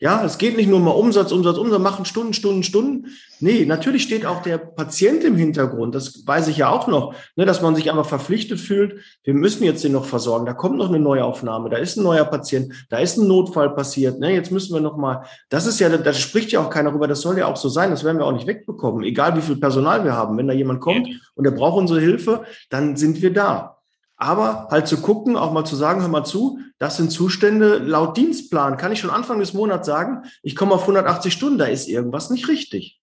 Ja, 0.03 0.21
es 0.25 0.37
geht 0.37 0.57
nicht 0.57 0.67
nur 0.67 0.81
mal 0.81 0.91
Umsatz, 0.91 1.31
Umsatz, 1.31 1.57
Umsatz, 1.57 1.79
machen 1.81 2.03
Stunden, 2.03 2.33
Stunden, 2.33 2.63
Stunden. 2.63 3.05
Nee, 3.39 3.63
natürlich 3.63 4.03
steht 4.03 4.25
auch 4.25 4.41
der 4.41 4.57
Patient 4.57 5.23
im 5.23 5.37
Hintergrund. 5.37 5.95
Das 5.95 6.27
weiß 6.27 6.49
ich 6.49 6.57
ja 6.57 6.67
auch 6.67 6.87
noch, 6.87 7.15
ne, 7.37 7.45
dass 7.45 7.61
man 7.61 7.73
sich 7.73 7.89
einfach 7.89 8.05
verpflichtet 8.05 8.59
fühlt. 8.59 8.99
Wir 9.23 9.33
müssen 9.33 9.63
jetzt 9.63 9.81
den 9.81 9.93
noch 9.93 10.03
versorgen. 10.03 10.45
Da 10.45 10.53
kommt 10.53 10.75
noch 10.75 10.89
eine 10.89 10.99
Neuaufnahme. 10.99 11.69
Da 11.69 11.77
ist 11.77 11.95
ein 11.95 12.03
neuer 12.03 12.25
Patient. 12.25 12.85
Da 12.89 12.97
ist 12.97 13.15
ein 13.15 13.29
Notfall 13.29 13.69
passiert. 13.75 14.19
Ne, 14.19 14.33
jetzt 14.33 14.51
müssen 14.51 14.73
wir 14.73 14.81
noch 14.81 14.97
mal. 14.97 15.23
Das 15.47 15.65
ist 15.65 15.79
ja, 15.79 15.87
da 15.87 16.11
spricht 16.11 16.51
ja 16.51 16.59
auch 16.59 16.69
keiner 16.69 16.91
drüber. 16.91 17.07
Das 17.07 17.21
soll 17.21 17.37
ja 17.37 17.45
auch 17.45 17.55
so 17.55 17.69
sein. 17.69 17.89
Das 17.91 18.03
werden 18.03 18.17
wir 18.17 18.25
auch 18.25 18.33
nicht 18.33 18.45
wegbekommen. 18.45 19.05
Egal 19.05 19.37
wie 19.37 19.41
viel 19.41 19.55
Personal 19.55 20.03
wir 20.03 20.17
haben. 20.17 20.37
Wenn 20.37 20.49
da 20.49 20.53
jemand 20.53 20.81
kommt 20.81 21.07
und 21.35 21.45
der 21.45 21.51
braucht 21.51 21.77
unsere 21.77 22.01
Hilfe, 22.01 22.43
dann 22.69 22.97
sind 22.97 23.21
wir 23.21 23.31
da. 23.31 23.77
Aber 24.15 24.67
halt 24.69 24.87
zu 24.87 25.01
gucken, 25.01 25.35
auch 25.35 25.51
mal 25.51 25.65
zu 25.65 25.75
sagen, 25.75 26.01
hör 26.01 26.07
mal 26.07 26.23
zu, 26.23 26.59
das 26.77 26.97
sind 26.97 27.11
Zustände 27.11 27.77
laut 27.77 28.15
Dienstplan. 28.15 28.77
Kann 28.77 28.91
ich 28.91 28.99
schon 28.99 29.09
Anfang 29.09 29.39
des 29.39 29.53
Monats 29.53 29.87
sagen, 29.87 30.23
ich 30.43 30.55
komme 30.55 30.73
auf 30.73 30.81
180 30.81 31.33
Stunden, 31.33 31.57
da 31.57 31.65
ist 31.65 31.87
irgendwas 31.87 32.29
nicht 32.29 32.47
richtig. 32.47 33.01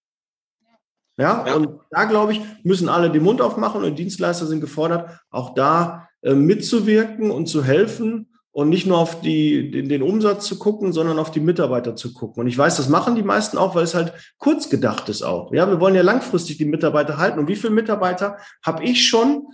Ja, 1.17 1.45
ja. 1.45 1.55
und 1.55 1.79
da 1.91 2.05
glaube 2.05 2.31
ich, 2.31 2.41
müssen 2.63 2.89
alle 2.89 3.11
den 3.11 3.23
Mund 3.23 3.41
aufmachen 3.41 3.83
und 3.83 3.99
Dienstleister 3.99 4.45
sind 4.45 4.61
gefordert, 4.61 5.09
auch 5.29 5.53
da 5.53 6.07
äh, 6.21 6.33
mitzuwirken 6.33 7.31
und 7.31 7.47
zu 7.47 7.63
helfen 7.63 8.31
und 8.53 8.69
nicht 8.69 8.85
nur 8.85 8.97
auf 8.97 9.21
die, 9.21 9.71
den, 9.71 9.87
den, 9.87 10.03
Umsatz 10.03 10.45
zu 10.45 10.59
gucken, 10.59 10.91
sondern 10.91 11.19
auf 11.19 11.31
die 11.31 11.39
Mitarbeiter 11.39 11.95
zu 11.95 12.13
gucken. 12.13 12.41
Und 12.41 12.47
ich 12.47 12.57
weiß, 12.57 12.77
das 12.77 12.89
machen 12.89 13.15
die 13.15 13.23
meisten 13.23 13.57
auch, 13.57 13.75
weil 13.75 13.83
es 13.83 13.95
halt 13.95 14.13
kurz 14.37 14.69
gedacht 14.69 15.07
ist 15.09 15.21
auch. 15.21 15.53
Ja, 15.53 15.69
wir 15.69 15.79
wollen 15.79 15.95
ja 15.95 16.01
langfristig 16.01 16.57
die 16.57 16.65
Mitarbeiter 16.65 17.17
halten. 17.17 17.39
Und 17.39 17.47
wie 17.47 17.55
viele 17.55 17.73
Mitarbeiter 17.73 18.37
habe 18.65 18.83
ich 18.83 19.07
schon 19.07 19.47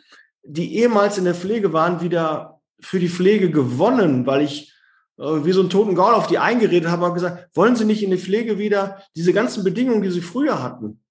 die 0.43 0.75
ehemals 0.77 1.17
in 1.17 1.25
der 1.25 1.35
Pflege 1.35 1.73
waren, 1.73 2.01
wieder 2.01 2.61
für 2.79 2.99
die 2.99 3.09
Pflege 3.09 3.49
gewonnen, 3.49 4.25
weil 4.25 4.41
ich 4.41 4.73
äh, 5.17 5.45
wie 5.45 5.51
so 5.51 5.61
ein 5.61 5.69
toten 5.69 5.95
Gaul 5.95 6.13
auf 6.13 6.27
die 6.27 6.39
eingeredet 6.39 6.89
habe 6.89 7.05
und 7.05 7.13
gesagt, 7.13 7.49
wollen 7.55 7.75
Sie 7.75 7.85
nicht 7.85 8.03
in 8.03 8.11
die 8.11 8.17
Pflege 8.17 8.57
wieder 8.57 9.01
diese 9.15 9.33
ganzen 9.33 9.63
Bedingungen, 9.63 10.01
die 10.01 10.11
Sie 10.11 10.21
früher 10.21 10.61
hatten, 10.61 11.01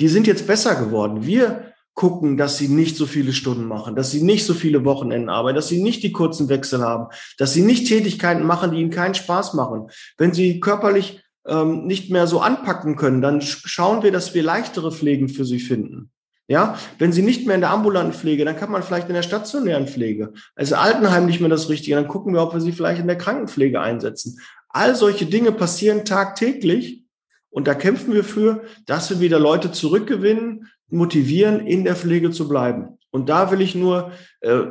die 0.00 0.08
sind 0.08 0.26
jetzt 0.26 0.46
besser 0.46 0.74
geworden. 0.74 1.24
Wir 1.26 1.72
gucken, 1.94 2.36
dass 2.36 2.56
sie 2.56 2.68
nicht 2.68 2.96
so 2.96 3.06
viele 3.06 3.32
Stunden 3.32 3.66
machen, 3.66 3.94
dass 3.94 4.10
sie 4.10 4.22
nicht 4.22 4.46
so 4.46 4.54
viele 4.54 4.84
Wochenenden 4.84 5.28
arbeiten, 5.28 5.56
dass 5.56 5.68
sie 5.68 5.82
nicht 5.82 6.02
die 6.02 6.12
kurzen 6.12 6.48
Wechsel 6.48 6.80
haben, 6.80 7.08
dass 7.36 7.52
sie 7.52 7.62
nicht 7.62 7.86
Tätigkeiten 7.86 8.44
machen, 8.44 8.70
die 8.70 8.80
ihnen 8.80 8.90
keinen 8.90 9.14
Spaß 9.14 9.54
machen. 9.54 9.88
Wenn 10.16 10.32
sie 10.32 10.58
körperlich 10.58 11.22
ähm, 11.46 11.86
nicht 11.86 12.10
mehr 12.10 12.26
so 12.26 12.40
anpacken 12.40 12.96
können, 12.96 13.20
dann 13.20 13.42
schauen 13.42 14.02
wir, 14.02 14.10
dass 14.10 14.34
wir 14.34 14.42
leichtere 14.42 14.90
Pflegen 14.90 15.28
für 15.28 15.44
sie 15.44 15.60
finden. 15.60 16.10
Ja, 16.52 16.76
wenn 16.98 17.12
Sie 17.12 17.22
nicht 17.22 17.46
mehr 17.46 17.54
in 17.54 17.62
der 17.62 17.70
ambulanten 17.70 18.12
Pflege, 18.12 18.44
dann 18.44 18.58
kann 18.58 18.70
man 18.70 18.82
vielleicht 18.82 19.08
in 19.08 19.14
der 19.14 19.22
stationären 19.22 19.86
Pflege. 19.86 20.34
Also 20.54 20.74
Altenheim 20.74 21.24
nicht 21.24 21.40
mehr 21.40 21.48
das 21.48 21.70
Richtige, 21.70 21.96
dann 21.96 22.08
gucken 22.08 22.34
wir, 22.34 22.42
ob 22.42 22.52
wir 22.52 22.60
Sie 22.60 22.72
vielleicht 22.72 23.00
in 23.00 23.06
der 23.06 23.16
Krankenpflege 23.16 23.80
einsetzen. 23.80 24.38
All 24.68 24.94
solche 24.94 25.24
Dinge 25.24 25.52
passieren 25.52 26.04
tagtäglich 26.04 27.06
und 27.48 27.66
da 27.68 27.74
kämpfen 27.74 28.12
wir 28.12 28.22
für, 28.22 28.64
dass 28.84 29.08
wir 29.08 29.20
wieder 29.20 29.38
Leute 29.38 29.72
zurückgewinnen, 29.72 30.68
motivieren, 30.90 31.66
in 31.66 31.84
der 31.84 31.96
Pflege 31.96 32.30
zu 32.32 32.46
bleiben. 32.50 32.98
Und 33.10 33.30
da 33.30 33.50
will 33.50 33.62
ich 33.62 33.74
nur, 33.74 34.12
äh, 34.42 34.64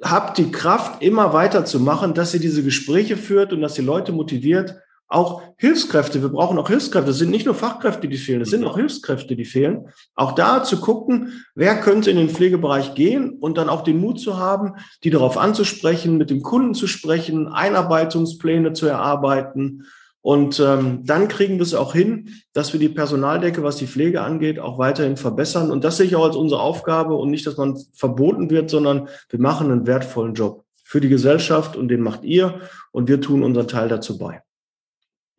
habt 0.00 0.38
die 0.38 0.52
Kraft, 0.52 1.02
immer 1.02 1.32
weiterzumachen, 1.32 2.14
dass 2.14 2.32
ihr 2.32 2.40
diese 2.40 2.62
Gespräche 2.62 3.16
führt 3.16 3.52
und 3.52 3.60
dass 3.60 3.76
ihr 3.76 3.84
Leute 3.84 4.12
motiviert, 4.12 4.76
auch 5.08 5.42
Hilfskräfte, 5.56 6.20
wir 6.20 6.28
brauchen 6.28 6.58
auch 6.58 6.68
Hilfskräfte. 6.68 7.10
Es 7.10 7.18
sind 7.18 7.30
nicht 7.30 7.46
nur 7.46 7.54
Fachkräfte, 7.54 8.08
die 8.08 8.18
fehlen, 8.18 8.42
es 8.42 8.50
sind 8.50 8.64
auch 8.64 8.76
Hilfskräfte, 8.76 9.36
die 9.36 9.46
fehlen. 9.46 9.88
Auch 10.14 10.32
da 10.32 10.62
zu 10.62 10.80
gucken, 10.80 11.44
wer 11.54 11.80
könnte 11.80 12.10
in 12.10 12.18
den 12.18 12.28
Pflegebereich 12.28 12.94
gehen 12.94 13.30
und 13.30 13.56
dann 13.56 13.70
auch 13.70 13.82
den 13.82 14.00
Mut 14.00 14.20
zu 14.20 14.36
haben, 14.36 14.74
die 15.04 15.10
darauf 15.10 15.38
anzusprechen, 15.38 16.18
mit 16.18 16.28
dem 16.28 16.42
Kunden 16.42 16.74
zu 16.74 16.86
sprechen, 16.86 17.48
Einarbeitungspläne 17.48 18.74
zu 18.74 18.86
erarbeiten. 18.86 19.86
Und 20.20 20.60
ähm, 20.60 21.06
dann 21.06 21.28
kriegen 21.28 21.54
wir 21.54 21.62
es 21.62 21.72
auch 21.72 21.94
hin, 21.94 22.34
dass 22.52 22.74
wir 22.74 22.80
die 22.80 22.90
Personaldecke, 22.90 23.62
was 23.62 23.76
die 23.76 23.86
Pflege 23.86 24.20
angeht, 24.20 24.58
auch 24.58 24.76
weiterhin 24.78 25.16
verbessern. 25.16 25.70
Und 25.70 25.84
das 25.84 25.96
sehe 25.96 26.06
ich 26.06 26.16
auch 26.16 26.24
als 26.24 26.36
unsere 26.36 26.60
Aufgabe 26.60 27.14
und 27.14 27.30
nicht, 27.30 27.46
dass 27.46 27.56
man 27.56 27.78
verboten 27.94 28.50
wird, 28.50 28.68
sondern 28.68 29.08
wir 29.30 29.40
machen 29.40 29.70
einen 29.70 29.86
wertvollen 29.86 30.34
Job 30.34 30.64
für 30.84 31.00
die 31.00 31.08
Gesellschaft 31.08 31.76
und 31.76 31.88
den 31.88 32.02
macht 32.02 32.24
ihr 32.24 32.60
und 32.92 33.08
wir 33.08 33.22
tun 33.22 33.42
unseren 33.42 33.68
Teil 33.68 33.88
dazu 33.88 34.18
bei. 34.18 34.42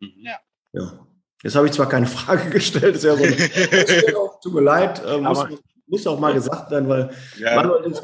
Mhm. 0.00 0.12
Ja. 0.18 0.38
ja. 0.72 1.06
Jetzt 1.42 1.54
habe 1.54 1.66
ich 1.66 1.72
zwar 1.72 1.88
keine 1.88 2.06
Frage 2.18 2.50
gestellt, 2.50 2.96
ist 2.96 3.04
ja 3.04 3.16
so. 3.16 3.24
tut 4.42 4.54
mir 4.54 4.62
leid, 4.62 5.02
äh, 5.04 5.18
muss, 5.18 5.46
muss, 5.86 6.06
auch 6.06 6.18
mal 6.18 6.34
gesagt 6.34 6.70
werden, 6.70 6.88
weil 6.88 7.10
ja. 7.38 7.56
Manuel, 7.56 7.94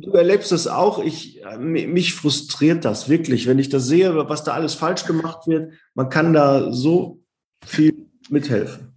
du 0.00 0.12
erlebst 0.12 0.52
es 0.52 0.66
auch. 0.66 1.02
Ich, 1.02 1.42
äh, 1.44 1.58
mich 1.58 2.14
frustriert 2.14 2.84
das 2.84 3.08
wirklich, 3.08 3.46
wenn 3.46 3.58
ich 3.58 3.68
das 3.68 3.86
sehe, 3.86 4.28
was 4.28 4.44
da 4.44 4.52
alles 4.52 4.74
falsch 4.74 5.04
gemacht 5.06 5.46
wird. 5.46 5.72
Man 5.94 6.08
kann 6.08 6.32
da 6.32 6.72
so 6.72 7.20
viel 7.64 8.10
mithelfen. 8.28 8.91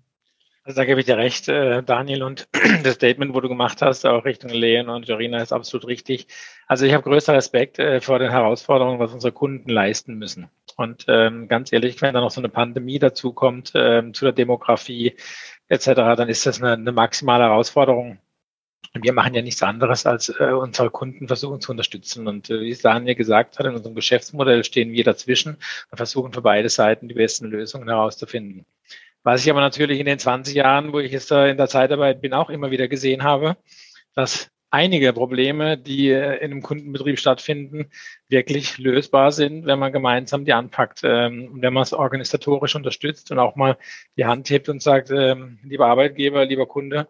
Also 0.67 0.81
da 0.81 0.85
gebe 0.85 0.99
ich 0.99 1.05
dir 1.05 1.17
recht, 1.17 1.47
äh, 1.47 1.83
Daniel, 1.83 2.23
und 2.23 2.47
das 2.83 2.95
Statement, 2.95 3.35
wo 3.35 3.39
du 3.39 3.47
gemacht 3.49 3.83
hast, 3.83 4.03
auch 4.03 4.25
Richtung 4.25 4.49
Lehen 4.49 4.89
und 4.89 5.07
Jorina, 5.07 5.39
ist 5.39 5.53
absolut 5.53 5.85
richtig. 5.87 6.25
Also 6.65 6.87
ich 6.87 6.93
habe 6.93 7.03
größter 7.03 7.35
Respekt 7.35 7.77
äh, 7.77 8.01
vor 8.01 8.17
den 8.17 8.31
Herausforderungen, 8.31 8.97
was 8.99 9.13
unsere 9.13 9.31
Kunden 9.31 9.69
leisten 9.69 10.15
müssen. 10.15 10.49
Und 10.75 11.05
ähm, 11.07 11.47
ganz 11.47 11.71
ehrlich, 11.71 12.01
wenn 12.01 12.15
da 12.15 12.21
noch 12.21 12.31
so 12.31 12.41
eine 12.41 12.49
Pandemie 12.49 12.97
dazukommt 12.97 13.73
ähm, 13.75 14.15
zu 14.15 14.25
der 14.25 14.31
Demografie 14.33 15.15
etc., 15.67 15.85
dann 15.93 16.29
ist 16.29 16.47
das 16.47 16.59
eine, 16.59 16.73
eine 16.73 16.91
maximale 16.91 17.43
Herausforderung. 17.43 18.17
Wir 18.93 19.13
machen 19.13 19.35
ja 19.35 19.43
nichts 19.43 19.61
anderes, 19.61 20.07
als 20.07 20.29
äh, 20.29 20.45
unsere 20.45 20.89
Kunden 20.89 21.27
versuchen 21.27 21.61
zu 21.61 21.71
unterstützen. 21.73 22.27
Und 22.27 22.49
äh, 22.49 22.61
wie 22.61 22.71
es 22.71 22.81
Daniel 22.81 23.15
gesagt 23.15 23.59
hat, 23.59 23.67
in 23.67 23.75
unserem 23.75 23.95
Geschäftsmodell 23.95 24.63
stehen 24.63 24.91
wir 24.93 25.03
dazwischen 25.03 25.57
und 25.91 25.97
versuchen 25.97 26.33
für 26.33 26.41
beide 26.41 26.69
Seiten 26.69 27.07
die 27.07 27.15
besten 27.15 27.47
Lösungen 27.47 27.87
herauszufinden. 27.87 28.65
Was 29.25 29.43
ich 29.43 29.49
aber 29.49 29.59
natürlich 29.59 29.99
in 29.99 30.05
den 30.05 30.19
20 30.19 30.53
Jahren, 30.53 30.93
wo 30.93 30.99
ich 30.99 31.11
jetzt 31.11 31.31
da 31.31 31.47
in 31.47 31.57
der 31.57 31.67
Zeitarbeit 31.67 32.21
bin, 32.21 32.31
auch 32.33 32.51
immer 32.51 32.69
wieder 32.69 32.87
gesehen 32.87 33.23
habe, 33.23 33.57
dass 34.13 34.51
einige 34.69 35.13
Probleme, 35.13 35.79
die 35.79 36.09
äh, 36.09 36.35
in 36.37 36.51
einem 36.51 36.61
Kundenbetrieb 36.61 37.17
stattfinden, 37.17 37.89
wirklich 38.29 38.77
lösbar 38.77 39.31
sind, 39.31 39.65
wenn 39.65 39.79
man 39.79 39.91
gemeinsam 39.91 40.45
die 40.45 40.53
anpackt 40.53 41.01
ähm, 41.03 41.49
und 41.53 41.63
wenn 41.63 41.73
man 41.73 41.81
es 41.81 41.93
organisatorisch 41.93 42.75
unterstützt 42.75 43.31
und 43.31 43.39
auch 43.39 43.55
mal 43.55 43.79
die 44.15 44.25
Hand 44.25 44.47
hebt 44.51 44.69
und 44.69 44.83
sagt, 44.83 45.09
ähm, 45.09 45.57
lieber 45.63 45.87
Arbeitgeber, 45.87 46.45
lieber 46.45 46.67
Kunde, 46.67 47.07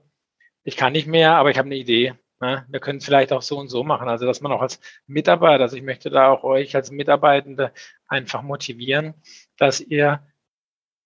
ich 0.63 0.78
kann 0.78 0.93
nicht 0.93 1.08
mehr, 1.08 1.36
aber 1.36 1.51
ich 1.51 1.58
habe 1.58 1.67
eine 1.67 1.75
Idee. 1.75 2.13
Ne? 2.39 2.65
Wir 2.69 2.80
können 2.80 2.99
es 2.99 3.06
vielleicht 3.06 3.34
auch 3.34 3.41
so 3.41 3.58
und 3.60 3.67
so 3.67 3.84
machen. 3.84 4.08
Also 4.08 4.25
dass 4.25 4.39
man 4.39 4.54
auch 4.54 4.62
als 4.62 4.80
Mitarbeiter, 5.06 5.63
also 5.63 5.75
ich 5.75 5.84
möchte 5.84 6.10
da 6.10 6.30
auch 6.30 6.45
euch 6.45 6.78
als 6.78 6.91
Mitarbeitende 6.91 7.73
einfach 8.08 8.41
motivieren, 8.41 9.15
dass 9.58 9.82
ihr 9.82 10.21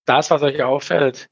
das, 0.10 0.32
was 0.32 0.41
euch 0.41 0.63
auffällt, 0.63 1.30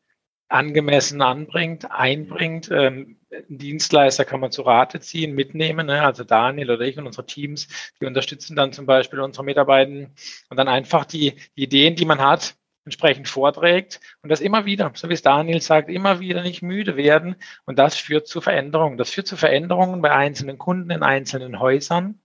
angemessen 0.50 1.22
anbringt, 1.22 1.92
einbringt. 1.92 2.70
Ähm, 2.72 3.20
Dienstleister 3.50 4.24
kann 4.24 4.40
man 4.40 4.52
zu 4.52 4.62
Rate 4.62 5.00
ziehen, 5.00 5.36
mitnehmen. 5.36 5.88
Ne? 5.88 6.02
Also 6.02 6.24
Daniel 6.24 6.72
oder 6.72 6.86
ich 6.86 6.98
und 6.98 7.06
unsere 7.06 7.26
Teams, 7.26 7.68
die 8.00 8.06
unterstützen 8.06 8.56
dann 8.56 8.72
zum 8.72 8.86
Beispiel 8.86 9.20
unsere 9.20 9.44
Mitarbeiter 9.44 10.10
und 10.50 10.58
dann 10.58 10.68
einfach 10.68 11.06
die, 11.06 11.36
die 11.58 11.64
Ideen, 11.64 11.96
die 11.96 12.06
man 12.06 12.22
hat, 12.22 12.56
entsprechend 12.86 13.28
vorträgt 13.28 14.00
und 14.22 14.30
das 14.30 14.40
immer 14.40 14.66
wieder, 14.66 14.92
so 14.96 15.10
wie 15.10 15.14
es 15.14 15.22
Daniel 15.22 15.60
sagt, 15.60 15.90
immer 15.90 16.22
wieder 16.22 16.42
nicht 16.42 16.62
müde 16.62 16.96
werden. 16.96 17.36
Und 17.66 17.78
das 17.78 17.98
führt 17.98 18.28
zu 18.28 18.40
Veränderungen. 18.40 18.98
Das 18.98 19.10
führt 19.10 19.28
zu 19.28 19.36
Veränderungen 19.36 20.02
bei 20.02 20.12
einzelnen 20.12 20.58
Kunden 20.58 20.90
in 20.92 21.04
einzelnen 21.04 21.60
Häusern. 21.60 22.22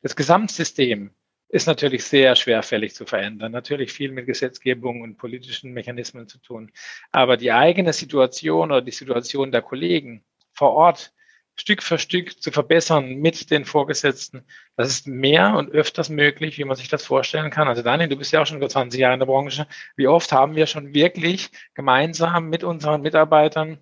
Das 0.00 0.16
Gesamtsystem 0.16 1.10
ist 1.48 1.66
natürlich 1.66 2.04
sehr 2.04 2.34
schwerfällig 2.36 2.94
zu 2.94 3.06
verändern. 3.06 3.52
Natürlich 3.52 3.92
viel 3.92 4.10
mit 4.10 4.26
Gesetzgebung 4.26 5.02
und 5.02 5.16
politischen 5.16 5.72
Mechanismen 5.72 6.28
zu 6.28 6.38
tun. 6.38 6.72
Aber 7.12 7.36
die 7.36 7.52
eigene 7.52 7.92
Situation 7.92 8.70
oder 8.70 8.82
die 8.82 8.90
Situation 8.90 9.52
der 9.52 9.62
Kollegen 9.62 10.24
vor 10.52 10.72
Ort 10.72 11.12
Stück 11.58 11.82
für 11.82 11.98
Stück 11.98 12.42
zu 12.42 12.50
verbessern 12.52 13.14
mit 13.14 13.50
den 13.50 13.64
Vorgesetzten, 13.64 14.44
das 14.76 14.88
ist 14.88 15.06
mehr 15.06 15.54
und 15.56 15.70
öfters 15.70 16.10
möglich, 16.10 16.58
wie 16.58 16.64
man 16.64 16.76
sich 16.76 16.88
das 16.88 17.06
vorstellen 17.06 17.50
kann. 17.50 17.66
Also 17.66 17.80
Daniel, 17.80 18.10
du 18.10 18.16
bist 18.16 18.32
ja 18.32 18.42
auch 18.42 18.46
schon 18.46 18.58
über 18.58 18.68
20 18.68 19.00
Jahre 19.00 19.14
in 19.14 19.20
der 19.20 19.26
Branche. 19.26 19.66
Wie 19.96 20.06
oft 20.06 20.32
haben 20.32 20.54
wir 20.54 20.66
schon 20.66 20.92
wirklich 20.92 21.48
gemeinsam 21.72 22.50
mit 22.50 22.62
unseren 22.62 23.00
Mitarbeitern, 23.00 23.78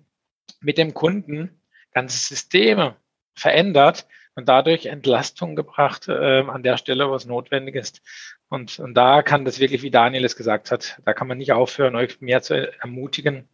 mit 0.61 0.77
dem 0.77 0.93
Kunden 0.93 1.61
ganze 1.91 2.17
Systeme 2.17 2.95
verändert, 3.35 4.07
und 4.35 4.47
dadurch 4.47 4.85
Entlastung 4.85 5.55
gebracht 5.55 6.07
äh, 6.07 6.41
an 6.41 6.63
der 6.63 6.77
Stelle, 6.77 7.09
wo 7.09 7.15
es 7.15 7.25
notwendig 7.25 7.75
ist. 7.75 8.01
Und, 8.49 8.79
und 8.79 8.93
da 8.93 9.21
kann 9.23 9.45
das 9.45 9.59
wirklich, 9.59 9.81
wie 9.81 9.91
Daniel 9.91 10.23
es 10.23 10.35
gesagt 10.35 10.71
hat, 10.71 10.99
da 11.03 11.13
kann 11.13 11.27
man 11.27 11.37
nicht 11.37 11.53
aufhören, 11.53 11.95
euch 11.95 12.21
mehr 12.21 12.41
zu 12.41 12.71
ermutigen, 12.81 13.47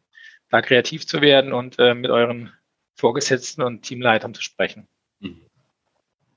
da 0.50 0.62
kreativ 0.62 1.08
zu 1.08 1.22
werden 1.22 1.54
und 1.54 1.80
äh, 1.80 1.94
mit 1.94 2.12
euren 2.12 2.52
Vorgesetzten 2.96 3.62
und 3.62 3.84
Teamleitern 3.84 4.34
zu 4.34 4.42
sprechen. 4.42 4.88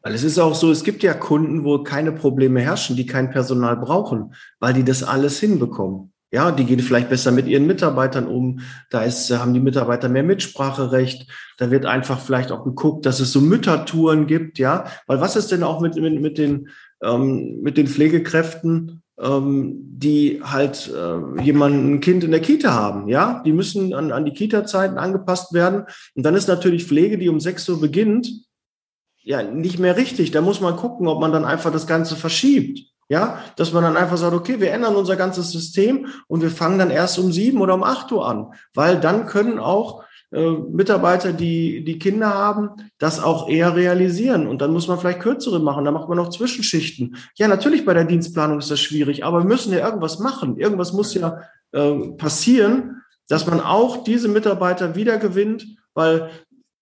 Weil 0.05 0.15
es 0.15 0.23
ist 0.23 0.39
auch 0.39 0.55
so, 0.55 0.71
es 0.71 0.85
gibt 0.85 1.03
ja 1.03 1.15
Kunden, 1.15 1.65
wo 1.65 1.83
keine 1.83 2.13
Probleme 2.13 2.61
herrschen, 2.61 2.95
die 2.95 3.07
kein 3.07 3.31
Personal 3.31 3.77
brauchen, 3.77 4.35
weil 4.61 4.75
die 4.75 4.85
das 4.85 5.03
alles 5.03 5.41
hinbekommen. 5.41 6.14
Ja, 6.35 6.51
die 6.51 6.65
gehen 6.65 6.81
vielleicht 6.81 7.11
besser 7.11 7.31
mit 7.31 7.47
ihren 7.47 7.69
Mitarbeitern 7.69 8.27
um. 8.27 8.59
Da 8.91 9.05
ist, 9.05 9.31
haben 9.31 9.55
die 9.55 9.61
Mitarbeiter 9.61 10.09
mehr 10.09 10.25
Mitspracherecht. 10.25 11.31
Da 11.59 11.71
wird 11.71 11.87
einfach 11.87 12.19
vielleicht 12.19 12.51
auch 12.51 12.65
geguckt, 12.65 13.07
dass 13.07 13.21
es 13.21 13.31
so 13.31 13.41
Müttertouren 13.41 14.27
gibt. 14.27 14.59
Ja, 14.59 14.87
weil 15.07 15.21
was 15.21 15.37
ist 15.37 15.53
denn 15.53 15.63
auch 15.63 15.81
mit, 15.81 15.95
mit, 15.95 16.21
mit 16.21 16.37
den, 16.37 16.71
ähm, 17.05 17.61
mit 17.63 17.77
den 17.77 17.87
Pflegekräften, 17.87 19.05
ähm, 19.17 19.77
die 19.97 20.41
halt 20.43 20.93
äh, 20.93 21.41
jemanden, 21.41 21.95
ein 21.95 22.01
Kind 22.01 22.25
in 22.25 22.33
der 22.33 22.41
Kita 22.41 22.73
haben? 22.75 23.07
Ja, 23.07 23.41
die 23.47 23.53
müssen 23.53 23.95
an, 23.95 24.11
an 24.11 24.25
die 24.25 24.33
Kita-Zeiten 24.33 24.99
angepasst 24.99 25.53
werden. 25.53 25.85
Und 26.17 26.27
dann 26.27 26.35
ist 26.35 26.49
natürlich 26.49 26.85
Pflege, 26.85 27.17
die 27.17 27.29
um 27.29 27.39
6 27.39 27.69
Uhr 27.69 27.81
beginnt, 27.81 28.29
ja, 29.23 29.45
nicht 29.45 29.79
mehr 29.79 29.97
richtig. 29.97 30.33
Da 30.33 30.41
muss 30.41 30.61
man 30.61 30.75
gucken, 30.75 31.07
ob 31.07 31.21
man 31.21 31.31
dann 31.31 31.45
einfach 31.45 31.71
das 31.71 31.87
Ganze 31.87 32.17
verschiebt. 32.17 32.93
Ja, 33.09 33.39
dass 33.57 33.73
man 33.73 33.83
dann 33.83 33.97
einfach 33.97 34.17
sagt, 34.17 34.35
okay, 34.35 34.61
wir 34.61 34.73
ändern 34.73 34.97
unser 34.97 35.17
ganzes 35.17 35.51
System 35.51 36.07
und 36.27 36.41
wir 36.41 36.51
fangen 36.51 36.79
dann 36.79 36.91
erst 36.91 37.19
um 37.19 37.33
sieben 37.33 37.61
oder 37.61 37.75
um 37.75 37.83
acht 37.83 38.11
Uhr 38.13 38.27
an, 38.27 38.55
weil 38.75 38.99
dann 38.99 39.27
können 39.27 39.59
auch 39.59 40.05
äh, 40.35 40.51
Mitarbeiter, 40.51 41.33
die 41.33 41.85
die 41.85 41.99
Kinder 41.99 42.35
haben, 42.35 42.71
das 42.99 43.23
auch 43.23 43.49
eher 43.49 43.77
realisieren 43.77 44.47
und 44.47 44.61
dann 44.63 44.73
muss 44.73 44.89
man 44.89 44.99
vielleicht 44.99 45.21
kürzere 45.21 45.61
machen, 45.61 45.85
dann 45.85 45.95
macht 45.95 46.09
man 46.09 46.17
noch 46.17 46.31
Zwischenschichten. 46.31 47.17
Ja, 47.37 47.47
natürlich 47.47 47.85
bei 47.85 47.95
der 47.95 48.05
Dienstplanung 48.05 48.59
ist 48.59 48.71
das 48.71 48.81
schwierig, 48.81 49.25
aber 49.25 49.39
wir 49.39 49.47
müssen 49.47 49.73
ja 49.73 49.87
irgendwas 49.87 50.19
machen. 50.19 50.57
Irgendwas 50.57 50.93
muss 50.93 51.15
ja 51.15 51.43
äh, 51.73 51.95
passieren, 52.17 53.03
dass 53.29 53.47
man 53.47 53.61
auch 53.61 54.03
diese 54.03 54.29
Mitarbeiter 54.29 54.97
wiedergewinnt, 54.97 55.67
weil 55.95 56.31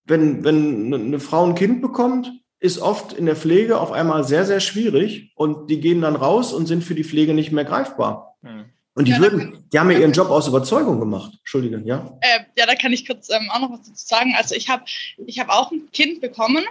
wenn, 0.06 0.44
wenn 0.44 0.92
eine 0.92 1.20
Frau 1.20 1.44
ein 1.44 1.54
Kind 1.54 1.82
bekommt, 1.82 2.32
ist 2.62 2.79
oft 2.79 3.12
in 3.12 3.27
der 3.27 3.35
Pflege 3.35 3.81
auf 3.81 3.90
einmal 3.90 4.22
sehr, 4.22 4.46
sehr 4.46 4.61
schwierig 4.61 5.33
und 5.35 5.68
die 5.68 5.81
gehen 5.81 6.01
dann 6.01 6.14
raus 6.14 6.53
und 6.53 6.66
sind 6.66 6.85
für 6.85 6.94
die 6.94 7.03
Pflege 7.03 7.35
nicht 7.35 7.51
mehr 7.51 7.64
greifbar. 7.64 8.37
Mhm. 8.40 8.66
Und 8.94 9.09
die 9.09 9.12
ja, 9.12 9.18
würden, 9.18 9.68
die 9.72 9.81
haben 9.81 9.90
ja 9.90 9.98
ihren 9.98 10.12
Job 10.12 10.31
aus 10.31 10.46
Überzeugung 10.46 11.01
gemacht. 11.01 11.33
Entschuldige, 11.38 11.83
ja? 11.85 12.16
Äh, 12.20 12.44
ja, 12.57 12.66
da 12.66 12.77
kann 12.77 12.92
ich 12.92 13.05
kurz 13.05 13.31
ähm, 13.31 13.51
auch 13.51 13.59
noch 13.59 13.72
was 13.72 13.81
dazu 13.81 13.92
sagen. 13.96 14.35
Also 14.37 14.55
ich 14.55 14.68
habe 14.68 14.85
ich 15.27 15.40
hab 15.40 15.48
auch 15.48 15.72
ein 15.72 15.90
Kind 15.92 16.20
bekommen. 16.20 16.64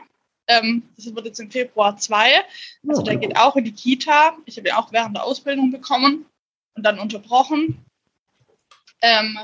Ähm, 0.47 0.83
das 0.95 1.13
wird 1.13 1.25
jetzt 1.25 1.39
im 1.41 1.51
Februar 1.51 1.97
zwei. 1.97 2.41
Also 2.87 3.01
oh, 3.01 3.03
der 3.03 3.17
geht 3.17 3.35
auch 3.35 3.57
in 3.57 3.65
die 3.65 3.73
Kita. 3.73 4.37
Ich 4.45 4.57
habe 4.57 4.69
ihn 4.69 4.75
auch 4.75 4.93
während 4.93 5.17
der 5.17 5.25
Ausbildung 5.25 5.71
bekommen 5.71 6.25
und 6.75 6.83
dann 6.83 6.99
unterbrochen. 6.99 7.83
Ähm, 9.01 9.37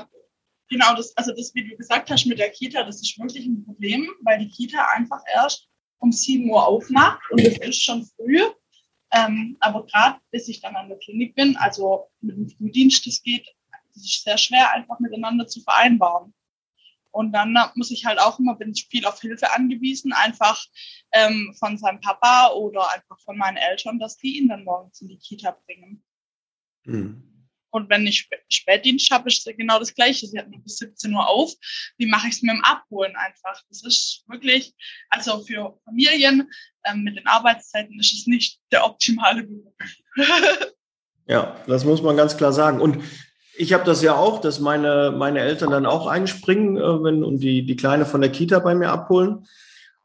genau, 0.70 0.94
das, 0.96 1.14
also 1.14 1.32
das, 1.36 1.54
wie 1.54 1.68
du 1.68 1.76
gesagt 1.76 2.10
hast 2.10 2.24
mit 2.24 2.38
der 2.38 2.50
Kita, 2.50 2.84
das 2.84 3.02
ist 3.02 3.18
wirklich 3.18 3.44
ein 3.44 3.66
Problem, 3.66 4.08
weil 4.22 4.38
die 4.38 4.48
Kita 4.48 4.86
einfach 4.94 5.20
erst 5.34 5.68
um 5.98 6.12
7 6.12 6.48
Uhr 6.50 6.66
aufmacht 6.66 7.20
und 7.30 7.40
es 7.40 7.58
ist 7.58 7.82
schon 7.82 8.04
früh. 8.04 8.40
Ähm, 9.10 9.56
aber 9.60 9.86
gerade 9.86 10.20
bis 10.30 10.48
ich 10.48 10.60
dann 10.60 10.76
an 10.76 10.88
der 10.88 10.98
Klinik 10.98 11.34
bin, 11.34 11.56
also 11.56 12.10
mit 12.20 12.36
dem 12.36 12.48
Frühdienst, 12.48 13.06
das 13.06 13.22
geht, 13.22 13.46
das 13.94 14.04
ist 14.04 14.22
sehr 14.22 14.36
schwer 14.36 14.72
einfach 14.72 14.98
miteinander 15.00 15.46
zu 15.46 15.62
vereinbaren. 15.62 16.34
Und 17.10 17.32
dann 17.32 17.56
muss 17.74 17.90
ich 17.90 18.04
halt 18.04 18.20
auch 18.20 18.38
immer, 18.38 18.54
bin 18.54 18.72
ich 18.72 18.86
viel 18.90 19.06
auf 19.06 19.20
Hilfe 19.20 19.52
angewiesen, 19.52 20.12
einfach 20.12 20.62
ähm, 21.12 21.54
von 21.58 21.78
seinem 21.78 22.00
Papa 22.00 22.52
oder 22.52 22.92
einfach 22.92 23.18
von 23.20 23.38
meinen 23.38 23.56
Eltern, 23.56 23.98
dass 23.98 24.18
die 24.18 24.38
ihn 24.38 24.48
dann 24.48 24.64
morgens 24.64 25.00
in 25.00 25.08
die 25.08 25.18
Kita 25.18 25.56
bringen. 25.66 26.04
Mhm. 26.84 27.37
Und 27.70 27.90
wenn 27.90 28.06
ich 28.06 28.28
Spätdienst 28.48 29.10
habe, 29.10 29.28
ist 29.28 29.44
genau 29.56 29.78
das 29.78 29.94
Gleiche. 29.94 30.26
Sie 30.26 30.38
hat 30.38 30.50
nur 30.50 30.62
bis 30.62 30.78
17 30.78 31.12
Uhr 31.12 31.26
auf. 31.28 31.52
Wie 31.96 32.06
mache 32.06 32.28
ich 32.28 32.34
es 32.34 32.42
mit 32.42 32.52
dem 32.52 32.64
Abholen 32.64 33.14
einfach? 33.16 33.62
Das 33.68 33.84
ist 33.84 34.24
wirklich, 34.28 34.74
also 35.10 35.44
für 35.44 35.78
Familien 35.84 36.50
ähm, 36.84 37.02
mit 37.02 37.16
den 37.16 37.26
Arbeitszeiten 37.26 37.98
ist 37.98 38.14
es 38.14 38.26
nicht 38.26 38.60
der 38.72 38.84
optimale 38.84 39.44
Beruf. 39.44 39.74
ja, 41.26 41.56
das 41.66 41.84
muss 41.84 42.02
man 42.02 42.16
ganz 42.16 42.36
klar 42.36 42.52
sagen. 42.52 42.80
Und 42.80 43.02
ich 43.56 43.72
habe 43.72 43.84
das 43.84 44.02
ja 44.02 44.14
auch, 44.14 44.40
dass 44.40 44.60
meine, 44.60 45.12
meine 45.16 45.40
Eltern 45.40 45.70
dann 45.70 45.84
auch 45.84 46.06
einspringen 46.06 46.76
äh, 46.76 47.02
wenn, 47.02 47.24
und 47.24 47.40
die, 47.40 47.66
die 47.66 47.76
Kleine 47.76 48.06
von 48.06 48.20
der 48.20 48.30
Kita 48.30 48.60
bei 48.60 48.74
mir 48.74 48.90
abholen. 48.90 49.46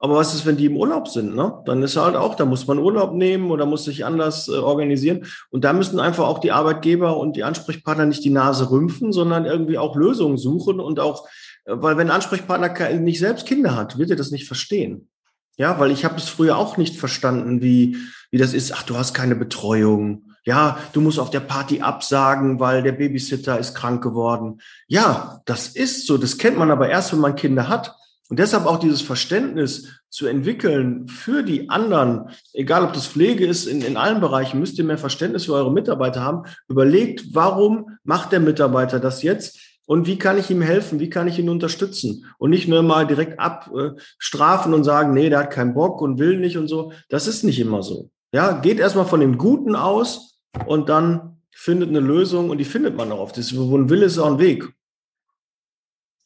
Aber 0.03 0.15
was 0.15 0.35
ist, 0.35 0.45
wenn 0.45 0.57
die 0.57 0.65
im 0.65 0.75
Urlaub 0.75 1.07
sind? 1.07 1.33
Ne? 1.33 1.63
Dann 1.65 1.81
ist 1.81 1.95
halt 1.95 2.17
auch, 2.17 2.35
da 2.35 2.43
muss 2.43 2.67
man 2.67 2.77
Urlaub 2.77 3.13
nehmen 3.13 3.51
oder 3.51 3.65
muss 3.65 3.85
sich 3.85 4.03
anders 4.03 4.49
äh, 4.49 4.57
organisieren. 4.57 5.25
Und 5.49 5.63
da 5.63 5.71
müssen 5.71 5.97
einfach 5.97 6.27
auch 6.27 6.39
die 6.39 6.51
Arbeitgeber 6.51 7.15
und 7.15 7.37
die 7.37 7.45
Ansprechpartner 7.45 8.05
nicht 8.05 8.21
die 8.25 8.29
Nase 8.29 8.69
rümpfen, 8.69 9.13
sondern 9.13 9.45
irgendwie 9.45 9.77
auch 9.77 9.95
Lösungen 9.95 10.37
suchen 10.37 10.81
und 10.81 10.99
auch, 10.99 11.25
äh, 11.63 11.75
weil 11.77 11.95
wenn 11.95 12.09
ein 12.09 12.15
Ansprechpartner 12.15 12.99
nicht 12.99 13.19
selbst 13.19 13.47
Kinder 13.47 13.77
hat, 13.77 13.97
wird 13.97 14.09
er 14.09 14.17
das 14.17 14.31
nicht 14.31 14.45
verstehen. 14.45 15.07
Ja, 15.55 15.79
weil 15.79 15.89
ich 15.89 16.03
habe 16.03 16.17
es 16.17 16.27
früher 16.27 16.57
auch 16.57 16.75
nicht 16.75 16.97
verstanden, 16.97 17.61
wie, 17.61 17.95
wie 18.29 18.37
das 18.37 18.53
ist. 18.53 18.73
Ach, 18.73 18.83
du 18.83 18.97
hast 18.97 19.13
keine 19.13 19.37
Betreuung. 19.37 20.33
Ja, 20.43 20.79
du 20.91 20.99
musst 20.99 21.17
auf 21.17 21.29
der 21.29 21.39
Party 21.39 21.79
absagen, 21.79 22.59
weil 22.59 22.83
der 22.83 22.91
Babysitter 22.91 23.57
ist 23.57 23.73
krank 23.73 24.03
geworden. 24.03 24.59
Ja, 24.85 25.39
das 25.45 25.69
ist 25.69 26.07
so. 26.07 26.17
Das 26.17 26.37
kennt 26.37 26.57
man 26.57 26.71
aber 26.71 26.89
erst, 26.89 27.13
wenn 27.13 27.21
man 27.21 27.37
Kinder 27.37 27.69
hat. 27.69 27.95
Und 28.33 28.39
deshalb 28.39 28.65
auch 28.65 28.79
dieses 28.79 29.03
Verständnis 29.03 29.89
zu 30.09 30.25
entwickeln 30.25 31.07
für 31.07 31.43
die 31.43 31.69
anderen, 31.69 32.31
egal 32.51 32.83
ob 32.83 32.93
das 32.93 33.05
Pflege 33.05 33.45
ist, 33.45 33.67
in, 33.67 33.83
in 33.83 33.95
allen 33.95 34.21
Bereichen 34.21 34.59
müsst 34.59 34.79
ihr 34.79 34.85
mehr 34.85 34.97
Verständnis 34.97 35.45
für 35.45 35.53
eure 35.53 35.71
Mitarbeiter 35.71 36.21
haben. 36.21 36.41
Überlegt, 36.67 37.35
warum 37.35 37.99
macht 38.03 38.31
der 38.31 38.39
Mitarbeiter 38.39 38.99
das 38.99 39.21
jetzt? 39.21 39.59
Und 39.85 40.07
wie 40.07 40.17
kann 40.17 40.39
ich 40.39 40.49
ihm 40.49 40.63
helfen? 40.63 40.99
Wie 40.99 41.11
kann 41.11 41.27
ich 41.27 41.37
ihn 41.37 41.47
unterstützen? 41.47 42.25
Und 42.39 42.49
nicht 42.49 42.67
nur 42.67 42.81
mal 42.81 43.05
direkt 43.05 43.39
abstrafen 43.39 44.73
und 44.73 44.83
sagen, 44.83 45.13
nee, 45.13 45.29
der 45.29 45.37
hat 45.37 45.51
keinen 45.51 45.75
Bock 45.75 46.01
und 46.01 46.17
will 46.17 46.39
nicht 46.39 46.57
und 46.57 46.67
so. 46.67 46.91
Das 47.09 47.27
ist 47.27 47.43
nicht 47.43 47.59
immer 47.59 47.83
so. 47.83 48.09
Ja, 48.31 48.53
geht 48.53 48.79
erstmal 48.79 49.05
von 49.05 49.19
dem 49.19 49.37
Guten 49.37 49.75
aus 49.75 50.39
und 50.65 50.89
dann 50.89 51.37
findet 51.51 51.89
eine 51.89 51.99
Lösung 51.99 52.49
und 52.49 52.57
die 52.57 52.65
findet 52.65 52.97
man 52.97 53.11
auch 53.11 53.19
oft. 53.19 53.37
Das, 53.37 53.55
wo 53.55 53.77
ein 53.77 53.91
Wille 53.91 54.07
ist 54.07 54.17
auch 54.17 54.31
ein 54.31 54.39
Weg. 54.39 54.73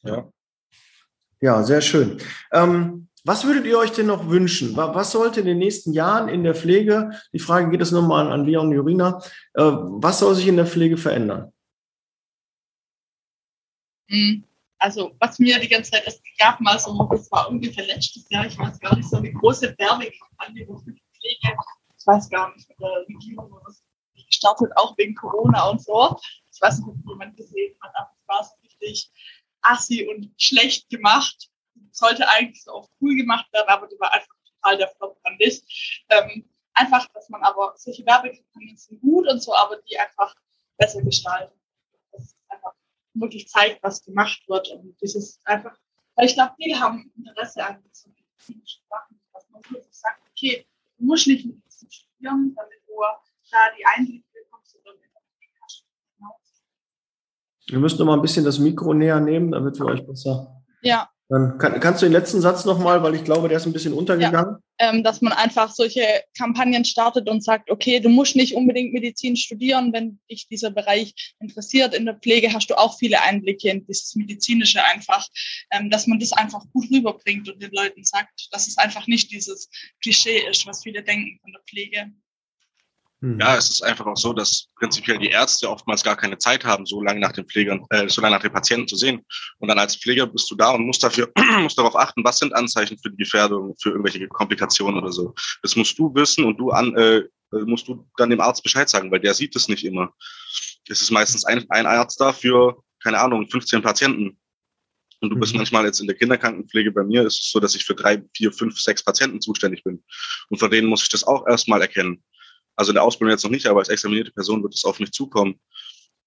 Ja. 0.04 0.26
Ja, 1.40 1.62
sehr 1.62 1.80
schön. 1.80 2.20
Ähm, 2.52 3.08
was 3.24 3.44
würdet 3.44 3.66
ihr 3.66 3.78
euch 3.78 3.92
denn 3.92 4.06
noch 4.06 4.28
wünschen? 4.28 4.76
Was 4.76 5.12
sollte 5.12 5.40
in 5.40 5.46
den 5.46 5.58
nächsten 5.58 5.92
Jahren 5.92 6.28
in 6.28 6.44
der 6.44 6.54
Pflege, 6.54 7.10
die 7.32 7.38
Frage 7.38 7.70
geht 7.70 7.82
es 7.82 7.92
nochmal 7.92 8.32
an 8.32 8.44
Leon 8.44 8.72
Jurina, 8.72 9.20
äh, 9.54 9.62
was 9.62 10.20
soll 10.20 10.34
sich 10.34 10.48
in 10.48 10.56
der 10.56 10.66
Pflege 10.66 10.96
verändern? 10.96 11.52
Mhm. 14.08 14.44
Also, 14.78 15.14
was 15.18 15.38
mir 15.40 15.58
die 15.58 15.68
ganze 15.68 15.90
Zeit, 15.90 16.04
es 16.06 16.20
gab 16.38 16.60
mal 16.60 16.78
so, 16.78 17.08
das 17.10 17.30
war 17.32 17.50
ungefähr 17.50 17.84
letztes 17.86 18.28
Jahr, 18.30 18.46
ich 18.46 18.56
weiß 18.56 18.78
gar 18.78 18.96
nicht, 18.96 19.10
so 19.10 19.16
eine 19.16 19.32
große 19.32 19.74
Werbekampagne 19.76 20.66
für 20.66 20.92
die 20.92 21.02
Pflege, 21.18 21.56
ich 21.98 22.06
weiß 22.06 22.30
gar 22.30 22.54
nicht, 22.54 22.68
mit 22.68 22.78
der 22.80 23.04
Regierung 23.08 23.52
oder 23.52 23.70
so, 23.70 23.82
gestartet, 24.28 24.70
auch 24.76 24.96
wegen 24.96 25.14
Corona 25.14 25.68
und 25.70 25.82
so. 25.82 26.16
Ich 26.52 26.60
weiß 26.60 26.78
nicht, 26.78 26.88
ob 26.88 26.96
jemand 27.08 27.36
gesehen 27.36 27.74
hat, 27.80 27.92
aber 27.96 28.10
es 28.14 28.28
war 28.28 28.44
so 28.44 28.54
richtig 28.62 29.10
assi 29.62 30.06
und 30.06 30.32
schlecht 30.40 30.88
gemacht. 30.88 31.50
Sollte 31.90 32.28
eigentlich 32.28 32.62
so 32.62 32.72
auch 32.72 32.90
cool 33.00 33.16
gemacht 33.16 33.52
werden, 33.52 33.68
aber 33.68 33.86
die 33.88 33.98
war 33.98 34.12
einfach 34.12 34.34
total 34.44 34.78
der 34.78 34.88
Flop, 34.88 35.18
fand 35.22 35.40
ich. 35.40 36.04
Ähm, 36.10 36.48
einfach, 36.74 37.06
dass 37.08 37.28
man 37.28 37.42
aber, 37.42 37.74
solche 37.76 38.04
Werbekampagnen 38.04 38.76
sind 38.76 39.00
gut 39.00 39.28
und 39.28 39.42
so, 39.42 39.54
aber 39.54 39.76
die 39.88 39.98
einfach 39.98 40.34
besser 40.76 41.02
gestalten. 41.02 41.58
Das 42.12 42.36
einfach 42.48 42.74
wirklich 43.14 43.48
zeigt, 43.48 43.82
was 43.82 44.04
gemacht 44.04 44.42
wird. 44.48 44.68
Und 44.70 45.00
dieses 45.00 45.40
einfach, 45.44 45.76
weil 46.14 46.26
ich 46.26 46.34
glaube, 46.34 46.54
viele 46.56 46.78
haben 46.78 47.12
Interesse 47.16 47.64
an 47.64 47.82
so 47.92 48.10
medizinischen 48.10 48.84
Sachen, 48.88 49.20
dass 49.32 49.48
man 49.50 49.62
wirklich 49.70 49.94
sagt, 49.94 50.22
okay, 50.30 50.66
du 50.98 51.04
musst 51.04 51.26
nicht 51.26 51.46
Medizin 51.46 51.90
studieren, 51.90 52.54
damit 52.54 52.78
du 52.86 52.94
da 53.50 53.58
die 53.76 53.84
Einblicke 53.86 54.26
bekommst 54.32 54.76
oder 54.76 54.94
mit 54.94 55.08
Wir 57.68 57.78
müssen 57.78 57.98
noch 57.98 58.06
mal 58.06 58.14
ein 58.14 58.22
bisschen 58.22 58.44
das 58.44 58.58
Mikro 58.58 58.94
näher 58.94 59.20
nehmen, 59.20 59.52
damit 59.52 59.78
wir 59.78 59.86
euch 59.86 60.06
besser. 60.06 60.62
Ja. 60.82 61.08
Dann 61.30 61.58
kann, 61.58 61.78
kannst 61.78 62.00
du 62.00 62.06
den 62.06 62.14
letzten 62.14 62.40
Satz 62.40 62.64
noch 62.64 62.78
mal, 62.78 63.02
weil 63.02 63.14
ich 63.14 63.22
glaube, 63.22 63.48
der 63.48 63.58
ist 63.58 63.66
ein 63.66 63.74
bisschen 63.74 63.92
untergegangen. 63.92 64.56
Ja, 64.80 64.90
ähm, 64.90 65.04
dass 65.04 65.20
man 65.20 65.34
einfach 65.34 65.70
solche 65.70 66.22
Kampagnen 66.34 66.86
startet 66.86 67.28
und 67.28 67.44
sagt, 67.44 67.70
okay, 67.70 68.00
du 68.00 68.08
musst 68.08 68.34
nicht 68.34 68.54
unbedingt 68.54 68.94
Medizin 68.94 69.36
studieren, 69.36 69.92
wenn 69.92 70.18
dich 70.30 70.48
dieser 70.48 70.70
Bereich 70.70 71.34
interessiert. 71.38 71.94
In 71.94 72.06
der 72.06 72.14
Pflege 72.14 72.54
hast 72.54 72.70
du 72.70 72.78
auch 72.78 72.96
viele 72.96 73.20
Einblicke 73.22 73.68
in 73.68 73.86
dieses 73.86 74.14
Medizinische 74.14 74.82
einfach, 74.82 75.26
ähm, 75.70 75.90
dass 75.90 76.06
man 76.06 76.18
das 76.18 76.32
einfach 76.32 76.64
gut 76.72 76.90
rüberbringt 76.90 77.46
und 77.52 77.62
den 77.62 77.72
Leuten 77.72 78.04
sagt, 78.04 78.48
dass 78.50 78.66
es 78.66 78.78
einfach 78.78 79.06
nicht 79.06 79.30
dieses 79.30 79.68
Klischee 80.00 80.48
ist, 80.50 80.66
was 80.66 80.82
viele 80.82 81.02
denken 81.02 81.38
von 81.42 81.52
der 81.52 81.60
Pflege. 81.68 82.10
Hm. 83.20 83.38
Ja, 83.40 83.56
es 83.56 83.68
ist 83.68 83.82
einfach 83.82 84.06
auch 84.06 84.16
so, 84.16 84.32
dass 84.32 84.68
prinzipiell 84.76 85.18
die 85.18 85.30
Ärzte 85.30 85.68
oftmals 85.68 86.04
gar 86.04 86.16
keine 86.16 86.38
Zeit 86.38 86.64
haben, 86.64 86.86
so 86.86 87.02
lange 87.02 87.18
nach 87.18 87.32
den 87.32 87.46
Pflegern, 87.46 87.84
äh, 87.90 88.08
so 88.08 88.20
lange 88.20 88.36
nach 88.36 88.42
den 88.42 88.52
Patienten 88.52 88.86
zu 88.86 88.96
sehen. 88.96 89.24
Und 89.58 89.68
dann 89.68 89.78
als 89.78 89.96
Pfleger 89.96 90.26
bist 90.26 90.48
du 90.50 90.54
da 90.54 90.70
und 90.70 90.86
musst 90.86 91.02
dafür, 91.02 91.30
musst 91.60 91.78
darauf 91.78 91.96
achten, 91.96 92.22
was 92.24 92.38
sind 92.38 92.54
Anzeichen 92.54 92.96
für 92.98 93.10
die 93.10 93.16
Gefährdung, 93.16 93.74
für 93.82 93.90
irgendwelche 93.90 94.26
Komplikationen 94.28 95.02
oder 95.02 95.10
so. 95.10 95.34
Das 95.62 95.74
musst 95.74 95.98
du 95.98 96.14
wissen 96.14 96.44
und 96.44 96.58
du 96.58 96.70
an, 96.70 96.94
äh, 96.96 97.22
musst 97.50 97.88
du 97.88 98.06
dann 98.16 98.30
dem 98.30 98.40
Arzt 98.40 98.62
Bescheid 98.62 98.88
sagen, 98.88 99.10
weil 99.10 99.20
der 99.20 99.34
sieht 99.34 99.56
es 99.56 99.68
nicht 99.68 99.84
immer. 99.84 100.12
Es 100.88 101.02
ist 101.02 101.10
meistens 101.10 101.44
ein, 101.44 101.66
ein 101.70 101.86
Arzt 101.86 102.20
da 102.20 102.32
für, 102.32 102.82
keine 103.02 103.18
Ahnung, 103.18 103.48
15 103.48 103.82
Patienten. 103.82 104.38
Und 105.20 105.30
du 105.30 105.36
bist 105.36 105.52
mhm. 105.52 105.58
manchmal 105.58 105.84
jetzt 105.84 106.00
in 106.00 106.06
der 106.06 106.16
Kinderkrankenpflege 106.16 106.92
bei 106.92 107.02
mir, 107.02 107.26
ist 107.26 107.40
es 107.40 107.50
so, 107.50 107.58
dass 107.58 107.74
ich 107.74 107.84
für 107.84 107.96
drei, 107.96 108.22
vier, 108.36 108.52
fünf, 108.52 108.80
sechs 108.80 109.02
Patienten 109.02 109.40
zuständig 109.40 109.82
bin. 109.82 110.04
Und 110.48 110.58
von 110.58 110.70
denen 110.70 110.86
muss 110.86 111.02
ich 111.02 111.08
das 111.08 111.24
auch 111.24 111.46
erstmal 111.48 111.82
erkennen. 111.82 112.22
Also 112.78 112.92
in 112.92 112.94
der 112.94 113.02
Ausbildung 113.02 113.32
jetzt 113.32 113.42
noch 113.42 113.50
nicht, 113.50 113.66
aber 113.66 113.80
als 113.80 113.88
examinierte 113.88 114.30
Person 114.30 114.62
wird 114.62 114.72
es 114.72 114.84
auf 114.84 115.00
mich 115.00 115.10
zukommen. 115.10 115.58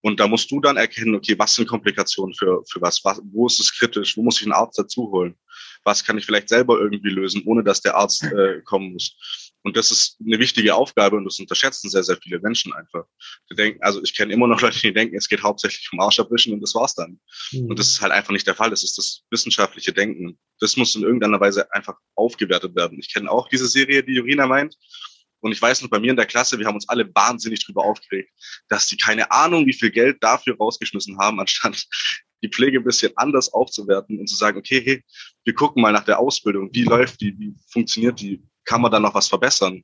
Und 0.02 0.20
da 0.20 0.28
musst 0.28 0.52
du 0.52 0.60
dann 0.60 0.76
erkennen, 0.76 1.16
okay, 1.16 1.38
was 1.40 1.56
sind 1.56 1.68
Komplikationen 1.68 2.36
für, 2.36 2.62
für 2.70 2.82
was, 2.82 3.06
was, 3.06 3.22
wo 3.32 3.48
ist 3.48 3.60
es 3.60 3.72
kritisch, 3.72 4.18
wo 4.18 4.24
muss 4.24 4.40
ich 4.42 4.44
einen 4.44 4.52
Arzt 4.52 4.78
dazu 4.78 5.10
holen? 5.12 5.36
Was 5.86 6.04
kann 6.04 6.18
ich 6.18 6.26
vielleicht 6.26 6.50
selber 6.50 6.78
irgendwie 6.78 7.10
lösen, 7.10 7.44
ohne 7.46 7.64
dass 7.64 7.82
der 7.82 7.96
Arzt 7.96 8.24
äh, 8.24 8.62
kommen 8.66 8.92
muss? 8.94 9.16
Und 9.64 9.78
das 9.78 9.92
ist 9.92 10.18
eine 10.26 10.40
wichtige 10.40 10.76
Aufgabe 10.76 11.16
und 11.16 11.24
das 11.24 11.40
unterschätzen 11.40 11.90
sehr, 11.90 12.04
sehr 12.04 12.18
viele 12.18 12.40
Menschen 12.40 12.74
einfach. 12.74 13.06
Die 13.50 13.56
denken, 13.56 13.82
also 13.82 14.04
ich 14.04 14.14
kenne 14.14 14.34
immer 14.34 14.48
noch 14.48 14.60
Leute, 14.60 14.80
die 14.80 14.92
denken, 14.92 15.16
es 15.16 15.30
geht 15.30 15.44
hauptsächlich 15.44 15.88
um 15.94 16.02
Arschabwischen 16.02 16.54
und 16.54 16.62
das 16.62 16.76
war's 16.76 16.96
dann. 16.96 17.18
Mhm. 17.52 17.68
Und 17.68 17.80
das 17.80 17.88
ist 17.88 18.02
halt 18.02 18.12
einfach 18.12 18.34
nicht 18.34 18.48
der 18.48 18.56
Fall. 18.56 18.72
Das 18.72 18.84
ist 18.84 18.98
das 18.98 19.22
wissenschaftliche 19.30 19.94
Denken. 19.94 20.38
Das 20.60 20.76
muss 20.76 20.96
in 20.96 21.04
irgendeiner 21.04 21.40
Weise 21.40 21.72
einfach 21.74 21.96
aufgewertet 22.16 22.76
werden. 22.76 23.00
Ich 23.00 23.14
kenne 23.14 23.32
auch 23.32 23.48
diese 23.48 23.68
Serie, 23.68 24.04
die 24.04 24.16
Jurina 24.16 24.48
meint. 24.48 24.76
Und 25.42 25.52
ich 25.52 25.62
weiß 25.62 25.82
noch, 25.82 25.90
bei 25.90 26.00
mir 26.00 26.12
in 26.12 26.16
der 26.16 26.28
Klasse, 26.28 26.58
wir 26.60 26.68
haben 26.68 26.76
uns 26.76 26.88
alle 26.88 27.14
wahnsinnig 27.14 27.66
drüber 27.66 27.84
aufgeregt, 27.84 28.32
dass 28.70 28.88
die 28.88 28.98
keine 28.98 29.32
Ahnung, 29.32 29.66
wie 29.66 29.74
viel 29.74 29.92
Geld 29.92 30.18
dafür 30.22 30.56
rausgeschmissen 30.56 31.18
haben, 31.18 31.40
anstatt 31.40 31.86
die 32.44 32.50
Pflege 32.50 32.80
ein 32.80 32.84
bisschen 32.84 33.12
anders 33.18 33.52
aufzuwerten 33.52 34.20
und 34.20 34.28
zu 34.28 34.36
sagen, 34.36 34.58
okay, 34.58 34.82
hey, 34.84 35.04
wir 35.44 35.54
gucken 35.54 35.82
mal 35.82 35.92
nach 35.92 36.06
der 36.06 36.20
Ausbildung, 36.20 36.70
wie 36.74 36.84
läuft 36.84 37.22
die, 37.22 37.38
wie 37.38 37.54
funktioniert 37.68 38.20
die, 38.20 38.44
kann 38.66 38.82
man 38.82 38.92
da 38.92 39.00
noch 39.00 39.14
was 39.14 39.28
verbessern? 39.28 39.84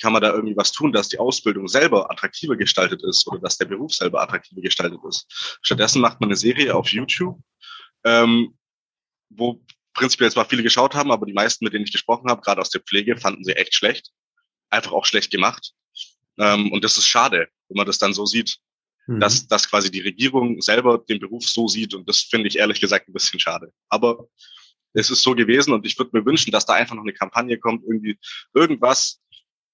Kann 0.00 0.12
man 0.12 0.22
da 0.22 0.32
irgendwie 0.32 0.56
was 0.56 0.72
tun, 0.72 0.92
dass 0.92 1.08
die 1.08 1.18
Ausbildung 1.18 1.68
selber 1.68 2.10
attraktiver 2.10 2.56
gestaltet 2.56 3.02
ist 3.02 3.26
oder 3.26 3.40
dass 3.40 3.58
der 3.58 3.66
Beruf 3.66 3.92
selber 3.92 4.22
attraktiver 4.22 4.62
gestaltet 4.62 5.00
ist? 5.06 5.58
Stattdessen 5.62 6.00
macht 6.00 6.20
man 6.20 6.28
eine 6.28 6.36
Serie 6.36 6.74
auf 6.74 6.88
YouTube, 6.88 7.38
ähm, 8.04 8.56
wo 9.28 9.62
prinzipiell 9.92 10.30
zwar 10.30 10.46
viele 10.46 10.62
geschaut 10.62 10.94
haben, 10.94 11.10
aber 11.10 11.26
die 11.26 11.34
meisten, 11.34 11.64
mit 11.64 11.74
denen 11.74 11.84
ich 11.84 11.92
gesprochen 11.92 12.30
habe, 12.30 12.40
gerade 12.40 12.60
aus 12.60 12.70
der 12.70 12.80
Pflege, 12.80 13.18
fanden 13.18 13.44
sie 13.44 13.52
echt 13.52 13.74
schlecht 13.74 14.10
einfach 14.70 14.92
auch 14.92 15.04
schlecht 15.04 15.30
gemacht. 15.30 15.72
Ähm, 16.38 16.72
und 16.72 16.84
das 16.84 16.96
ist 16.96 17.06
schade, 17.06 17.48
wenn 17.68 17.76
man 17.76 17.86
das 17.86 17.98
dann 17.98 18.14
so 18.14 18.26
sieht, 18.26 18.58
mhm. 19.06 19.20
dass, 19.20 19.46
dass 19.46 19.68
quasi 19.68 19.90
die 19.90 20.00
Regierung 20.00 20.60
selber 20.60 20.98
den 20.98 21.20
Beruf 21.20 21.46
so 21.46 21.68
sieht. 21.68 21.94
Und 21.94 22.08
das 22.08 22.20
finde 22.20 22.48
ich 22.48 22.56
ehrlich 22.56 22.80
gesagt 22.80 23.08
ein 23.08 23.12
bisschen 23.12 23.40
schade. 23.40 23.72
Aber 23.88 24.26
es 24.92 25.10
ist 25.10 25.22
so 25.22 25.34
gewesen 25.34 25.72
und 25.72 25.86
ich 25.86 25.98
würde 25.98 26.16
mir 26.18 26.24
wünschen, 26.24 26.50
dass 26.50 26.66
da 26.66 26.74
einfach 26.74 26.94
noch 26.94 27.02
eine 27.02 27.12
Kampagne 27.12 27.58
kommt, 27.58 27.84
irgendwie 27.84 28.18
irgendwas, 28.54 29.20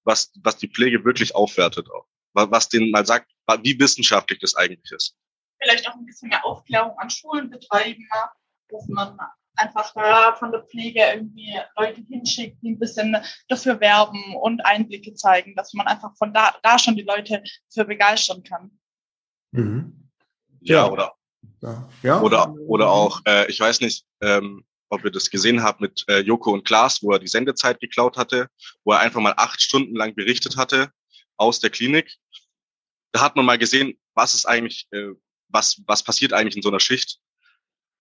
was, 0.03 0.31
was 0.41 0.57
die 0.57 0.67
Pflege 0.67 1.03
wirklich 1.03 1.33
aufwertet 1.35 1.89
auch. 1.89 2.07
Was 2.33 2.69
denen 2.69 2.91
mal 2.91 3.05
sagt, 3.05 3.31
wie 3.63 3.79
wissenschaftlich 3.79 4.39
das 4.39 4.55
eigentlich 4.55 4.91
ist. 4.91 5.15
Vielleicht 5.59 5.89
auch 5.89 5.95
ein 5.95 6.05
bisschen 6.05 6.29
mehr 6.29 6.45
Aufklärung 6.45 6.95
an 6.99 7.09
Schulen 7.09 7.49
betreiben, 7.49 8.07
dass 8.69 8.87
man 8.89 9.17
einfach 9.57 9.93
da 9.93 10.35
von 10.35 10.51
der 10.51 10.63
Pflege 10.63 11.01
irgendwie 11.13 11.57
Leute 11.75 12.01
hinschickt, 12.01 12.61
die 12.61 12.71
ein 12.71 12.79
bisschen 12.79 13.17
dafür 13.47 13.79
werben 13.79 14.35
und 14.35 14.65
Einblicke 14.65 15.13
zeigen, 15.13 15.55
dass 15.55 15.73
man 15.73 15.87
einfach 15.87 16.15
von 16.17 16.33
da, 16.33 16.55
da 16.63 16.79
schon 16.79 16.95
die 16.95 17.03
Leute 17.03 17.43
für 17.69 17.85
begeistern 17.85 18.43
kann. 18.43 18.71
Mhm. 19.51 20.09
Ja, 20.61 20.89
oder, 20.89 21.15
ja. 22.03 22.21
oder, 22.21 22.53
oder 22.67 22.89
auch, 22.89 23.21
äh, 23.25 23.49
ich 23.49 23.59
weiß 23.59 23.81
nicht, 23.81 24.05
ähm, 24.21 24.65
ob 24.89 25.03
ihr 25.03 25.11
das 25.11 25.29
gesehen 25.29 25.63
habt 25.63 25.81
mit 25.81 26.05
äh, 26.07 26.19
Joko 26.19 26.51
und 26.51 26.65
Klaas, 26.65 27.03
wo 27.03 27.11
er 27.11 27.19
die 27.19 27.27
Sendezeit 27.27 27.79
geklaut 27.79 28.17
hatte, 28.17 28.49
wo 28.83 28.93
er 28.93 28.99
einfach 28.99 29.21
mal 29.21 29.33
acht 29.37 29.61
Stunden 29.61 29.95
lang 29.95 30.15
berichtet 30.15 30.57
hatte 30.57 30.91
aus 31.35 31.59
der 31.59 31.69
Klinik. 31.69 32.17
Da 33.11 33.21
hat 33.21 33.35
man 33.35 33.45
mal 33.45 33.57
gesehen, 33.57 33.97
was 34.13 34.33
ist 34.33 34.45
eigentlich, 34.45 34.87
äh, 34.91 35.09
was, 35.49 35.81
was 35.85 36.03
passiert 36.03 36.33
eigentlich 36.33 36.55
in 36.55 36.61
so 36.61 36.69
einer 36.69 36.79
Schicht 36.79 37.19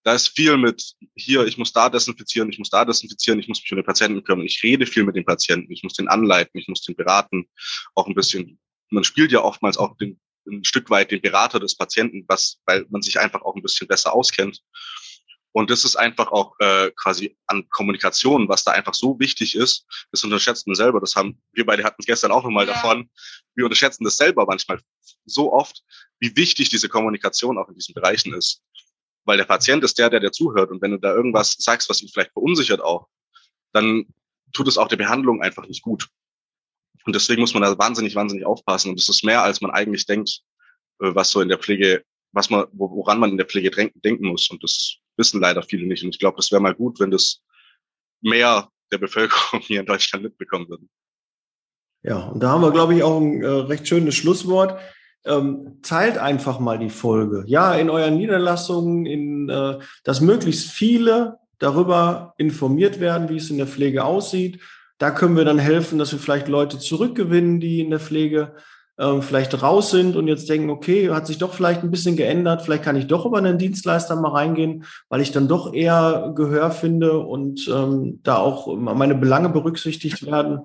da 0.07 0.15
ist 0.15 0.29
viel 0.29 0.57
mit 0.57 0.95
hier, 1.17 1.45
ich 1.47 1.59
muss 1.59 1.73
da 1.73 1.91
desinfizieren, 1.91 2.49
ich 2.49 2.61
muss 2.61 2.71
da 2.71 2.85
desinfizieren, 2.85 3.41
ich 3.41 3.49
muss 3.49 3.61
mich 3.61 3.73
um 3.73 3.77
den 3.77 3.85
Patienten 3.85 4.23
kümmern. 4.23 4.47
Ich 4.47 4.63
rede 4.63 4.87
viel 4.87 5.03
mit 5.03 5.17
dem 5.17 5.25
Patienten, 5.25 5.73
ich 5.73 5.83
muss 5.83 5.95
den 5.95 6.07
anleiten, 6.07 6.57
ich 6.61 6.69
muss 6.69 6.83
den 6.83 6.95
beraten, 6.95 7.49
auch 7.97 8.07
ein 8.07 8.15
bisschen. 8.15 8.61
Man 8.91 9.03
spielt 9.03 9.33
ja 9.33 9.43
oftmals 9.43 9.77
auch 9.77 9.97
den, 9.97 10.21
ein 10.49 10.63
Stück 10.63 10.91
weit 10.91 11.11
den 11.11 11.21
Berater 11.21 11.59
des 11.59 11.77
Patienten, 11.77 12.25
was, 12.29 12.61
weil 12.67 12.87
man 12.89 13.03
sich 13.03 13.19
einfach 13.19 13.43
auch 13.43 13.57
ein 13.57 13.63
bisschen 13.63 13.89
besser 13.89 14.15
auskennt. 14.15 14.63
Und 15.51 15.71
das 15.71 15.85
ist 15.85 15.97
einfach 15.97 16.31
auch 16.31 16.55
äh, 16.61 16.93
quasi 16.93 17.37
an 17.49 17.69
Kommunikation, 17.71 18.49
was 18.49 18.63
da 18.63 18.71
einfach 18.71 18.95
so 18.95 19.19
wichtig 19.19 19.57
ist. 19.57 19.87
Das 20.13 20.23
unterschätzt 20.23 20.69
man 20.69 20.77
selber. 20.77 21.01
Das 21.01 21.17
haben 21.17 21.43
wir 21.53 21.67
beide 21.67 21.83
hatten 21.83 21.97
es 21.99 22.07
gestern 22.07 22.31
auch 22.31 22.45
nochmal 22.45 22.69
ja. 22.69 22.75
davon. 22.75 23.11
Wir 23.57 23.65
unterschätzen 23.65 24.05
das 24.05 24.19
selber 24.19 24.47
manchmal 24.47 24.81
so 25.25 25.53
oft, 25.53 25.83
wie 26.21 26.37
wichtig 26.37 26.69
diese 26.69 26.89
Kommunikation 26.89 27.59
auch 27.59 27.69
in 27.69 27.75
diesen 27.75 27.95
Bereichen 27.95 28.35
ist 28.35 28.63
weil 29.27 29.37
der 29.37 29.45
Patient 29.45 29.85
ist 29.85 29.99
der, 29.99 30.09
der 30.09 30.21
dir 30.21 30.33
zuhört. 30.33 30.71
Und 30.71 30.81
wenn 30.81 30.93
du 30.93 30.99
da 30.99 31.13
irgendwas 31.13 31.57
sagst, 31.59 31.91
was 31.91 32.01
ihn 32.01 32.09
vielleicht 32.09 32.33
verunsichert 32.33 32.81
auch, 32.81 33.09
dann 33.73 34.07
tut 34.53 34.69
es 34.69 34.79
auch 34.79 34.89
der 34.89 34.97
Behandlung 34.97 35.43
einfach 35.43 35.67
nicht 35.67 35.83
gut. 35.83 36.09
Und 37.05 37.15
deswegen 37.15 37.43
muss 37.43 37.53
man 37.53 37.63
da 37.63 37.77
wahnsinnig, 37.77 38.15
wahnsinnig 38.15 38.47
aufpassen. 38.47 38.91
Und 38.91 39.01
es 39.01 39.09
ist 39.09 39.25
mehr, 39.25 39.43
als 39.43 39.61
man 39.61 39.71
eigentlich 39.71 40.07
denkt, 40.07 40.41
äh, 41.01 41.15
was 41.15 41.31
so 41.31 41.41
in 41.41 41.49
der 41.49 41.59
Pflege, 41.59 42.05
was 42.33 42.51
man, 42.51 42.67
woran 42.73 43.21
man 43.21 43.31
in 43.31 43.37
der 43.37 43.47
Pflege 43.47 43.71
denken 43.71 44.27
muss. 44.27 44.49
Und 44.51 44.63
das 44.63 44.97
wissen 45.17 45.41
leider 45.41 45.63
viele 45.63 45.87
nicht. 45.87 46.03
Und 46.03 46.11
ich 46.11 46.19
glaube, 46.19 46.37
das 46.37 46.51
wäre 46.51 46.63
mal 46.63 46.75
gut, 46.75 47.01
wenn 47.01 47.11
das 47.11 47.43
mehr 48.23 48.71
der 48.93 48.99
Bevölkerung 48.99 49.61
hier 49.61 49.81
in 49.81 49.87
Deutschland 49.87 50.25
mitbekommen 50.25 50.69
würden. 50.69 50.89
Ja, 52.03 52.29
und 52.29 52.41
da 52.41 52.51
haben 52.51 52.63
wir, 52.63 52.71
glaube 52.71 52.95
ich, 52.95 53.03
auch 53.03 53.21
ein 53.21 53.43
äh, 53.43 53.47
recht 53.47 53.89
schönes 53.89 54.15
Schlusswort 54.15 54.81
ähm, 55.27 55.79
teilt 55.83 56.19
einfach 56.19 56.59
mal 56.59 56.79
die 56.79 56.91
Folge. 56.91 57.45
Ja, 57.47 57.75
in 57.75 57.91
euren 57.91 58.17
Niederlassungen, 58.17 59.07
in, 59.07 59.49
äh, 59.49 59.79
dass 60.05 60.21
möglichst 60.21 60.71
viele 60.71 61.39
darüber 61.59 62.35
informiert 62.39 63.01
werden, 63.01 63.29
wie 63.29 63.37
es 63.37 63.51
in 63.51 63.59
der 63.59 63.67
Pflege 63.67 64.05
aussieht. 64.05 64.61
Da 64.99 65.11
können 65.11 65.37
wir 65.37 65.45
dann 65.45 65.59
helfen, 65.59 65.99
dass 65.99 66.13
wir 66.13 66.19
vielleicht 66.19 66.49
Leute 66.49 66.79
zurückgewinnen, 66.79 67.61
die 67.61 67.81
in 67.81 67.91
der 67.91 68.01
Pflege 68.01 68.53
ähm, 68.99 69.21
vielleicht 69.21 69.63
raus 69.63 69.91
sind 69.91 70.17
und 70.17 70.27
jetzt 70.27 70.49
denken, 70.49 70.71
okay, 70.71 71.11
hat 71.11 71.27
sich 71.27 71.39
doch 71.39 71.53
vielleicht 71.53 71.83
ein 71.83 71.91
bisschen 71.91 72.17
geändert, 72.17 72.63
vielleicht 72.63 72.83
kann 72.83 72.97
ich 72.97 73.07
doch 73.07 73.27
über 73.27 73.39
einen 73.39 73.59
Dienstleister 73.59 74.17
mal 74.17 74.31
reingehen, 74.31 74.85
weil 75.09 75.21
ich 75.21 75.33
dann 75.33 75.49
doch 75.49 75.75
eher 75.75 76.33
Gehör 76.35 76.71
finde 76.71 77.19
und 77.19 77.69
ähm, 77.69 78.21
da 78.23 78.39
auch 78.39 78.75
meine 78.75 79.15
Belange 79.15 79.51
berücksichtigt 79.51 80.25
werden. 80.25 80.61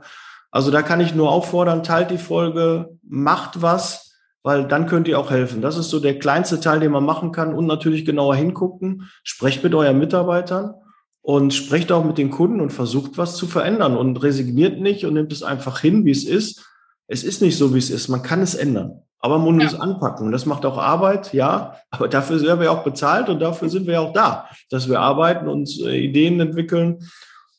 Also 0.49 0.72
da 0.72 0.82
kann 0.82 1.01
ich 1.01 1.16
nur 1.16 1.32
auffordern, 1.32 1.84
teilt 1.84 2.12
die 2.12 2.18
Folge, 2.18 2.97
macht 3.03 3.62
was 3.62 4.11
weil 4.43 4.67
dann 4.67 4.87
könnt 4.87 5.07
ihr 5.07 5.19
auch 5.19 5.31
helfen. 5.31 5.61
Das 5.61 5.77
ist 5.77 5.89
so 5.89 5.99
der 5.99 6.19
kleinste 6.19 6.59
Teil, 6.59 6.79
den 6.79 6.91
man 6.91 7.05
machen 7.05 7.31
kann 7.31 7.53
und 7.53 7.67
natürlich 7.67 8.05
genauer 8.05 8.35
hingucken. 8.35 9.09
Sprecht 9.23 9.63
mit 9.63 9.73
euren 9.75 9.99
Mitarbeitern 9.99 10.73
und 11.21 11.53
sprecht 11.53 11.91
auch 11.91 12.03
mit 12.03 12.17
den 12.17 12.31
Kunden 12.31 12.59
und 12.59 12.71
versucht 12.71 13.17
was 13.17 13.35
zu 13.35 13.45
verändern 13.45 13.95
und 13.95 14.21
resigniert 14.23 14.79
nicht 14.79 15.05
und 15.05 15.13
nimmt 15.13 15.31
es 15.31 15.43
einfach 15.43 15.79
hin, 15.79 16.05
wie 16.05 16.11
es 16.11 16.23
ist. 16.23 16.65
Es 17.07 17.23
ist 17.23 17.41
nicht 17.41 17.57
so, 17.57 17.73
wie 17.73 17.79
es 17.79 17.89
ist. 17.89 18.07
Man 18.07 18.23
kann 18.23 18.41
es 18.41 18.55
ändern. 18.55 19.03
Aber 19.19 19.37
man 19.37 19.53
muss 19.53 19.63
ja. 19.65 19.69
es 19.69 19.79
anpacken. 19.79 20.31
Das 20.31 20.47
macht 20.47 20.65
auch 20.65 20.79
Arbeit, 20.79 21.31
ja. 21.31 21.75
Aber 21.91 22.07
dafür 22.07 22.41
werden 22.41 22.59
wir 22.59 22.71
auch 22.71 22.83
bezahlt 22.83 23.29
und 23.29 23.39
dafür 23.39 23.69
sind 23.69 23.85
wir 23.85 24.01
auch 24.01 24.13
da, 24.13 24.49
dass 24.71 24.89
wir 24.89 24.99
arbeiten 24.99 25.47
und 25.47 25.69
äh, 25.81 25.99
Ideen 25.99 26.39
entwickeln. 26.39 27.07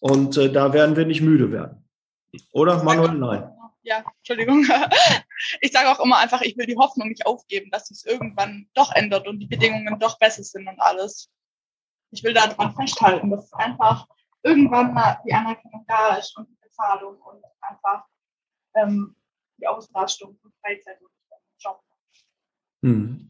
Und 0.00 0.36
äh, 0.36 0.50
da 0.50 0.72
werden 0.72 0.96
wir 0.96 1.06
nicht 1.06 1.20
müde 1.20 1.52
werden. 1.52 1.84
Oder, 2.52 2.82
Manuel? 2.82 3.12
Nein 3.12 3.44
ja, 3.82 4.02
Entschuldigung. 4.18 4.64
Ich 5.60 5.72
sage 5.72 5.90
auch 5.90 6.00
immer 6.00 6.18
einfach, 6.18 6.42
ich 6.42 6.56
will 6.56 6.66
die 6.66 6.76
Hoffnung 6.76 7.08
nicht 7.08 7.26
aufgeben, 7.26 7.70
dass 7.70 7.90
es 7.90 8.04
irgendwann 8.04 8.68
doch 8.74 8.92
ändert 8.94 9.26
und 9.26 9.38
die 9.40 9.46
Bedingungen 9.46 9.98
doch 9.98 10.18
besser 10.18 10.42
sind 10.42 10.68
und 10.68 10.80
alles. 10.80 11.30
Ich 12.10 12.22
will 12.22 12.34
daran 12.34 12.74
festhalten, 12.74 13.30
dass 13.30 13.52
einfach 13.54 14.06
irgendwann 14.42 14.92
mal 14.92 15.18
die 15.26 15.32
Anerkennung 15.32 15.84
da 15.88 16.16
ist 16.16 16.36
und 16.36 16.48
die 16.48 16.58
Bezahlung 16.62 17.16
und 17.20 17.42
einfach 17.60 18.04
ähm, 18.74 19.16
die 19.58 19.66
Auslastung 19.66 20.36
von 20.40 20.52
Freizeit 20.60 21.00
und 21.00 21.10
Job. 21.58 21.80
Hm. 22.82 23.28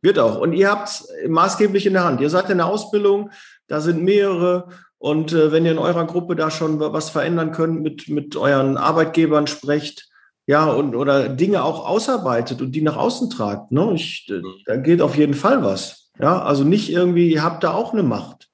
Wird 0.00 0.18
auch. 0.18 0.38
Und 0.38 0.52
ihr 0.52 0.70
habt 0.70 0.88
es 0.88 1.08
maßgeblich 1.26 1.86
in 1.86 1.94
der 1.94 2.04
Hand. 2.04 2.20
Ihr 2.20 2.30
seid 2.30 2.50
in 2.50 2.58
der 2.58 2.66
Ausbildung, 2.66 3.30
da 3.68 3.80
sind 3.80 4.02
mehrere 4.02 4.68
und 4.98 5.32
äh, 5.32 5.52
wenn 5.52 5.64
ihr 5.64 5.72
in 5.72 5.78
eurer 5.78 6.06
Gruppe 6.06 6.36
da 6.36 6.50
schon 6.50 6.80
was 6.80 7.10
verändern 7.10 7.52
könnt, 7.52 7.82
mit, 7.82 8.08
mit 8.08 8.36
euren 8.36 8.76
Arbeitgebern 8.76 9.46
sprecht, 9.46 10.08
ja, 10.46 10.66
und 10.66 10.94
oder 10.94 11.28
Dinge 11.28 11.64
auch 11.64 11.86
ausarbeitet 11.86 12.60
und 12.60 12.72
die 12.72 12.82
nach 12.82 12.96
außen 12.96 13.30
tragt, 13.30 13.72
ne? 13.72 13.92
Ich, 13.94 14.30
da 14.66 14.76
geht 14.76 15.00
auf 15.00 15.16
jeden 15.16 15.34
Fall 15.34 15.62
was. 15.62 16.10
Ja, 16.20 16.42
also 16.42 16.64
nicht 16.64 16.90
irgendwie, 16.90 17.32
ihr 17.32 17.42
habt 17.42 17.64
da 17.64 17.72
auch 17.72 17.92
eine 17.92 18.02
Macht. 18.02 18.48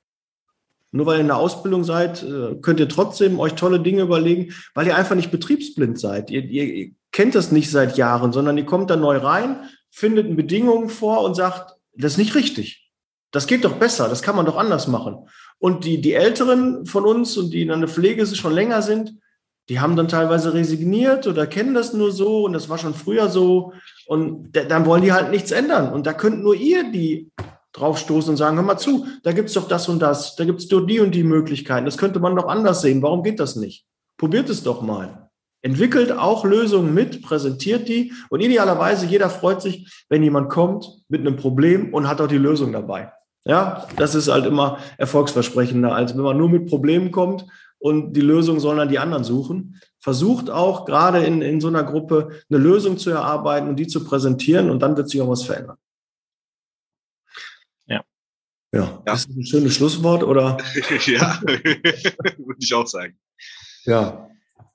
Nur 0.93 1.07
weil 1.07 1.19
ihr 1.19 1.23
in 1.23 1.27
der 1.29 1.37
Ausbildung 1.37 1.85
seid, 1.85 2.23
äh, 2.23 2.57
könnt 2.63 2.81
ihr 2.81 2.89
trotzdem 2.89 3.39
euch 3.39 3.55
tolle 3.55 3.81
Dinge 3.81 4.03
überlegen, 4.03 4.53
weil 4.75 4.87
ihr 4.87 4.97
einfach 4.97 5.15
nicht 5.15 5.31
betriebsblind 5.31 5.99
seid. 5.99 6.31
Ihr, 6.31 6.45
ihr 6.45 6.91
kennt 7.13 7.35
das 7.35 7.53
nicht 7.53 7.71
seit 7.71 7.97
Jahren, 7.97 8.33
sondern 8.33 8.59
ihr 8.59 8.67
kommt 8.67 8.91
da 8.91 8.97
neu 8.97 9.19
rein, 9.19 9.69
findet 9.91 10.27
eine 10.27 10.35
Bedingung 10.35 10.89
vor 10.89 11.23
und 11.23 11.35
sagt, 11.35 11.77
das 11.95 12.13
ist 12.13 12.19
nicht 12.19 12.35
richtig. 12.35 12.91
Das 13.31 13.47
geht 13.47 13.65
doch 13.65 13.75
besser, 13.75 14.09
das 14.09 14.23
kann 14.23 14.35
man 14.35 14.47
doch 14.47 14.57
anders 14.57 14.89
machen. 14.89 15.29
Und 15.59 15.85
die, 15.85 16.01
die 16.01 16.15
Älteren 16.15 16.87
von 16.87 17.05
uns 17.05 17.37
und 17.37 17.51
die 17.53 17.63
in 17.63 17.69
der 17.69 17.89
Pflege 17.89 18.27
schon 18.27 18.55
länger 18.55 18.83
sind, 18.83 19.15
die 19.69 19.81
haben 19.81 19.97
dann 19.97 20.09
teilweise 20.09 20.53
resigniert 20.53 21.27
oder 21.27 21.47
kennen 21.47 21.75
das 21.75 21.93
nur 21.93 22.11
so 22.11 22.45
und 22.45 22.53
das 22.53 22.69
war 22.69 22.79
schon 22.79 22.95
früher 22.95 23.29
so. 23.29 23.73
Und 24.07 24.53
dann 24.53 24.87
wollen 24.87 25.03
die 25.03 25.13
halt 25.13 25.31
nichts 25.31 25.53
ändern. 25.53 25.93
Und 25.93 26.07
da 26.07 26.13
könnt 26.13 26.43
nur 26.43 26.57
ihr 26.57 26.91
die 26.91 27.31
draufstoßen 27.73 28.31
und 28.31 28.37
sagen, 28.37 28.57
hör 28.57 28.65
mal 28.65 28.79
zu, 28.79 29.07
da 29.23 29.33
gibt's 29.33 29.53
doch 29.53 29.69
das 29.69 29.89
und 29.89 30.01
das, 30.01 30.35
da 30.35 30.45
gibt's 30.45 30.67
doch 30.67 30.81
die 30.81 30.99
und 30.99 31.15
die 31.15 31.23
Möglichkeiten. 31.23 31.85
Das 31.85 31.99
könnte 31.99 32.19
man 32.19 32.35
doch 32.35 32.49
anders 32.49 32.83
sehen. 32.83 33.03
Warum 33.03 33.23
geht 33.23 33.39
das 33.39 33.55
nicht? 33.55 33.85
Probiert 34.19 34.51
es 34.51 34.65
doch 34.65 34.83
mal. 34.83 35.31
Entwickelt 35.63 36.11
auch 36.11 36.45
Lösungen 36.45 36.95
mit, 36.95 37.23
präsentiert 37.23 37.89
die 37.89 38.13
und 38.31 38.41
idealerweise 38.41 39.07
jeder 39.07 39.29
freut 39.29 39.61
sich, 39.61 40.05
wenn 40.09 40.23
jemand 40.23 40.49
kommt 40.49 40.87
mit 41.09 41.21
einem 41.21 41.37
Problem 41.37 41.93
und 41.93 42.09
hat 42.09 42.21
auch 42.21 42.29
die 42.29 42.39
Lösung 42.39 42.73
dabei. 42.73 43.13
Ja, 43.45 43.87
das 43.97 44.15
ist 44.15 44.29
halt 44.29 44.47
immer 44.47 44.79
erfolgsversprechender, 44.99 45.95
als 45.95 46.15
wenn 46.15 46.23
man 46.23 46.37
nur 46.37 46.49
mit 46.49 46.67
Problemen 46.69 47.11
kommt 47.11 47.47
und 47.81 48.13
die 48.13 48.21
Lösung 48.21 48.61
sollen 48.61 48.79
dann 48.79 48.89
die 48.89 48.99
anderen 48.99 49.25
suchen. 49.25 49.81
Versucht 49.99 50.51
auch 50.51 50.85
gerade 50.85 51.25
in, 51.25 51.43
in 51.43 51.61
so 51.61 51.69
einer 51.69 51.83
Gruppe 51.83 52.43
eine 52.49 52.59
Lösung 52.59 52.99
zu 52.99 53.11
erarbeiten 53.11 53.69
und 53.69 53.77
die 53.77 53.87
zu 53.87 54.05
präsentieren 54.05 54.71
und 54.71 54.81
dann 54.81 54.97
wird 54.97 55.09
sich 55.09 55.21
auch 55.21 55.29
was 55.29 55.43
verändern. 55.43 55.77
Ja. 57.87 58.05
Ja, 58.73 59.03
das 59.05 59.21
ist 59.25 59.37
ein 59.37 59.45
schönes 59.45 59.75
Schlusswort, 59.75 60.23
oder? 60.23 60.59
ja, 61.07 61.41
würde 61.43 62.59
ich 62.59 62.73
auch 62.75 62.87
sagen. 62.87 63.19
Ja, 63.85 64.29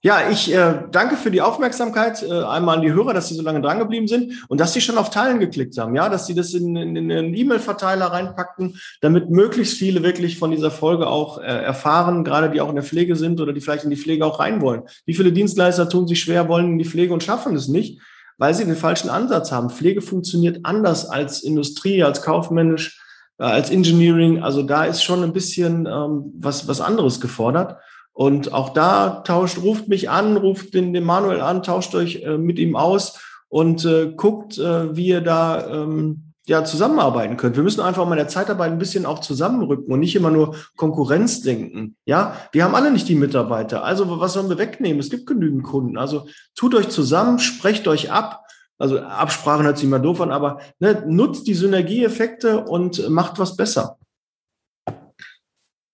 ja, 0.05 0.29
ich 0.29 0.53
äh, 0.53 0.83
danke 0.91 1.17
für 1.17 1.31
die 1.31 1.41
Aufmerksamkeit 1.41 2.21
äh, 2.21 2.31
einmal 2.31 2.75
an 2.75 2.83
die 2.83 2.93
Hörer, 2.93 3.11
dass 3.15 3.27
sie 3.27 3.33
so 3.33 3.41
lange 3.41 3.59
dran 3.59 3.79
geblieben 3.79 4.07
sind 4.07 4.33
und 4.49 4.59
dass 4.59 4.71
sie 4.71 4.81
schon 4.81 4.99
auf 4.99 5.09
Teilen 5.09 5.39
geklickt 5.39 5.75
haben, 5.79 5.95
ja, 5.95 6.09
dass 6.09 6.27
sie 6.27 6.35
das 6.35 6.53
in, 6.53 6.75
in, 6.75 6.95
in 6.95 7.11
einen 7.11 7.33
E-Mail-Verteiler 7.33 8.05
reinpackten, 8.05 8.79
damit 9.01 9.31
möglichst 9.31 9.79
viele 9.79 10.03
wirklich 10.03 10.37
von 10.37 10.51
dieser 10.51 10.69
Folge 10.69 11.07
auch 11.07 11.39
äh, 11.39 11.45
erfahren, 11.45 12.23
gerade 12.23 12.51
die 12.51 12.61
auch 12.61 12.69
in 12.69 12.75
der 12.75 12.83
Pflege 12.83 13.15
sind 13.15 13.41
oder 13.41 13.51
die 13.51 13.61
vielleicht 13.61 13.83
in 13.83 13.89
die 13.89 13.97
Pflege 13.97 14.23
auch 14.27 14.39
rein 14.39 14.61
wollen. 14.61 14.83
Wie 15.07 15.15
viele 15.15 15.31
Dienstleister 15.31 15.89
tun 15.89 16.07
sich 16.07 16.19
schwer, 16.19 16.47
wollen 16.49 16.73
in 16.73 16.77
die 16.77 16.85
Pflege 16.85 17.11
und 17.11 17.23
schaffen 17.23 17.55
es 17.55 17.67
nicht, 17.67 17.99
weil 18.37 18.53
sie 18.53 18.63
den 18.63 18.75
falschen 18.75 19.09
Ansatz 19.09 19.51
haben. 19.51 19.71
Pflege 19.71 20.03
funktioniert 20.03 20.59
anders 20.65 21.09
als 21.09 21.41
Industrie, 21.41 22.03
als 22.03 22.21
kaufmännisch, 22.21 23.01
äh, 23.39 23.45
als 23.45 23.71
Engineering. 23.71 24.43
Also 24.43 24.61
da 24.61 24.85
ist 24.85 25.01
schon 25.01 25.23
ein 25.23 25.33
bisschen 25.33 25.87
ähm, 25.87 26.31
was, 26.37 26.67
was 26.67 26.79
anderes 26.79 27.19
gefordert. 27.19 27.77
Und 28.15 28.53
auch 28.53 28.69
da 28.69 29.21
tauscht, 29.25 29.61
ruft 29.61 29.89
mich 29.89 30.09
an, 30.09 30.37
ruft 30.37 30.73
den, 30.73 30.93
den 30.93 31.03
Manuel 31.03 31.41
an, 31.41 31.63
tauscht 31.63 31.93
euch 31.95 32.23
äh, 32.23 32.37
mit 32.37 32.57
ihm 32.59 32.77
aus 32.77 33.19
und 33.49 33.83
äh, 33.83 34.13
guckt, 34.15 34.57
äh, 34.57 34.95
wie 34.95 35.07
ihr 35.07 35.19
da 35.19 35.67
ähm, 35.67 36.31
ja 36.47 36.63
zusammenarbeiten 36.63 37.35
könnt. 37.35 37.57
Wir 37.57 37.63
müssen 37.63 37.81
einfach 37.81 38.05
mal 38.05 38.13
in 38.13 38.19
der 38.19 38.29
Zeitarbeit 38.29 38.71
ein 38.71 38.77
bisschen 38.77 39.05
auch 39.05 39.19
zusammenrücken 39.19 39.91
und 39.91 39.99
nicht 39.99 40.15
immer 40.15 40.31
nur 40.31 40.55
Konkurrenz 40.77 41.41
denken. 41.41 41.97
Ja, 42.05 42.37
wir 42.53 42.63
haben 42.63 42.73
alle 42.73 42.89
nicht 42.89 43.09
die 43.09 43.15
Mitarbeiter. 43.15 43.83
Also 43.83 44.19
was 44.21 44.31
sollen 44.31 44.47
wir 44.47 44.57
wegnehmen? 44.57 45.01
Es 45.01 45.09
gibt 45.09 45.25
genügend 45.25 45.63
Kunden. 45.63 45.97
Also 45.97 46.25
tut 46.55 46.73
euch 46.73 46.87
zusammen, 46.87 47.39
sprecht 47.39 47.85
euch 47.89 48.13
ab. 48.13 48.45
Also 48.77 49.01
Absprachen 49.01 49.65
hört 49.65 49.77
sich 49.77 49.87
immer 49.87 49.99
doof 49.99 50.21
an, 50.21 50.31
aber 50.31 50.61
ne, 50.79 51.03
nutzt 51.05 51.47
die 51.47 51.53
Synergieeffekte 51.53 52.63
und 52.63 53.09
macht 53.09 53.39
was 53.39 53.57
besser. 53.57 53.97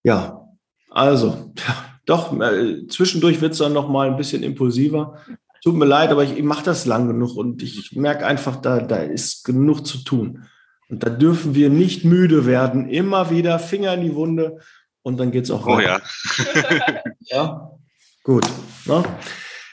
Ja, 0.04 0.48
also 0.88 1.52
doch, 2.12 2.38
äh, 2.40 2.86
zwischendurch 2.88 3.40
wird 3.40 3.52
es 3.52 3.58
dann 3.58 3.72
noch 3.72 3.88
mal 3.88 4.08
ein 4.08 4.16
bisschen 4.16 4.42
impulsiver. 4.42 5.18
Tut 5.62 5.76
mir 5.76 5.86
leid, 5.86 6.10
aber 6.10 6.24
ich, 6.24 6.36
ich 6.36 6.42
mache 6.42 6.64
das 6.64 6.86
lang 6.86 7.06
genug 7.06 7.36
und 7.36 7.62
ich 7.62 7.92
merke 7.96 8.26
einfach, 8.26 8.56
da, 8.56 8.80
da 8.80 8.96
ist 8.96 9.44
genug 9.44 9.86
zu 9.86 9.98
tun. 9.98 10.44
Und 10.90 11.02
da 11.02 11.08
dürfen 11.08 11.54
wir 11.54 11.70
nicht 11.70 12.04
müde 12.04 12.44
werden. 12.44 12.88
Immer 12.88 13.30
wieder 13.30 13.58
Finger 13.58 13.94
in 13.94 14.02
die 14.02 14.14
Wunde 14.14 14.58
und 15.02 15.18
dann 15.18 15.30
geht 15.30 15.44
es 15.44 15.50
auch 15.50 15.66
oh, 15.66 15.78
weiter. 15.78 16.02
ja. 16.50 17.02
ja, 17.20 17.70
gut. 18.24 18.44
Ne? 18.84 19.02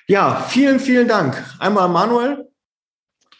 Ja, 0.08 0.46
vielen, 0.48 0.80
vielen 0.80 1.08
Dank. 1.08 1.44
Einmal 1.60 1.90
Manuel. 1.90 2.48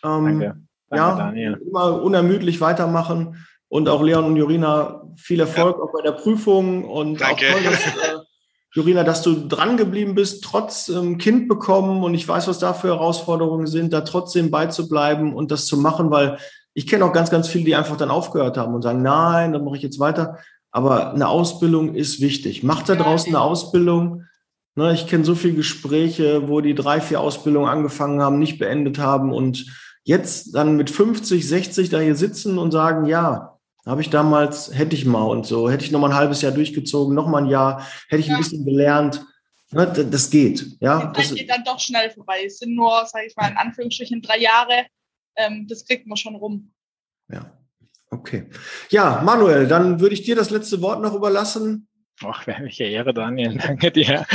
Ähm, 0.04 0.26
Danke. 0.26 0.46
Danke, 0.90 0.96
ja, 0.96 1.16
Daniel. 1.16 1.62
immer 1.66 2.02
unermüdlich 2.02 2.60
weitermachen. 2.60 3.46
Und 3.70 3.88
auch 3.88 4.02
Leon 4.02 4.26
und 4.26 4.36
Jorina, 4.36 5.04
viel 5.16 5.40
Erfolg 5.40 5.78
ja. 5.78 5.84
auch 5.84 5.94
bei 5.94 6.02
der 6.02 6.14
Prüfung 6.14 6.84
und 6.84 7.22
Danke. 7.22 7.46
auch 7.46 7.52
toll, 7.52 7.64
dass, 7.64 7.86
äh, 7.86 8.29
Jorina, 8.72 9.04
dass 9.04 9.24
du 9.24 9.48
dran 9.48 9.78
geblieben 9.78 10.14
bist, 10.16 10.44
trotz 10.44 10.90
ähm, 10.90 11.18
Kind 11.18 11.48
bekommen 11.48 12.04
und 12.04 12.14
ich 12.14 12.28
weiß, 12.28 12.48
was 12.48 12.60
da 12.60 12.74
für 12.74 12.90
Herausforderungen 12.90 13.66
sind, 13.66 13.94
da 13.94 14.02
trotzdem 14.02 14.52
beizubleiben 14.52 15.34
und 15.34 15.52
das 15.52 15.66
zu 15.66 15.78
machen, 15.78 16.12
weil 16.12 16.38
ich 16.74 16.86
kenne 16.86 17.04
auch 17.06 17.14
ganz, 17.14 17.32
ganz 17.32 17.48
viele, 17.48 17.66
die 17.66 17.76
einfach 17.76 17.98
dann 17.98 18.12
aufgehört 18.12 18.58
haben 18.58 18.76
und 18.76 18.84
sagen, 18.84 19.02
nein, 19.02 19.54
dann 19.54 19.64
mache 19.64 19.78
ich 19.78 19.82
jetzt 19.82 20.00
weiter. 20.00 20.38
Aber 20.72 21.14
eine 21.14 21.28
Ausbildung 21.28 21.96
ist 21.96 22.22
wichtig. 22.22 22.64
Macht 22.64 22.90
da 22.90 22.96
draußen 22.96 23.36
eine 23.36 23.44
Ausbildung. 23.44 24.26
Ne, 24.76 24.94
ich 24.94 25.08
kenne 25.08 25.26
so 25.26 25.34
viele 25.34 25.56
Gespräche, 25.56 26.48
wo 26.48 26.62
die 26.62 26.76
drei, 26.76 27.02
vier 27.02 27.22
Ausbildungen 27.22 27.68
angefangen 27.68 28.22
haben, 28.22 28.38
nicht 28.38 28.60
beendet 28.60 29.00
haben 29.00 29.34
und 29.34 29.66
jetzt 30.04 30.56
dann 30.56 30.78
mit 30.78 30.90
50, 30.90 31.48
60 31.48 31.90
da 31.90 32.00
hier 32.00 32.16
sitzen 32.16 32.58
und 32.60 32.72
sagen, 32.72 33.06
ja, 33.06 33.49
habe 33.90 34.02
ich 34.02 34.10
damals, 34.10 34.74
hätte 34.74 34.96
ich 34.96 35.06
mal 35.06 35.24
und 35.24 35.46
so, 35.46 35.70
hätte 35.70 35.84
ich 35.84 35.92
noch 35.92 36.00
mal 36.00 36.12
ein 36.12 36.16
halbes 36.16 36.42
Jahr 36.42 36.52
durchgezogen, 36.52 37.16
noch 37.16 37.28
mal 37.28 37.44
ein 37.44 37.50
Jahr, 37.50 37.86
hätte 38.08 38.22
ich 38.22 38.28
ja. 38.28 38.36
ein 38.36 38.42
bisschen 38.42 38.64
gelernt. 38.66 39.26
Ne, 39.72 39.86
das 39.88 40.30
geht. 40.30 40.66
Ja, 40.80 41.12
die 41.12 41.22
Zeit 41.22 41.36
geht 41.36 41.50
dann 41.50 41.64
doch 41.64 41.80
schnell 41.80 42.10
vorbei. 42.10 42.44
Es 42.46 42.58
sind 42.58 42.76
nur, 42.76 43.06
sage 43.06 43.28
ich 43.28 43.36
mal, 43.36 43.50
in 43.50 43.58
Anführungsstrichen 43.58 44.22
drei 44.22 44.40
Jahre. 44.40 44.86
Ähm, 45.36 45.68
das 45.68 45.86
kriegt 45.86 46.08
man 46.08 46.18
schon 46.18 46.36
rum. 46.36 46.72
Ja, 47.32 47.52
okay. 48.10 48.50
Ja, 48.90 49.22
Manuel, 49.24 49.68
dann 49.68 50.00
würde 50.00 50.16
ich 50.16 50.24
dir 50.24 50.36
das 50.36 50.50
letzte 50.50 50.82
Wort 50.82 51.02
noch 51.02 51.14
überlassen. 51.14 51.88
Ach, 52.24 52.46
welche 52.48 52.86
Ehre, 52.86 53.14
Daniel. 53.14 53.58
Danke 53.68 53.92
dir. 53.92 54.26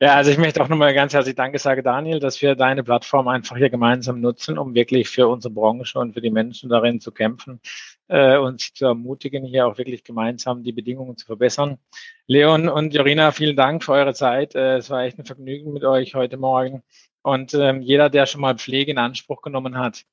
Ja, 0.00 0.14
also 0.14 0.30
ich 0.30 0.38
möchte 0.38 0.62
auch 0.62 0.68
nochmal 0.68 0.94
ganz 0.94 1.12
herzlich 1.12 1.34
Danke 1.34 1.58
sagen, 1.58 1.82
Daniel, 1.82 2.20
dass 2.20 2.40
wir 2.40 2.54
deine 2.54 2.84
Plattform 2.84 3.28
einfach 3.28 3.56
hier 3.56 3.70
gemeinsam 3.70 4.20
nutzen, 4.20 4.56
um 4.56 4.74
wirklich 4.74 5.08
für 5.08 5.26
unsere 5.26 5.52
Branche 5.52 5.98
und 5.98 6.14
für 6.14 6.20
die 6.20 6.30
Menschen 6.30 6.70
darin 6.70 7.00
zu 7.00 7.10
kämpfen 7.10 7.60
äh, 8.08 8.36
und 8.36 8.60
sie 8.60 8.72
zu 8.72 8.86
ermutigen, 8.86 9.44
hier 9.44 9.66
auch 9.66 9.78
wirklich 9.78 10.04
gemeinsam 10.04 10.62
die 10.62 10.72
Bedingungen 10.72 11.16
zu 11.16 11.26
verbessern. 11.26 11.78
Leon 12.26 12.68
und 12.68 12.94
Jorina, 12.94 13.32
vielen 13.32 13.56
Dank 13.56 13.84
für 13.84 13.92
eure 13.92 14.14
Zeit. 14.14 14.54
Äh, 14.54 14.76
es 14.76 14.90
war 14.90 15.04
echt 15.04 15.18
ein 15.18 15.24
Vergnügen 15.24 15.72
mit 15.72 15.84
euch 15.84 16.14
heute 16.14 16.36
Morgen. 16.36 16.82
Und 17.22 17.54
ähm, 17.54 17.82
jeder, 17.82 18.08
der 18.08 18.26
schon 18.26 18.40
mal 18.40 18.56
Pflege 18.56 18.92
in 18.92 18.98
Anspruch 18.98 19.42
genommen 19.42 19.78
hat, 19.78 20.04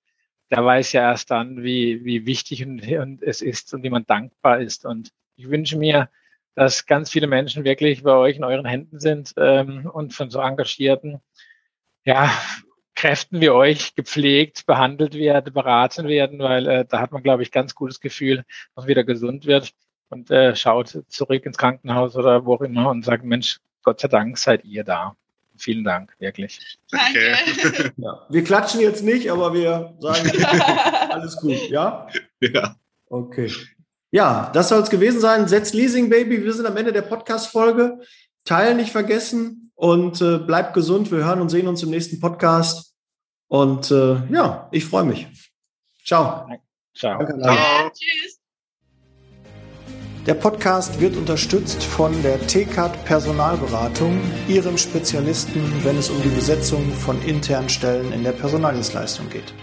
der 0.50 0.66
weiß 0.66 0.92
ja 0.94 1.02
erst 1.02 1.32
dann, 1.32 1.64
wie, 1.64 2.04
wie 2.06 2.26
wichtig 2.26 2.66
und, 2.66 2.88
und 2.88 3.24
es 3.24 3.42
ist 3.42 3.74
und 3.74 3.84
wie 3.84 3.90
man 3.90 4.06
dankbar 4.06 4.60
ist. 4.60 4.86
Und 4.86 5.12
ich 5.36 5.50
wünsche 5.50 5.78
mir, 5.78 6.10
dass 6.56 6.86
ganz 6.86 7.10
viele 7.10 7.28
Menschen 7.28 7.64
wirklich 7.64 8.04
bei 8.04 8.14
euch 8.14 8.38
in 8.38 8.44
euren 8.44 8.66
Händen 8.66 9.00
sind 9.00 9.34
ähm, 9.38 9.90
und 9.92 10.14
von 10.14 10.30
so 10.30 10.40
engagierten, 10.40 11.22
ja, 12.06 12.32
Kräften 12.96 13.42
wie 13.42 13.50
euch 13.50 13.96
gepflegt, 13.96 14.66
behandelt 14.66 15.16
werden, 15.16 15.54
beraten 15.54 16.08
werden, 16.08 16.40
weil 16.40 16.68
äh, 16.68 16.86
da 16.88 17.00
hat 17.00 17.12
man, 17.12 17.24
glaube 17.24 17.44
ich, 17.44 17.52
ganz 17.52 17.76
gutes 17.76 18.00
Gefühl, 18.00 18.38
dass 18.76 18.84
man 18.84 18.88
wieder 18.88 19.04
gesund 19.04 19.46
wird 19.46 19.74
und 20.10 20.30
äh, 20.32 20.56
schaut 20.56 21.04
zurück 21.08 21.46
ins 21.46 21.58
Krankenhaus 21.58 22.16
oder 22.16 22.46
wo 22.46 22.56
auch 22.56 22.62
immer 22.62 22.90
und 22.90 23.04
sagt, 23.04 23.24
Mensch, 23.24 23.60
Gott 23.84 24.00
sei 24.00 24.08
Dank 24.08 24.38
seid 24.38 24.64
ihr 24.64 24.84
da. 24.84 25.16
Vielen 25.58 25.84
Dank, 25.84 26.14
wirklich. 26.20 26.80
Danke. 26.90 27.94
Ja. 27.98 28.26
Wir 28.30 28.44
klatschen 28.44 28.82
jetzt 28.82 29.04
nicht, 29.04 29.32
aber 29.32 29.54
wir 29.54 29.96
sagen 30.00 30.32
alles 31.10 31.38
gut, 31.38 31.70
ja? 31.70 32.08
Ja. 32.40 32.76
Okay. 33.08 33.52
Ja, 34.12 34.52
das 34.54 34.70
soll 34.70 34.82
es 34.82 34.90
gewesen 34.90 35.20
sein. 35.20 35.48
Setz 35.48 35.74
Leasing 35.74 36.10
Baby. 36.10 36.44
Wir 36.44 36.54
sind 36.54 36.66
am 36.66 36.78
Ende 36.78 36.92
der 36.92 37.04
Podcast-Folge. 37.04 38.00
Teilen 38.46 38.78
nicht 38.78 38.92
vergessen 38.92 39.72
und 39.76 40.22
äh, 40.22 40.38
bleibt 40.38 40.74
gesund. 40.74 41.12
Wir 41.12 41.26
hören 41.26 41.42
und 41.42 41.50
sehen 41.50 41.68
uns 41.68 41.84
im 41.84 41.90
nächsten 41.90 42.20
Podcast. 42.20 42.94
Und 43.48 43.92
äh, 43.92 44.22
ja, 44.32 44.68
ich 44.72 44.86
freue 44.86 45.06
mich. 45.06 45.28
Ciao. 46.06 46.48
Ciao. 46.96 47.18
Danke. 47.20 47.40
Ciao. 47.42 47.90
Tschüss. 47.92 48.40
Der 50.26 50.36
Podcast 50.36 51.02
wird 51.02 51.18
unterstützt 51.18 51.84
von 51.84 52.24
der 52.24 52.40
TCAT 52.48 53.04
Personalberatung, 53.04 54.22
Ihrem 54.48 54.78
Spezialisten, 54.78 55.62
wenn 55.84 55.98
es 55.98 56.10
um 56.10 56.22
die 56.22 56.30
Besetzung 56.30 56.94
von 56.94 57.22
internen 57.24 57.68
Stellen 57.68 58.14
in 58.14 58.24
der 58.24 58.32
Personaldienstleistung 58.32 59.30
geht. 59.30 59.54